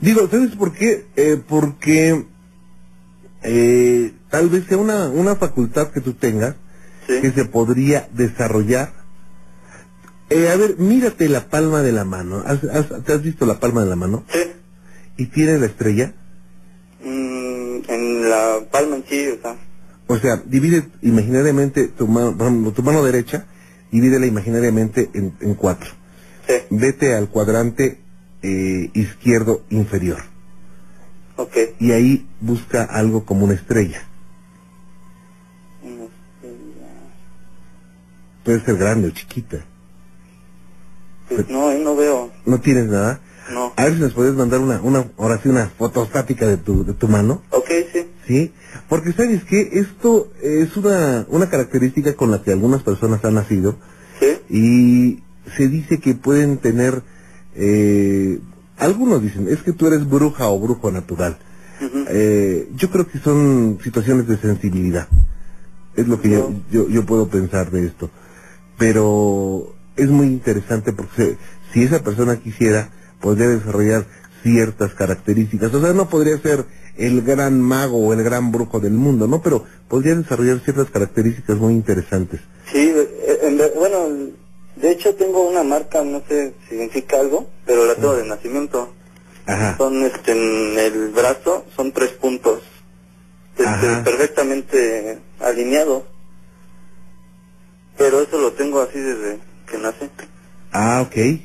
Digo, 0.01 0.27
¿sabes 0.29 0.55
por 0.55 0.73
qué? 0.73 1.05
Eh, 1.15 1.39
porque 1.47 2.25
eh, 3.43 4.13
tal 4.29 4.49
vez 4.49 4.65
sea 4.67 4.77
una, 4.77 5.09
una 5.09 5.35
facultad 5.35 5.91
que 5.91 6.01
tú 6.01 6.13
tengas 6.13 6.55
Sí. 7.07 7.19
que 7.19 7.31
se 7.31 7.45
podría 7.45 8.07
desarrollar. 8.13 8.93
Eh, 10.29 10.49
a 10.49 10.55
ver, 10.55 10.77
mírate 10.77 11.27
la 11.29 11.49
palma 11.49 11.81
de 11.81 11.91
la 11.91 12.05
mano. 12.05 12.43
¿Has, 12.45 12.63
has- 12.63 13.03
te 13.03 13.13
has 13.13 13.23
visto 13.23 13.45
la 13.47 13.59
palma 13.59 13.83
de 13.83 13.89
la 13.89 13.95
mano? 13.95 14.23
Sí. 14.31 14.39
¿Y 15.17 15.25
tiene 15.25 15.57
la 15.57 15.65
estrella? 15.65 16.13
Mm, 17.03 17.79
en 17.87 18.29
la 18.29 18.59
palma 18.71 18.97
en 18.97 19.03
sí, 19.09 19.27
o 19.27 19.41
sea. 19.41 19.55
O 20.07 20.17
sea, 20.19 20.43
divide 20.45 20.87
imaginariamente 21.01 21.87
tu 21.87 22.07
mano, 22.07 22.71
tu 22.71 22.83
mano 22.83 23.03
derecha, 23.03 23.45
divídela 23.91 24.27
imaginariamente 24.27 25.09
en, 25.15 25.33
en 25.41 25.55
cuatro. 25.55 25.89
Sí. 26.47 26.53
Vete 26.69 27.15
al 27.15 27.29
cuadrante 27.29 28.00
eh, 28.43 28.89
izquierdo 28.93 29.61
inferior. 29.69 30.21
Ok. 31.37 31.55
Y 31.79 31.91
ahí 31.91 32.27
busca 32.39 32.83
algo 32.83 33.25
como 33.25 33.45
una 33.45 33.53
estrella. 33.53 34.03
Mm, 35.83 36.05
Puede 38.43 38.65
ser 38.65 38.77
grande 38.77 39.07
o 39.07 39.11
chiquita. 39.11 39.65
Pues 41.29 41.47
no, 41.49 41.69
ahí 41.69 41.81
no 41.83 41.95
veo. 41.95 42.31
¿No 42.45 42.59
tienes 42.59 42.87
nada? 42.87 43.21
No. 43.53 43.73
A 43.75 43.85
ver 43.85 43.95
si 43.95 43.99
nos 44.01 44.13
puedes 44.13 44.33
mandar 44.33 44.59
una, 44.59 44.81
una, 44.81 45.05
ahora 45.17 45.39
sí, 45.41 45.49
una 45.49 45.67
fotostática 45.69 46.47
de 46.47 46.57
tu, 46.57 46.83
de 46.85 46.93
tu 46.93 47.07
mano, 47.07 47.41
Ok, 47.51 47.69
sí. 47.93 48.07
¿sí? 48.27 48.53
Porque 48.89 49.13
sabes 49.13 49.43
que 49.45 49.69
esto 49.73 50.31
es 50.41 50.75
una, 50.77 51.25
una 51.29 51.49
característica 51.49 52.15
con 52.15 52.31
la 52.31 52.41
que 52.43 52.51
algunas 52.51 52.83
personas 52.83 53.23
han 53.25 53.35
nacido 53.35 53.77
Sí. 54.19 54.37
y 54.49 55.23
se 55.57 55.67
dice 55.67 55.99
que 55.99 56.13
pueden 56.15 56.57
tener, 56.59 57.01
eh, 57.55 58.39
algunos 58.77 59.21
dicen, 59.21 59.47
es 59.49 59.61
que 59.63 59.73
tú 59.73 59.87
eres 59.87 60.07
bruja 60.09 60.47
o 60.47 60.59
brujo 60.59 60.91
natural. 60.91 61.37
Eh, 62.09 62.69
yo 62.75 62.89
creo 62.91 63.07
que 63.07 63.19
son 63.19 63.79
situaciones 63.83 64.27
de 64.27 64.37
sensibilidad. 64.37 65.07
Es 65.95 66.07
lo 66.07 66.21
que 66.21 66.29
yo, 66.29 66.53
yo, 66.71 66.87
yo 66.89 67.05
puedo 67.05 67.27
pensar 67.27 67.71
de 67.71 67.85
esto. 67.87 68.09
Pero 68.77 69.73
es 69.95 70.09
muy 70.09 70.27
interesante 70.27 70.93
porque 70.93 71.15
se- 71.15 71.37
si 71.73 71.83
esa 71.83 72.03
persona 72.03 72.37
quisiera, 72.37 72.89
podría 73.19 73.47
desarrollar 73.49 74.05
ciertas 74.43 74.93
características. 74.93 75.73
O 75.73 75.81
sea, 75.81 75.93
no 75.93 76.09
podría 76.09 76.37
ser 76.39 76.65
el 76.97 77.21
gran 77.21 77.61
mago 77.61 77.97
o 77.97 78.13
el 78.13 78.23
gran 78.23 78.51
brujo 78.51 78.79
del 78.79 78.93
mundo, 78.93 79.27
¿no? 79.27 79.41
Pero 79.41 79.65
podría 79.87 80.15
desarrollar 80.15 80.59
ciertas 80.61 80.89
características 80.89 81.57
muy 81.57 81.73
interesantes. 81.73 82.41
Sí, 82.71 82.91
en 83.43 83.57
bueno, 83.75 83.97
de 84.81 84.91
hecho 84.91 85.15
tengo 85.15 85.47
una 85.47 85.63
marca, 85.63 86.03
no 86.03 86.21
sé 86.27 86.53
si 86.63 86.69
significa 86.69 87.19
algo, 87.19 87.47
pero 87.65 87.85
la 87.85 87.95
tengo 87.95 88.15
de 88.15 88.25
nacimiento. 88.25 88.93
Ajá. 89.45 89.77
Son 89.77 90.03
este, 90.03 90.31
en 90.31 90.79
el 90.79 91.09
brazo, 91.09 91.65
son 91.75 91.91
tres 91.91 92.11
puntos. 92.11 92.61
Este, 93.57 93.95
perfectamente 94.03 95.19
alineados. 95.39 96.03
Pero 97.97 98.21
eso 98.21 98.39
lo 98.39 98.53
tengo 98.53 98.81
así 98.81 98.99
desde 98.99 99.39
que 99.69 99.77
nace. 99.77 100.09
Ah, 100.71 101.05
ok. 101.05 101.41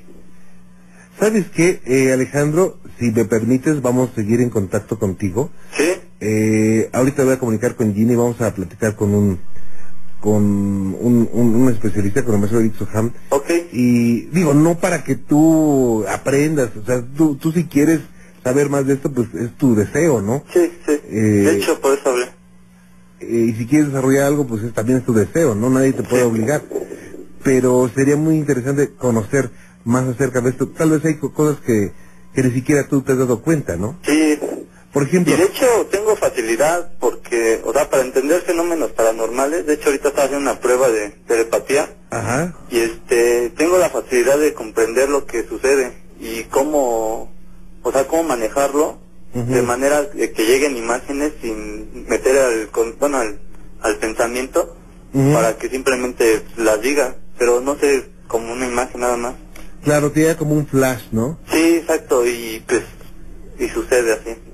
¿Sabes 1.18 1.46
qué, 1.50 1.80
eh, 1.84 2.12
Alejandro? 2.12 2.78
Si 2.98 3.10
me 3.10 3.24
permites, 3.24 3.82
vamos 3.82 4.10
a 4.10 4.14
seguir 4.14 4.40
en 4.40 4.50
contacto 4.50 4.98
contigo. 4.98 5.50
¿Sí? 5.76 5.92
Eh, 6.20 6.88
ahorita 6.92 7.24
voy 7.24 7.34
a 7.34 7.38
comunicar 7.38 7.74
con 7.74 7.94
Ginny, 7.94 8.14
vamos 8.14 8.40
a 8.40 8.54
platicar 8.54 8.96
con 8.96 9.14
un 9.14 9.40
con 10.26 10.42
un, 10.42 11.28
un, 11.32 11.54
un 11.54 11.68
especialista, 11.68 12.24
con 12.24 12.34
el 12.34 12.40
maestro 12.40 12.58
Eric 12.58 12.74
Soham. 12.74 13.12
Ok. 13.28 13.48
Y 13.72 14.22
digo, 14.32 14.54
no 14.54 14.76
para 14.76 15.04
que 15.04 15.14
tú 15.14 16.04
aprendas, 16.08 16.70
o 16.76 16.84
sea, 16.84 17.00
tú, 17.16 17.36
tú 17.36 17.52
si 17.52 17.62
quieres 17.66 18.00
saber 18.42 18.68
más 18.68 18.84
de 18.88 18.94
esto, 18.94 19.12
pues 19.12 19.28
es 19.34 19.56
tu 19.56 19.76
deseo, 19.76 20.20
¿no? 20.22 20.42
Sí, 20.52 20.68
sí. 20.84 20.92
Eh, 21.10 21.44
De 21.46 21.56
hecho, 21.58 21.80
por 21.80 21.96
eso 21.96 22.08
hablé. 22.10 22.24
Eh, 23.20 23.50
y 23.50 23.52
si 23.54 23.66
quieres 23.66 23.86
desarrollar 23.86 24.24
algo, 24.24 24.48
pues 24.48 24.64
es, 24.64 24.72
también 24.72 24.98
es 24.98 25.04
tu 25.04 25.14
deseo, 25.14 25.54
¿no? 25.54 25.70
Nadie 25.70 25.92
te 25.92 26.02
puede 26.02 26.24
obligar. 26.24 26.62
Pero 27.44 27.88
sería 27.94 28.16
muy 28.16 28.34
interesante 28.34 28.94
conocer 28.98 29.50
más 29.84 30.08
acerca 30.08 30.40
de 30.40 30.50
esto. 30.50 30.66
Tal 30.70 30.90
vez 30.90 31.04
hay 31.04 31.18
co- 31.18 31.32
cosas 31.32 31.60
que, 31.64 31.92
que 32.34 32.42
ni 32.42 32.50
siquiera 32.50 32.88
tú 32.88 33.02
te 33.02 33.12
has 33.12 33.18
dado 33.18 33.42
cuenta, 33.42 33.76
¿no? 33.76 33.96
Sí. 34.04 34.25
Por 34.96 35.02
ejemplo, 35.02 35.34
Y 35.34 35.36
de 35.36 35.44
hecho 35.44 35.66
tengo 35.90 36.16
facilidad 36.16 36.90
porque, 36.98 37.60
o 37.66 37.72
sea, 37.74 37.90
para 37.90 38.02
entender 38.02 38.40
fenómenos 38.40 38.92
paranormales, 38.92 39.66
de 39.66 39.74
hecho 39.74 39.88
ahorita 39.90 40.08
estaba 40.08 40.24
haciendo 40.24 40.50
una 40.50 40.58
prueba 40.58 40.88
de 40.88 41.10
telepatía 41.28 41.90
ajá, 42.08 42.54
y 42.70 42.78
este 42.78 43.50
tengo 43.50 43.76
la 43.76 43.90
facilidad 43.90 44.38
de 44.38 44.54
comprender 44.54 45.10
lo 45.10 45.26
que 45.26 45.46
sucede 45.46 45.92
y 46.18 46.44
cómo 46.44 47.30
o 47.82 47.92
sea 47.92 48.06
cómo 48.06 48.22
manejarlo 48.22 48.96
de 49.34 49.60
manera 49.60 50.08
que 50.10 50.46
lleguen 50.46 50.78
imágenes 50.78 51.34
sin 51.42 52.06
meter 52.08 52.38
al 52.38 52.68
con- 52.68 52.98
bueno 52.98 53.18
al, 53.18 53.38
al 53.82 53.98
pensamiento 53.98 54.74
para 55.12 55.58
que 55.58 55.68
simplemente 55.68 56.40
las 56.56 56.80
diga 56.80 57.16
pero 57.38 57.60
no 57.60 57.76
sé 57.78 58.06
como 58.28 58.50
una 58.50 58.66
imagen 58.66 59.02
nada 59.02 59.18
más. 59.18 59.34
Claro, 59.84 60.10
te 60.10 60.34
como 60.36 60.54
un 60.54 60.66
flash, 60.66 61.02
¿no? 61.12 61.38
sí 61.52 61.74
exacto 61.82 62.26
y 62.26 62.64
pues 62.66 62.82
y 63.58 63.68
sucede 63.68 64.12
así 64.14 64.45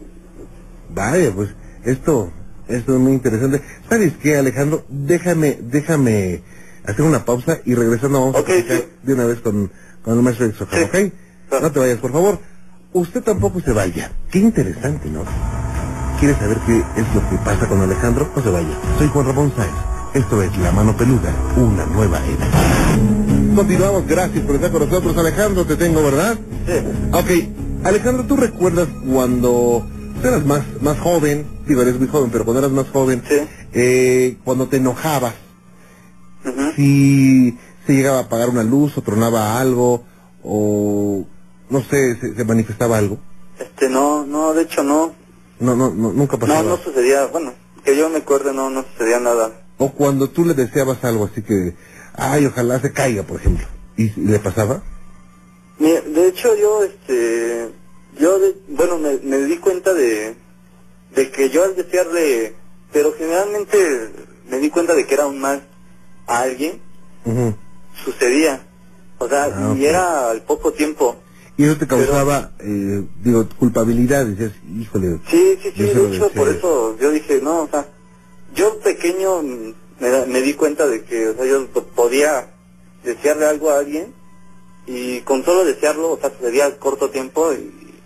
Vaya, 0.95 1.33
pues 1.35 1.51
esto, 1.85 2.31
esto 2.69 2.95
es 2.95 3.01
muy 3.01 3.13
interesante. 3.13 3.63
¿Sabes 3.89 4.13
qué, 4.23 4.37
Alejandro? 4.37 4.85
Déjame, 4.89 5.59
déjame 5.63 6.43
hacer 6.85 7.03
una 7.05 7.25
pausa 7.25 7.59
y 7.65 7.75
regresando 7.75 8.21
vamos 8.21 8.37
Ok, 8.37 8.43
a 8.43 8.45
platicar 8.47 8.77
sí. 8.79 8.85
de 9.03 9.15
una 9.15 9.25
vez 9.25 9.41
con, 9.41 9.71
con 10.05 10.17
el 10.17 10.23
maestro 10.23 10.53
Soham, 10.53 10.71
Sí. 10.73 10.85
¿ok? 10.85 11.61
No 11.63 11.71
te 11.73 11.79
vayas, 11.81 11.99
por 11.99 12.13
favor. 12.13 12.39
Usted 12.93 13.23
tampoco 13.23 13.61
se 13.61 13.73
vaya. 13.73 14.11
Qué 14.31 14.39
interesante, 14.39 15.09
¿no? 15.09 15.23
¿Quieres 16.19 16.37
saber 16.39 16.59
qué 16.67 16.79
es 16.79 17.15
lo 17.15 17.29
que 17.31 17.37
pasa 17.45 17.67
con 17.67 17.81
Alejandro? 17.81 18.31
No 18.37 18.43
se 18.43 18.51
vaya. 18.51 18.79
Soy 18.99 19.09
Juan 19.09 19.27
Ramón 19.27 19.53
Sáenz 19.57 19.73
Esto 20.15 20.43
es 20.43 20.57
La 20.59 20.71
Mano 20.73 20.97
Peluda, 20.97 21.35
una 21.57 21.85
nueva 21.87 22.19
era. 22.27 22.47
Continuamos, 23.57 24.07
gracias 24.07 24.45
por 24.45 24.55
estar 24.55 24.71
con 24.71 24.89
nosotros. 24.89 25.17
Alejandro, 25.17 25.65
te 25.65 25.77
tengo, 25.77 26.03
¿verdad? 26.03 26.39
Sí. 26.67 26.73
Ok, 27.13 27.85
Alejandro, 27.87 28.25
¿tú 28.25 28.37
recuerdas 28.37 28.89
cuando 29.11 29.87
eras 30.29 30.45
más, 30.47 30.63
más 30.81 30.99
joven? 31.01 31.47
Digo, 31.67 31.83
eres 31.83 31.99
muy 31.99 32.09
joven, 32.09 32.31
pero 32.31 32.45
cuando 32.45 32.61
eras 32.61 32.73
más 32.73 32.89
joven, 32.91 33.23
Sí. 33.29 33.37
eh, 33.73 34.37
cuando 34.45 34.69
te 34.69 34.77
enojabas, 34.79 35.35
si 36.77 37.57
se 37.87 37.93
llegaba 37.95 38.19
a 38.19 38.23
apagar 38.23 38.49
una 38.49 38.63
luz 38.63 38.97
o 38.99 39.03
tronaba 39.03 39.61
algo, 39.61 40.05
o 40.43 41.25
no 41.71 41.83
sé, 41.85 42.17
se, 42.21 42.35
se 42.35 42.45
manifestaba 42.45 42.99
algo. 42.99 43.19
Este, 43.59 43.89
no, 43.89 44.27
no, 44.27 44.53
de 44.55 44.63
hecho 44.63 44.83
no. 44.83 45.15
No, 45.61 45.77
no, 45.77 45.91
no 45.95 46.13
nunca 46.13 46.37
pasaba. 46.39 46.63
No, 46.63 46.71
no 46.71 46.77
sucedía, 46.79 47.27
bueno, 47.27 47.53
que 47.85 47.97
yo 47.97 48.09
me 48.11 48.19
acuerde 48.19 48.53
no, 48.53 48.71
no 48.71 48.85
sucedía 48.93 49.21
nada. 49.21 49.53
O 49.79 49.93
cuando 49.93 50.29
tú 50.31 50.45
le 50.45 50.55
deseabas 50.55 51.03
algo 51.05 51.27
así 51.27 51.43
que, 51.43 51.77
ay, 52.15 52.47
ojalá 52.47 52.81
se 52.81 52.93
caiga, 52.93 53.23
por 53.23 53.41
ejemplo. 53.41 53.67
¿Y 53.97 54.05
y 54.05 54.27
le 54.27 54.39
pasaba? 54.39 54.83
De 55.79 56.29
hecho 56.29 56.55
yo, 56.57 56.85
este, 56.85 57.71
yo, 58.19 58.39
de- 58.39 58.57
bueno, 58.69 58.99
me, 58.99 59.19
me 59.19 59.39
di 59.39 59.57
cuenta 59.59 59.95
de, 59.95 60.35
de 61.15 61.31
que 61.31 61.51
yo 61.51 61.65
al 61.65 61.75
desearle, 61.77 62.55
pero 62.93 63.13
generalmente 63.17 64.11
me 64.51 64.59
di 64.59 64.71
cuenta 64.71 64.95
de 64.95 65.07
que 65.07 65.15
era 65.15 65.27
un 65.27 65.39
mal 65.41 65.63
a 66.27 66.41
alguien, 66.41 66.81
sucedía. 68.05 68.67
O 69.19 69.29
sea, 69.29 69.45
Ah, 69.45 69.75
y 69.77 69.85
era 69.85 70.31
al 70.31 70.43
poco 70.43 70.73
tiempo. 70.73 71.17
Y 71.57 71.65
eso 71.65 71.77
te 71.77 71.87
causaba, 71.87 72.53
eh, 72.61 73.05
digo, 73.23 73.47
culpabilidad. 73.59 74.25
Decías, 74.27 74.53
híjole. 74.75 75.21
Sí, 75.31 75.59
sí, 75.63 75.71
sí, 75.77 75.83
de 75.85 76.17
hecho, 76.17 76.31
por 76.31 76.49
eso 76.49 76.97
yo 76.99 77.11
dije, 77.11 77.41
no, 77.43 77.63
o 77.63 77.69
sea, 77.69 77.87
yo 78.55 78.79
pequeño 78.81 79.43
me, 79.43 80.27
me 80.27 80.41
di 80.43 80.55
cuenta 80.55 80.87
de 80.87 81.05
que, 81.05 81.29
o 81.29 81.35
sea, 81.37 81.45
yo 81.45 81.67
po- 81.69 81.85
podía 81.85 82.51
desearle 83.05 83.47
algo 83.47 83.71
a 83.71 83.79
alguien 83.79 84.13
y 84.87 85.21
con 85.21 85.45
solo 85.45 85.65
desearlo, 85.65 86.13
o 86.13 86.19
sea, 86.19 86.31
sucedía 86.31 86.65
al 86.67 86.79
corto 86.79 87.11
tiempo 87.11 87.53
y, 87.53 87.57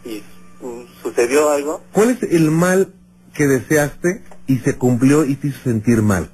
y, 0.07 0.23
mm, 0.65 1.03
sucedió 1.03 1.51
algo. 1.51 1.83
¿Cuál 1.93 2.11
es 2.11 2.23
el 2.23 2.51
mal 2.51 2.93
que 3.35 3.47
deseaste 3.47 4.23
y 4.47 4.59
se 4.59 4.77
cumplió 4.77 5.25
y 5.25 5.35
te 5.37 5.49
hizo 5.49 5.63
sentir 5.65 6.03
mal? 6.03 6.31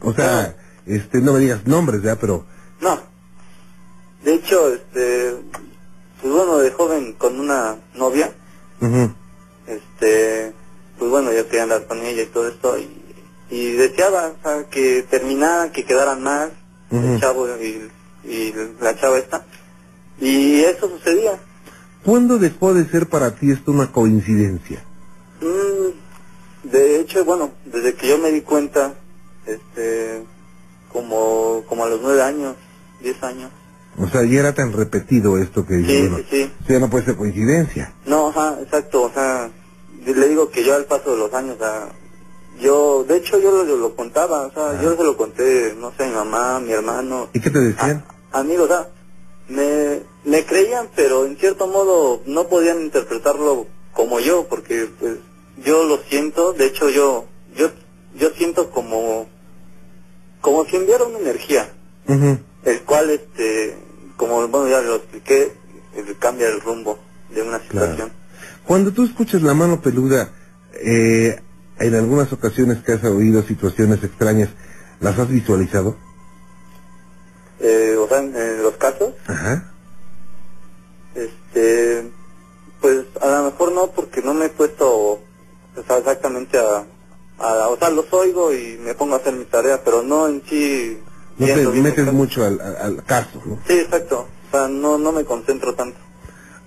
O 0.00 0.12
sea, 0.12 0.56
este, 0.86 1.20
no 1.20 1.32
me 1.32 1.40
digas 1.40 1.66
nombres, 1.66 2.02
ya, 2.02 2.16
pero... 2.16 2.46
No. 2.80 3.00
De 4.22 4.34
hecho, 4.34 4.72
este, 4.72 5.34
pues 6.20 6.32
bueno, 6.32 6.58
de 6.58 6.70
joven 6.70 7.12
con 7.14 7.38
una 7.38 7.76
novia, 7.94 8.32
este, 9.66 10.52
pues 10.98 11.10
bueno, 11.10 11.32
yo 11.32 11.46
quería 11.46 11.64
andar 11.64 11.86
con 11.86 11.98
ella 12.00 12.22
y 12.22 12.26
todo 12.26 12.48
esto 12.48 12.78
y, 12.78 12.88
y 13.50 13.72
deseaba, 13.72 14.28
o 14.28 14.42
sea, 14.42 14.64
que 14.70 15.02
terminara, 15.10 15.72
que 15.72 15.84
quedaran 15.84 16.22
más, 16.22 16.50
el 16.90 17.20
chavo 17.20 17.48
y, 17.60 17.90
y 18.24 18.54
la 18.80 18.96
chava 18.98 19.18
esta. 19.18 19.44
Y 20.20 20.60
eso 20.60 20.88
sucedía. 20.88 21.38
¿Cuándo 22.04 22.38
dejó 22.38 22.74
de 22.74 22.86
ser 22.86 23.08
para 23.08 23.34
ti 23.36 23.50
esto 23.50 23.72
una 23.72 23.90
coincidencia? 23.92 24.84
Mm, 25.40 26.68
de 26.70 27.00
hecho, 27.00 27.24
bueno, 27.24 27.52
desde 27.64 27.94
que 27.94 28.08
yo 28.08 28.18
me 28.18 28.30
di 28.30 28.42
cuenta, 28.42 28.94
este, 29.46 30.22
como, 30.92 31.62
como 31.68 31.84
a 31.84 31.88
los 31.88 32.00
nueve 32.02 32.22
años, 32.22 32.56
diez 33.02 33.22
años. 33.22 33.50
O 33.98 34.08
sea, 34.08 34.24
ya 34.24 34.40
era 34.40 34.54
tan 34.54 34.72
repetido 34.72 35.38
esto 35.38 35.64
que... 35.66 35.76
Sí, 35.84 36.00
bueno, 36.00 36.16
sí, 36.18 36.24
sí. 36.30 36.42
eso 36.42 36.72
ya 36.72 36.80
no 36.80 36.90
puede 36.90 37.04
ser 37.04 37.16
coincidencia. 37.16 37.92
No, 38.06 38.28
ajá, 38.28 38.58
exacto, 38.60 39.02
o 39.02 39.12
sea, 39.12 39.50
le 40.04 40.28
digo 40.28 40.50
que 40.50 40.64
yo 40.64 40.74
al 40.74 40.84
paso 40.86 41.12
de 41.12 41.18
los 41.18 41.32
años, 41.32 41.56
o 41.56 41.58
sea, 41.58 41.88
yo, 42.60 43.04
de 43.04 43.16
hecho 43.16 43.38
yo 43.38 43.50
lo, 43.64 43.76
lo 43.76 43.94
contaba, 43.96 44.46
o 44.46 44.52
sea, 44.52 44.80
yo 44.82 44.96
se 44.96 45.02
lo 45.04 45.16
conté, 45.16 45.74
no 45.78 45.92
sé, 45.96 46.04
a 46.04 46.08
mi 46.08 46.14
mamá, 46.14 46.56
a 46.56 46.60
mi 46.60 46.72
hermano, 46.72 47.28
¿Y 47.32 47.40
qué 47.40 47.50
te 47.50 47.60
decían? 47.60 48.04
a- 48.32 48.40
amigos, 48.40 48.64
o 48.64 48.68
sea, 48.68 48.88
me, 49.48 50.02
me 50.24 50.44
creían, 50.44 50.88
pero 50.94 51.26
en 51.26 51.36
cierto 51.36 51.66
modo 51.66 52.22
no 52.26 52.48
podían 52.48 52.82
interpretarlo 52.82 53.66
como 53.92 54.20
yo, 54.20 54.46
porque 54.48 54.88
pues 54.98 55.18
yo 55.64 55.84
lo 55.84 55.98
siento, 55.98 56.52
de 56.52 56.66
hecho 56.66 56.88
yo, 56.88 57.26
yo, 57.56 57.70
yo 58.16 58.30
siento 58.30 58.70
como, 58.70 59.28
como 60.40 60.64
si 60.64 60.76
enviara 60.76 61.04
una 61.04 61.18
energía, 61.18 61.68
el 62.64 62.80
cual, 62.82 63.10
este, 63.10 63.76
como 64.16 64.46
bueno 64.48 64.68
ya 64.68 64.80
lo 64.80 64.96
expliqué, 64.96 65.52
eh, 65.94 66.14
cambia 66.18 66.48
el 66.48 66.60
rumbo 66.60 66.98
de 67.34 67.42
una 67.42 67.60
situación. 67.60 68.10
Cuando 68.66 68.92
tú 68.92 69.04
escuchas 69.04 69.42
la 69.42 69.54
mano 69.54 69.80
peluda, 69.80 70.30
eh, 70.72 71.40
en 71.78 71.94
algunas 71.94 72.32
ocasiones 72.32 72.78
que 72.82 72.92
has 72.92 73.04
oído 73.04 73.42
situaciones 73.42 74.02
extrañas, 74.02 74.48
¿las 75.00 75.18
has 75.18 75.28
visualizado? 75.28 75.96
Eh, 77.60 77.96
o 77.98 78.08
sea, 78.08 78.18
en, 78.18 78.34
en 78.34 78.62
los 78.62 78.74
casos, 78.76 79.12
Ajá. 79.26 79.73
Este, 81.54 82.10
pues 82.80 83.04
a 83.20 83.26
lo 83.28 83.44
mejor 83.50 83.72
no, 83.72 83.90
porque 83.92 84.22
no 84.22 84.34
me 84.34 84.46
he 84.46 84.48
puesto 84.50 85.20
exactamente 85.76 86.58
a, 86.58 86.84
a- 87.38 87.68
o 87.68 87.78
sea, 87.78 87.90
los 87.90 88.12
oigo 88.12 88.52
y 88.52 88.78
me 88.78 88.94
pongo 88.94 89.14
a 89.14 89.18
hacer 89.18 89.34
mi 89.34 89.44
tarea, 89.44 89.82
pero 89.84 90.02
no 90.02 90.28
en 90.28 90.42
sí. 90.48 90.98
No 91.38 91.46
te 91.46 91.66
metes 91.66 92.12
mucho 92.12 92.44
al, 92.44 92.60
al- 92.60 92.76
al 92.76 93.04
caso, 93.04 93.42
¿no? 93.44 93.58
Sí, 93.66 93.74
exacto. 93.74 94.28
O 94.48 94.50
sea, 94.56 94.68
no, 94.68 94.98
no 94.98 95.12
me 95.12 95.24
concentro 95.24 95.74
tanto. 95.74 95.98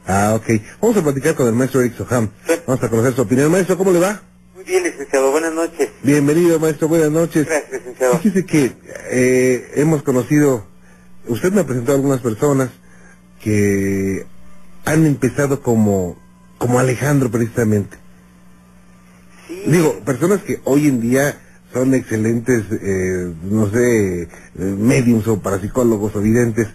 Ah, 0.05 0.33
ok. 0.35 0.61
Vamos 0.81 0.97
a 0.97 1.03
platicar 1.03 1.35
con 1.35 1.47
el 1.47 1.53
maestro 1.53 1.81
Eric 1.81 1.95
Soham. 1.97 2.29
Sí. 2.47 2.53
Vamos 2.65 2.83
a 2.83 2.89
conocer 2.89 3.13
su 3.13 3.21
opinión. 3.21 3.51
Maestro, 3.51 3.77
¿cómo 3.77 3.91
le 3.91 3.99
va? 3.99 4.21
Muy 4.55 4.63
bien, 4.65 4.83
licenciado. 4.83 5.31
Buenas 5.31 5.53
noches. 5.53 5.89
Bienvenido, 6.03 6.59
maestro. 6.59 6.88
Buenas 6.88 7.11
noches. 7.11 7.45
Gracias, 7.45 7.71
licenciado. 7.71 8.17
Fíjese 8.19 8.45
que 8.45 8.75
eh, 9.11 9.71
hemos 9.75 10.03
conocido, 10.03 10.65
usted 11.27 11.51
me 11.53 11.61
ha 11.61 11.65
presentado 11.65 11.97
algunas 11.97 12.19
personas 12.21 12.69
que 13.41 14.25
han 14.88 15.05
empezado 15.05 15.61
como, 15.61 16.17
como 16.57 16.79
Alejandro 16.79 17.29
precisamente. 17.29 17.97
Sí. 19.47 19.63
Digo, 19.67 19.99
personas 20.05 20.41
que 20.43 20.61
hoy 20.63 20.88
en 20.88 21.01
día 21.01 21.38
son 21.73 21.93
excelentes, 21.93 22.63
eh, 22.71 23.33
no 23.43 23.69
sé, 23.69 24.23
eh, 24.23 24.27
mediums 24.55 25.27
o 25.27 25.41
parapsicólogos 25.41 26.15
o 26.15 26.21
videntes 26.21 26.67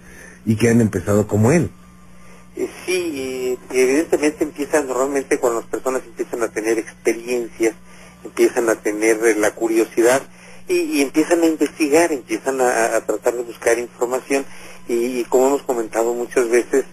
y 0.45 0.57
que 0.57 0.69
han 0.69 0.83
empezado 0.83 1.27
como 1.27 1.53
él. 1.53 1.71
Eh, 2.57 2.69
Sí, 2.85 3.59
evidentemente 3.71 4.45
empiezan 4.45 4.87
normalmente 4.87 5.39
cuando 5.39 5.61
las 5.61 5.71
personas 5.71 6.03
empiezan 6.07 6.43
a 6.43 6.49
tener 6.49 6.79
experiencias, 6.79 7.75
empiezan 8.25 8.69
a 8.69 8.75
tener 8.75 9.39
la 9.39 9.53
curiosidad 9.53 10.21
y, 10.69 10.75
y 10.75 11.01
empiezan 11.01 11.43
a 11.43 11.47
investigar, 11.47 12.13
empiezan 12.13 12.61
a, 12.61 12.95
a 12.97 13.01
tratar 13.07 13.35
de 13.37 13.43
buscar 13.43 13.79
información 13.79 14.45
y, 14.87 15.21
y 15.21 15.25
como 15.31 15.47
hemos 15.47 15.63
comentado 15.63 16.13
muchas 16.13 16.51
veces, 16.51 16.85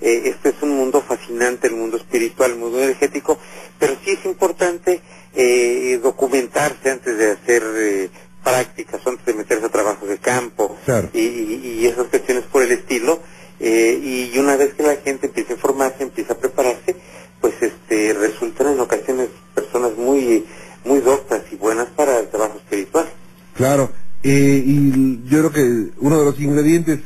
eh, 0.00 0.22
este 0.24 0.50
es 0.50 0.56
un 0.62 0.70
mundo 0.70 1.02
fascinante, 1.06 1.66
el 1.68 1.74
mundo 1.76 1.96
espiritual, 1.96 2.52
el 2.52 2.58
mundo 2.58 2.78
energético, 2.82 3.38
pero 3.78 3.94
sí 4.04 4.10
es 4.12 4.24
importante 4.24 5.00
eh, 5.34 5.98
documentarse 6.02 6.90
antes 6.90 7.16
de 7.18 7.30
hacer 7.32 7.62
eh, 7.76 8.10
prácticas, 8.42 9.00
antes 9.06 9.24
de 9.26 9.34
meterse 9.34 9.66
a 9.66 9.68
trabajos 9.68 10.08
de 10.08 10.18
campo 10.18 10.76
Claro. 10.84 11.08
y, 11.12 11.20
y- 11.20 11.78
y 11.82 11.86
esas 11.86 12.06
cuestiones 12.06 12.44
por 12.44 12.62
el 12.62 12.72
estilo. 12.72 13.20
eh, 13.62 14.30
y 14.32 14.38
una 14.38 14.56
vez 14.56 14.72
que 14.72 14.82
la 14.82 14.96
gente 14.96 15.26
empieza 15.26 15.52
a 15.52 15.56
informarse, 15.56 16.02
empieza 16.02 16.32
a 16.32 16.38
prepararse, 16.38 16.96
pues 17.42 17.52
este 17.60 18.14
resultan 18.14 18.68
en 18.72 18.80
ocasiones 18.80 19.28
personas 19.54 19.92
muy 19.98 20.44
muy 20.82 21.00
doctas 21.00 21.42
y 21.52 21.56
buenas 21.56 21.88
para 21.88 22.20
el 22.20 22.28
trabajo 22.28 22.56
espiritual. 22.56 23.06
Claro, 23.54 23.90
eh, 24.22 24.62
y 24.64 25.20
yo 25.28 25.40
creo 25.40 25.52
que 25.52 25.90
uno 25.98 26.18
de 26.18 26.24
los 26.24 26.40
ingredientes 26.40 27.00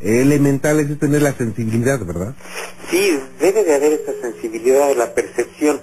eh, 0.00 0.24
elementales 0.78 0.90
es 0.90 0.98
tener 0.98 1.22
la 1.22 1.32
sensibilidad, 1.34 1.98
¿verdad? 2.04 2.34
Sí, 2.90 3.18
debe 3.40 3.64
de 3.64 3.74
haber 3.74 3.92
esa 3.94 4.12
sensibilidad 4.20 4.88
de 4.88 4.94
la 4.94 5.12
percepción. 5.14 5.80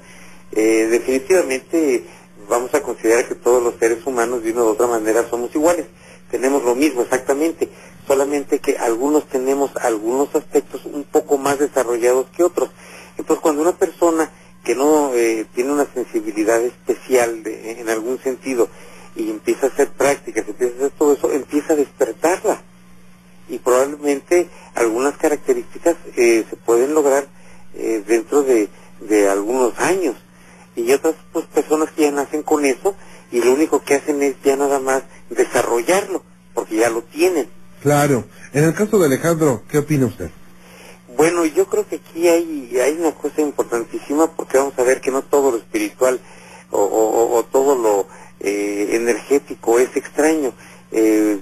Eh, 0.51 0.87
definitivamente 0.89 2.03
vamos 2.49 2.73
a 2.73 2.81
considerar 2.81 3.27
que 3.27 3.35
todos 3.35 3.61
los 3.63 3.75
seres 3.79 4.05
humanos 4.05 4.43
de 4.43 4.51
una 4.51 4.63
u 4.63 4.67
otra 4.67 4.87
manera 4.87 5.27
somos 5.29 5.53
iguales. 5.55 5.85
Tenemos 6.31 6.63
lo 6.63 6.75
mismo 6.75 7.01
exactamente, 7.01 7.69
solamente 8.07 8.59
que 8.59 8.77
algunos 8.77 9.27
tenemos 9.27 9.71
algunos 9.77 10.33
aspectos 10.35 10.85
un 10.85 11.03
poco 11.03 11.37
más 11.37 11.59
desarrollados 11.59 12.27
que 12.35 12.43
otros. 12.43 12.69
Entonces 13.17 13.41
cuando 13.41 13.61
una 13.61 13.77
persona 13.77 14.29
que 14.63 14.75
no 14.75 15.13
eh, 15.13 15.45
tiene 15.53 15.71
una 15.71 15.85
sensibilidad 15.93 16.61
especial 16.61 17.43
de- 17.43 17.79
en 17.79 17.89
algún 17.89 18.19
sentido 18.19 18.67
y 19.15 19.29
empieza 19.29 19.67
a 19.67 19.69
hacer 19.69 19.89
prácticas, 19.89 20.45
empieza 20.47 20.73
a 20.73 20.77
hacer 20.77 20.91
todo 20.97 21.13
eso, 21.13 21.31
empieza 21.31 21.73
a 21.73 21.75
despertarla 21.75 22.61
y 23.47 23.59
probablemente 23.59 24.49
algunas 24.73 25.15
características 25.17 25.95
eh, 26.17 26.43
se 26.49 26.55
pueden 26.55 26.93
lograr 26.95 27.27
eh, 27.75 28.03
dentro 28.07 28.41
de, 28.41 28.67
de 29.07 29.29
algunos 29.29 29.77
años 29.79 30.15
y 30.75 30.91
otras 30.91 31.13
pues 31.31 31.45
personas 31.45 31.91
que 31.91 32.01
ya 32.01 32.11
nacen 32.11 32.41
con 32.43 32.65
eso 32.65 32.95
y 33.31 33.39
lo 33.41 33.53
único 33.53 33.83
que 33.83 33.95
hacen 33.95 34.21
es 34.23 34.35
ya 34.43 34.55
nada 34.57 34.79
más 34.79 35.03
desarrollarlo 35.29 36.23
porque 36.55 36.77
ya 36.77 36.89
lo 36.89 37.03
tienen 37.03 37.47
Claro. 37.81 38.23
En 38.51 38.63
el 38.63 38.73
caso 38.73 38.97
de 38.97 39.09
Alejandro, 39.25 39.63
¿qué 39.67 39.79
opina 39.79 40.05
usted? 40.05 40.29
bueno 41.17 41.45
yo 41.45 41.65
creo 41.67 41.87
que 41.87 41.95
aquí 41.95 42.27
hay 42.27 42.77
hay 42.79 42.93
una 42.99 43.13
cosa 43.15 43.41
importantísima 43.41 44.29
porque 44.31 44.57
vamos 44.59 44.73
a 44.77 44.83
ver 44.83 45.01
que 45.01 45.09
no 45.09 45.23
todo 45.23 45.49
lo 45.51 45.57
espiritual 45.57 46.19
o, 46.69 46.79
o- 46.79 47.09
o- 47.23 47.35
o 47.37 47.43
todo 47.45 47.75
lo 47.75 48.07
eh, 48.39 48.89
energético 48.91 49.79
es 49.79 49.95
extraño 49.95 50.53
eh, 50.91 51.39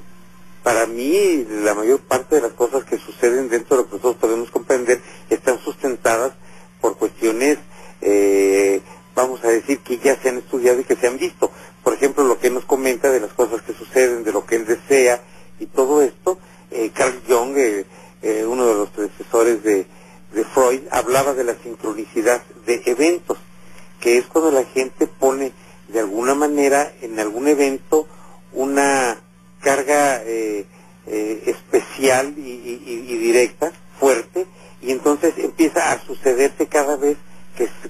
vamos 9.15 9.43
a 9.43 9.47
decir 9.49 9.79
que 9.79 9.97
ya 9.99 10.15
se 10.21 10.29
han 10.29 10.37
estudiado 10.37 10.79
y 10.79 10.83
que 10.83 10.95
se 10.95 11.07
han 11.07 11.17
visto. 11.17 11.51
Por 11.83 11.93
ejemplo, 11.93 12.23
lo 12.23 12.39
que 12.39 12.49
nos 12.49 12.65
comenta 12.65 13.11
de 13.11 13.19
las 13.19 13.31
cosas 13.33 13.61
que 13.61 13.73
suceden, 13.73 14.23
de 14.23 14.31
lo 14.31 14.45
que 14.45 14.55
él 14.57 14.65
desea 14.65 15.21
y 15.59 15.65
todo 15.67 16.01
esto, 16.01 16.37
eh, 16.71 16.91
Carl 16.93 17.21
Jung, 17.27 17.55
eh, 17.57 17.85
eh, 18.21 18.45
uno 18.45 18.65
de 18.65 18.73
los 18.75 18.89
predecesores 18.89 19.63
de, 19.63 19.85
de 20.33 20.43
Freud, 20.45 20.81
hablaba 20.91 21.33
de 21.33 21.43
la 21.43 21.55
sincronicidad 21.61 22.41
de 22.65 22.81
eventos, 22.85 23.37
que 23.99 24.17
es 24.17 24.25
cuando 24.25 24.51
la 24.51 24.63
gente 24.65 25.07
pone 25.07 25.51
de 25.93 25.99
alguna 25.99 26.33
manera 26.35 26.91
en 27.01 27.19
algún 27.19 27.47
evento 27.47 28.07
una 28.53 29.21
carga 29.61 30.21
eh, 30.25 30.65
eh, 31.07 31.43
especial 31.45 32.33
y, 32.37 32.41
y- 32.41 33.05
y 33.07 33.17
directa, 33.17 33.71
fuerte, 33.99 34.45
y 34.81 34.91
entonces 34.91 35.33
empieza 35.37 35.91
a 35.91 36.01
sucederse 36.05 36.67
cada 36.67 36.97
vez 36.97 37.17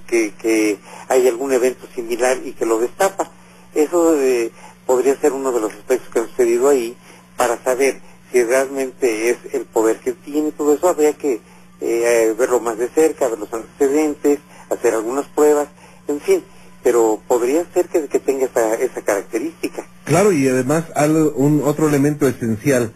que, 0.08 0.34
que, 0.38 0.78
hay 1.08 1.28
algún 1.28 1.52
evento 1.54 1.88
similar 1.96 2.40
y 2.44 2.54
que 2.54 2.66
lo 2.66 2.80
destapa. 2.80 3.32
Eso 3.74 4.20
eh, 4.20 4.52
podría 4.86 5.20
ser 5.20 5.32
uno 5.34 5.52
de 5.52 5.62
los 5.62 5.74
aspectos 5.74 6.10
que 6.14 6.20
han 6.20 6.30
sucedido 6.30 6.70
ahí 6.70 6.96
para 7.38 7.64
saber 7.64 8.02
si 8.32 8.44
realmente 8.44 9.30
es 9.30 9.38
el 9.54 9.66
poder 9.66 10.00
que 10.00 10.12
tiene 10.14 10.52
todo 10.52 10.74
eso. 10.74 10.90
Habría 10.90 11.14
que 11.14 11.40
eh, 11.82 12.36
verlo 12.38 12.60
más 12.60 12.78
de 12.78 12.90
cerca, 12.90 13.28
ver 13.28 13.40
los 13.40 13.54
antecedentes, 13.54 14.40
hacer 14.70 14.94
algunas 14.94 15.26
pruebas, 15.30 15.68
en 16.08 16.20
fin, 16.22 16.44
pero 16.84 17.22
podría 17.28 17.66
ser 17.74 17.88
que, 17.88 18.08
que 18.08 18.20
tenga 18.20 18.46
esa, 18.46 18.76
esa 18.76 19.02
característica. 19.02 19.88
Claro, 20.04 20.32
y 20.32 20.48
además 20.48 20.86
algo, 20.96 21.32
un 21.36 21.62
otro 21.64 21.88
elemento 21.88 22.28
esencial 22.28 22.94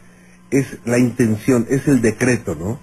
es 0.51 0.67
la 0.85 0.97
intención, 0.97 1.65
es 1.69 1.87
el 1.87 2.01
decreto, 2.01 2.55
¿no? 2.55 2.79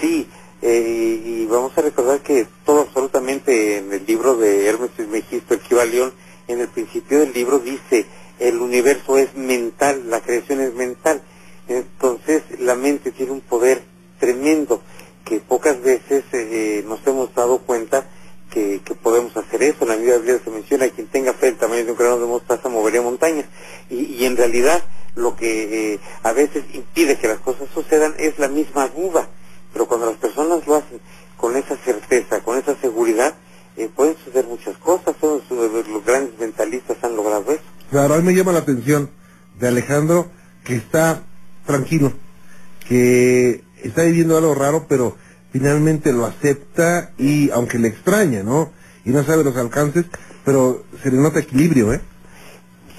Sí, 0.00 0.28
eh, 0.62 1.22
y 1.24 1.46
vamos 1.46 1.76
a 1.76 1.82
recordar 1.82 2.20
que 2.20 2.46
todo 2.64 2.82
absolutamente 2.82 3.78
en 3.78 3.92
el 3.92 4.06
libro 4.06 4.36
de 4.36 4.66
Hermes 4.66 4.90
Trismegisto, 4.92 5.54
el 5.54 5.60
Kibalión, 5.60 6.12
en 6.46 6.60
el 6.60 6.68
principio 6.68 7.20
del 7.20 7.32
libro 7.32 7.58
dice, 7.58 8.06
el 8.38 8.58
universo 8.58 9.18
es 9.18 9.34
mental, 9.34 10.08
la 10.08 10.20
creación 10.20 10.60
es 10.60 10.74
mental. 10.74 11.22
Entonces 11.68 12.42
la 12.60 12.74
mente 12.74 13.12
tiene 13.12 13.32
un 13.32 13.40
poder 13.40 13.82
tremendo 14.18 14.82
que 15.24 15.40
pocas 15.40 15.80
veces 15.82 16.24
eh, 16.32 16.82
nos 16.86 17.06
hemos 17.06 17.34
dado 17.34 17.58
cuenta 17.58 18.08
que, 18.50 18.80
que 18.84 18.94
podemos 18.94 19.36
hacer 19.36 19.62
eso. 19.62 19.78
En 19.82 19.88
la 19.88 19.96
Biblia 19.96 20.40
se 20.42 20.50
menciona, 20.50 20.88
quien 20.88 21.06
tenga 21.08 21.32
fe 21.32 21.48
el 21.48 21.56
tamaño 21.56 21.84
de 21.84 21.92
un 21.92 21.98
grano 21.98 22.18
de 22.18 22.26
mostaza 22.26 22.68
movería 22.68 23.02
montañas. 23.02 23.46
Y, 23.90 24.14
y 24.14 24.24
en 24.24 24.36
realidad 24.36 24.82
lo 25.14 25.36
que 25.36 25.94
eh, 25.94 26.00
a 26.22 26.32
veces 26.32 26.64
impide 26.74 27.18
que 27.18 27.28
las 27.28 27.38
cosas 27.40 27.68
sucedan 27.74 28.14
es 28.18 28.38
la 28.38 28.48
misma 28.48 28.88
duda. 28.88 29.28
Pero 29.72 29.86
cuando 29.86 30.06
las 30.06 30.16
personas 30.16 30.66
lo 30.66 30.76
hacen 30.76 31.00
con 31.36 31.56
esa 31.56 31.76
certeza, 31.76 32.40
con 32.40 32.58
esa 32.58 32.76
seguridad, 32.76 33.34
eh, 33.76 33.88
pueden 33.94 34.16
suceder 34.16 34.46
muchas 34.46 34.76
cosas. 34.78 35.14
Todos 35.20 35.42
los 35.50 36.04
grandes 36.04 36.38
mentalistas 36.38 36.96
han 37.02 37.16
logrado 37.16 37.52
eso. 37.52 37.62
Claro, 37.90 38.14
a 38.14 38.18
me 38.18 38.34
llama 38.34 38.52
la 38.52 38.60
atención 38.60 39.10
de 39.58 39.68
Alejandro 39.68 40.30
que 40.64 40.76
está 40.76 41.22
tranquilo, 41.66 42.12
que 42.86 43.62
está 43.82 44.02
viviendo 44.02 44.36
algo 44.36 44.54
raro, 44.54 44.86
pero 44.88 45.16
finalmente 45.52 46.12
lo 46.12 46.26
acepta 46.26 47.12
y 47.18 47.50
aunque 47.50 47.78
le 47.78 47.88
extraña, 47.88 48.42
¿no? 48.42 48.72
Y 49.04 49.10
no 49.10 49.24
sabe 49.24 49.44
los 49.44 49.56
alcances, 49.56 50.04
pero 50.44 50.84
se 51.02 51.10
le 51.10 51.18
nota 51.18 51.40
equilibrio, 51.40 51.92
¿eh? 51.94 52.00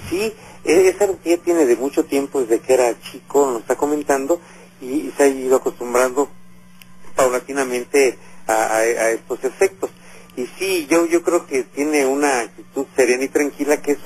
Sí, 0.08 0.32
es 0.64 1.00
algo 1.00 1.18
que 1.22 1.30
ya 1.30 1.36
tiene 1.38 1.66
de 1.66 1.76
mucho 1.76 2.04
tiempo, 2.04 2.40
desde 2.40 2.60
que 2.60 2.74
era 2.74 3.00
chico, 3.00 3.50
nos 3.52 3.60
está 3.62 3.76
comentando, 3.76 4.40
y 4.80 5.12
se 5.16 5.22
ha 5.22 5.26
ido 5.28 5.56
acostumbrando 5.56 6.28
paulatinamente 7.14 8.18
a, 8.46 8.52
a- 8.52 8.76
a 8.78 9.10
estos 9.10 9.44
efectos. 9.44 9.90
Y 10.36 10.46
sí, 10.58 10.86
yo, 10.90 11.06
yo 11.06 11.22
creo 11.22 11.46
que 11.46 11.64
tiene 11.64 12.06
una 12.06 12.40
actitud 12.40 12.86
serena 12.96 13.24
y 13.24 13.28
tranquila, 13.28 13.82
que 13.82 13.92
es 13.92 13.98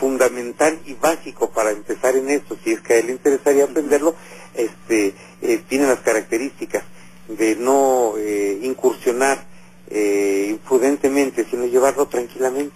fundamental 0.00 0.78
y 0.86 0.94
básico 0.94 1.50
para 1.50 1.70
empezar 1.70 2.16
en 2.16 2.30
esto. 2.30 2.56
Si 2.64 2.72
es 2.72 2.80
que 2.80 2.94
a 2.94 2.96
él 2.98 3.06
le 3.06 3.12
interesaría 3.12 3.64
aprenderlo, 3.64 4.14
este, 4.54 5.14
eh, 5.42 5.62
tiene 5.68 5.86
las 5.86 6.00
características 6.00 6.82
de 7.28 7.56
no 7.56 8.14
eh, 8.16 8.58
incursionar 8.62 9.44
eh, 9.90 10.46
imprudentemente, 10.50 11.46
sino 11.50 11.66
llevarlo 11.66 12.06
tranquilamente. 12.08 12.74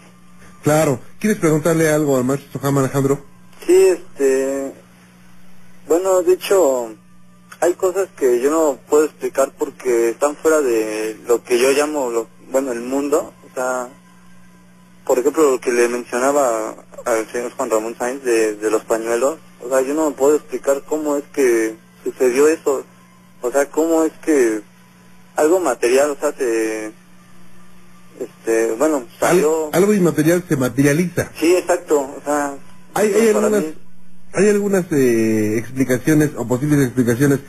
Claro. 0.62 1.00
¿Quieres 1.18 1.31
preguntarle 1.42 1.90
algo 1.90 2.16
al 2.16 2.22
maestro 2.22 2.60
Sohama, 2.60 2.82
Alejandro? 2.82 3.31
Se 30.48 30.56
materializa. 30.56 31.30
Sí, 31.38 31.54
exacto. 31.56 32.00
O 32.00 32.20
sea, 32.24 32.54
Hay, 32.94 33.12
hay 33.12 33.28
algunas, 33.28 33.62
mí- 33.62 33.74
hay 34.34 34.48
algunas 34.48 34.84
eh, 34.92 35.58
explicaciones 35.58 36.30
o 36.36 36.46
posibles 36.46 36.80
explicaciones, 36.86 37.40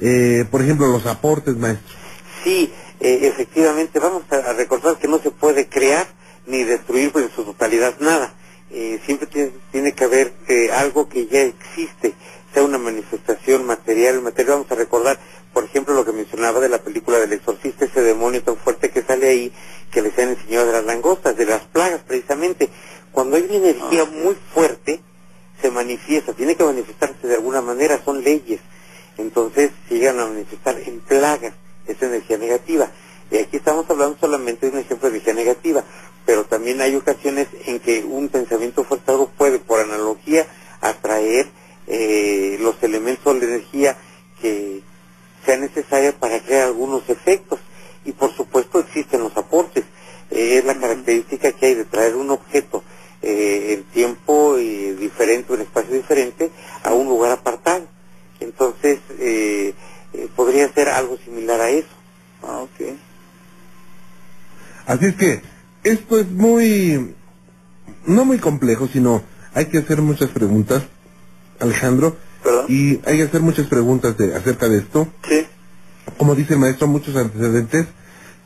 eh, 0.00 0.44
por 0.50 0.62
ejemplo, 0.62 0.86
los 0.88 1.06
aportes, 1.06 1.56
maestro. 1.56 1.94
Sí, 2.44 2.72
eh, 3.00 3.20
efectivamente, 3.22 3.98
vamos 3.98 4.22
a, 4.30 4.36
a 4.36 4.52
recordar 4.52 4.98
que 4.98 5.08
no 5.08 5.18
se 5.20 5.30
puede 5.30 5.68
crear 5.68 6.06
ni 6.46 6.64
destruir 6.64 7.10
pues, 7.12 7.26
en 7.26 7.30
su 7.34 7.44
totalidad 7.44 7.94
nada. 8.00 8.34
Eh, 8.70 9.00
siempre 9.06 9.26
tiene, 9.28 9.52
tiene 9.72 9.92
que 9.92 10.04
haber 10.04 10.32
eh, 10.48 10.70
algo 10.72 11.08
que 11.08 11.26
ya 11.26 11.40
existe, 11.42 12.14
sea 12.52 12.62
una 12.64 12.78
manifestación 12.78 13.64
material, 13.66 14.20
material. 14.22 14.54
Vamos 14.58 14.70
a 14.72 14.74
recordar, 14.74 15.18
por 15.56 15.64
ejemplo, 15.64 15.94
lo 15.94 16.04
que 16.04 16.12
mencionaba 16.12 16.60
de 16.60 16.68
la 16.68 16.82
película 16.82 17.18
del 17.18 17.32
exorcista, 17.32 17.86
ese 17.86 18.02
demonio 18.02 18.42
tan 18.42 18.58
fuerte 18.58 18.90
que 18.90 19.02
sale 19.02 19.26
ahí, 19.26 19.50
que 19.90 20.02
le 20.02 20.10
sean 20.10 20.28
el 20.28 20.36
señor 20.44 20.66
de 20.66 20.72
las 20.72 20.84
langostas, 20.84 21.34
de 21.34 21.46
las 21.46 21.62
plagas 21.62 22.02
precisamente. 22.06 22.68
Cuando 23.10 23.36
hay 23.36 23.44
una 23.44 23.54
energía 23.54 24.04
muy 24.04 24.36
fuerte, 24.52 25.00
se 25.62 25.70
manifiesta, 25.70 26.34
tiene 26.34 26.56
que 26.56 26.64
manifestarse 26.64 27.26
de 27.26 27.36
alguna 27.36 27.62
manera, 27.62 28.02
son 28.04 28.22
leyes. 28.22 28.60
Entonces 29.16 29.70
llegan 29.88 30.20
a 30.20 30.26
manifestar 30.26 30.78
en 30.78 31.00
plagas 31.00 31.54
esa 31.86 32.04
energía 32.04 32.36
negativa. 32.36 32.90
Y 33.30 33.38
aquí 33.38 33.56
estamos 33.56 33.88
hablando 33.88 34.18
solamente 34.20 34.66
de 34.66 34.72
un 34.72 34.80
ejemplo 34.80 35.08
de 35.08 35.16
energía 35.16 35.32
negativa, 35.32 35.84
pero 36.26 36.44
también 36.44 36.82
hay 36.82 36.94
ocasiones 36.96 37.48
en 37.64 37.80
que 37.80 38.04
un 38.04 38.28
pensamiento 38.28 38.84
forzado 38.84 39.30
puede, 39.30 39.58
por 39.58 39.80
analogía, 39.80 40.46
atraer 40.82 41.46
eh, 41.86 42.58
los 42.60 42.74
elementos 42.82 43.40
de 43.40 43.46
energía 43.46 43.96
que 44.42 44.82
sean 45.46 45.60
necesarios 45.62 46.14
para 46.14 46.40
crear 46.40 46.64
algunos 46.64 47.08
efectos. 47.08 47.60
Y 48.04 48.12
por 48.12 48.34
supuesto 48.36 48.80
existen 48.80 49.20
los 49.20 49.36
aportes. 49.36 49.84
Eh, 50.30 50.58
es 50.58 50.64
la 50.64 50.74
característica 50.74 51.52
que 51.52 51.66
hay 51.66 51.74
de 51.74 51.84
traer 51.84 52.16
un 52.16 52.30
objeto 52.30 52.82
eh, 53.22 53.74
en 53.74 53.84
tiempo 53.84 54.56
eh, 54.58 54.94
diferente, 54.98 55.54
en 55.54 55.62
espacio 55.62 55.94
diferente, 55.94 56.50
a 56.82 56.92
un 56.92 57.08
lugar 57.08 57.32
apartado. 57.32 57.86
Entonces, 58.40 58.98
eh, 59.18 59.74
eh, 60.12 60.28
podría 60.36 60.72
ser 60.72 60.88
algo 60.88 61.16
similar 61.24 61.60
a 61.60 61.70
eso. 61.70 61.88
Ah, 62.42 62.58
ok. 62.58 62.96
Así 64.86 65.06
es 65.06 65.16
que 65.16 65.42
esto 65.82 66.20
es 66.20 66.30
muy, 66.30 67.14
no 68.06 68.24
muy 68.24 68.38
complejo, 68.38 68.88
sino 68.88 69.22
hay 69.54 69.66
que 69.66 69.78
hacer 69.78 70.02
muchas 70.02 70.30
preguntas, 70.30 70.84
Alejandro, 71.58 72.16
¿Perdón? 72.46 72.66
y 72.68 73.00
hay 73.04 73.16
que 73.16 73.22
hacer 73.24 73.40
muchas 73.40 73.66
preguntas 73.66 74.16
de, 74.16 74.34
acerca 74.36 74.68
de 74.68 74.78
esto. 74.78 75.08
Sí. 75.28 75.46
Como 76.16 76.34
dice 76.34 76.54
el 76.54 76.60
maestro, 76.60 76.86
muchos 76.86 77.16
antecedentes 77.16 77.86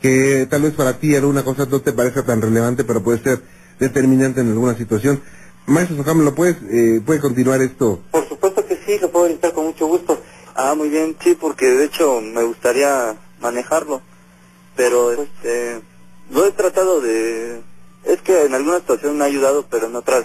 que 0.01 0.46
tal 0.48 0.62
vez 0.62 0.72
para 0.72 0.98
ti 0.98 1.14
alguna 1.14 1.44
cosa 1.44 1.66
no 1.66 1.80
te 1.80 1.92
parezca 1.92 2.24
tan 2.24 2.40
relevante, 2.40 2.84
pero 2.84 3.03
puede 3.03 3.22
ser 3.22 3.42
determinante 3.78 4.40
en 4.40 4.48
alguna 4.48 4.74
situación. 4.74 5.22
Maestro 5.66 5.98
Sojama, 5.98 6.24
¿lo 6.24 6.34
puedes, 6.34 6.57
eh, 6.70 7.03
puede 7.05 7.20
continuar 7.20 7.61
esto? 7.61 8.01
Por 8.11 8.26
supuesto 8.28 8.64
que 8.66 8.76
sí, 8.86 8.98
lo 8.98 9.11
puedo 9.11 9.26
orientar 9.26 9.53
con 9.53 9.66
mucho 9.66 9.86
gusto. 9.86 10.18
Ah, 10.55 10.74
muy 10.74 10.88
bien, 10.88 11.16
sí, 11.22 11.36
porque 11.38 11.66
de 11.66 11.84
hecho 11.84 12.20
me 12.20 12.42
gustaría 12.42 13.14
manejarlo, 13.40 14.01
pero 14.76 15.12
este, 15.12 15.80
lo 16.30 16.46
he 16.46 16.53
tratado 16.53 17.01
de, 17.01 17.61
es 18.05 18.20
que 18.22 18.44
en 18.44 18.55
algunas 18.55 18.80
situaciones 18.80 19.18
me 19.18 19.24
ha 19.24 19.28
ayudado, 19.28 19.66
pero 19.70 19.86
en 19.86 19.96
otras 19.96 20.24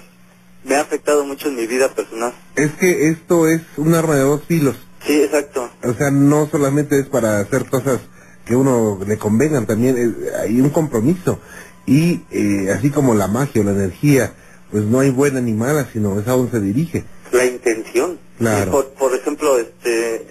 me 0.65 0.75
ha 0.75 0.81
afectado 0.81 1.23
mucho 1.25 1.47
en 1.49 1.55
mi 1.55 1.67
vida 1.67 1.93
personal. 1.93 2.33
Es 2.55 2.71
que 2.73 3.09
esto 3.09 3.47
es 3.47 3.61
un 3.77 3.93
arma 3.93 4.15
de 4.15 4.21
dos 4.21 4.43
filos. 4.47 4.75
Sí, 5.05 5.21
exacto. 5.21 5.69
O 5.83 5.93
sea, 5.93 6.09
no 6.11 6.47
solamente 6.49 6.99
es 6.99 7.05
para 7.07 7.39
hacer 7.39 7.65
cosas 7.69 7.99
que 8.45 8.55
uno 8.55 8.99
le 9.05 9.17
convengan, 9.17 9.65
también 9.65 9.97
es- 9.97 10.33
hay 10.35 10.59
un 10.61 10.69
compromiso. 10.71 11.39
Y 11.85 12.21
eh, 12.31 12.71
así 12.75 12.89
como 12.89 13.13
la 13.13 13.27
magia 13.27 13.61
o 13.61 13.65
la 13.65 13.71
energía, 13.71 14.33
pues 14.71 14.83
no 14.85 14.99
hay 14.99 15.11
buena 15.11 15.41
ni 15.41 15.53
mala, 15.53 15.87
sino 15.93 16.19
es 16.19 16.27
a 16.27 16.31
donde 16.31 16.51
se 16.51 16.59
dirige. 16.61 17.03
La 17.31 17.45
intención. 17.45 18.17
Claro. 18.39 18.71
Por, 18.71 18.87
por 18.93 19.15
ejemplo, 19.15 19.57
este, 19.59 20.27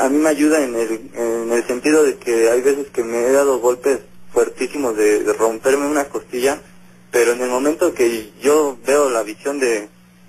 a 0.00 0.08
mí 0.08 0.18
me 0.18 0.28
ayuda 0.30 0.62
en 0.64 0.74
el, 0.74 1.10
en 1.14 1.52
el 1.52 1.66
sentido 1.66 2.02
de 2.02 2.16
que 2.16 2.50
hay 2.50 2.62
veces 2.62 2.86
que 2.92 3.04
me 3.04 3.26
he 3.26 3.32
dado 3.32 3.60
golpes 3.60 3.98
fuertísimos 4.32 4.96
de, 4.96 5.22
de 5.24 5.32
romperme 5.34 5.86
una 5.86 6.04
costilla, 6.06 6.60
pero 7.16 7.32
en 7.32 7.40
el 7.40 7.48
momento 7.48 7.94
que 7.94 8.30
yo 8.42 8.76
veo 8.86 9.08
la 9.08 9.22
visión 9.22 9.58
de 9.58 9.88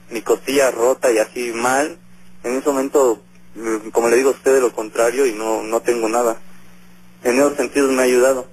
mi 0.10 0.22
costilla 0.22 0.72
rota 0.72 1.12
y 1.12 1.18
así 1.18 1.52
mal, 1.54 1.98
en 2.46 2.54
ese 2.56 2.70
momento, 2.70 3.22
mm, 3.56 3.90
como 3.90 4.08
le 4.08 4.16
digo 4.16 4.30
a 4.30 4.32
usted, 4.32 4.54
de 4.54 4.62
lo 4.62 4.72
contrario 4.72 5.26
y 5.26 5.34
no, 5.34 5.64
no 5.64 5.82
tengo 5.82 6.08
nada. 6.08 6.38
En 7.26 7.36
esos 7.40 7.58
sentidos 7.58 7.92
me 7.92 8.04
ha 8.04 8.06
ayudado, 8.06 8.48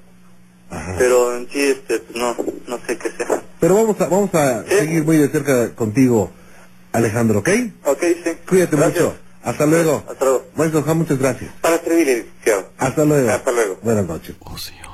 Ajá. 0.68 0.96
pero 0.98 1.36
en 1.36 1.48
sí, 1.48 1.60
este, 1.60 2.02
no, 2.16 2.34
no 2.66 2.80
sé 2.88 2.98
qué 2.98 3.12
sea. 3.12 3.40
Pero 3.60 3.76
vamos 3.76 4.00
a, 4.00 4.08
vamos 4.08 4.34
a 4.34 4.64
Sí. 4.64 4.78
seguir 4.80 5.04
muy 5.04 5.16
de 5.18 5.28
cerca 5.28 5.72
contigo, 5.76 6.32
Alejandro, 6.90 7.38
¿ok? 7.38 7.48
Ok, 7.84 8.00
sí. 8.24 8.30
Cuídate 8.48 8.76
Gracias. 8.76 9.04
mucho. 9.04 9.16
Hasta 9.44 9.64
luego. 9.64 10.02
Hasta 10.10 10.24
luego. 10.24 10.44
Juan, 10.56 10.98
muchas 10.98 11.18
gracias. 11.20 11.52
Para 11.60 11.78
servirle. 11.78 12.26
Hasta 12.78 13.04
luego. 13.04 13.30
Hasta 13.30 13.52
luego. 13.52 13.78
Buenas 13.80 14.06
noches. 14.08 14.34
Oh 14.40 14.58
Señor. 14.58 14.93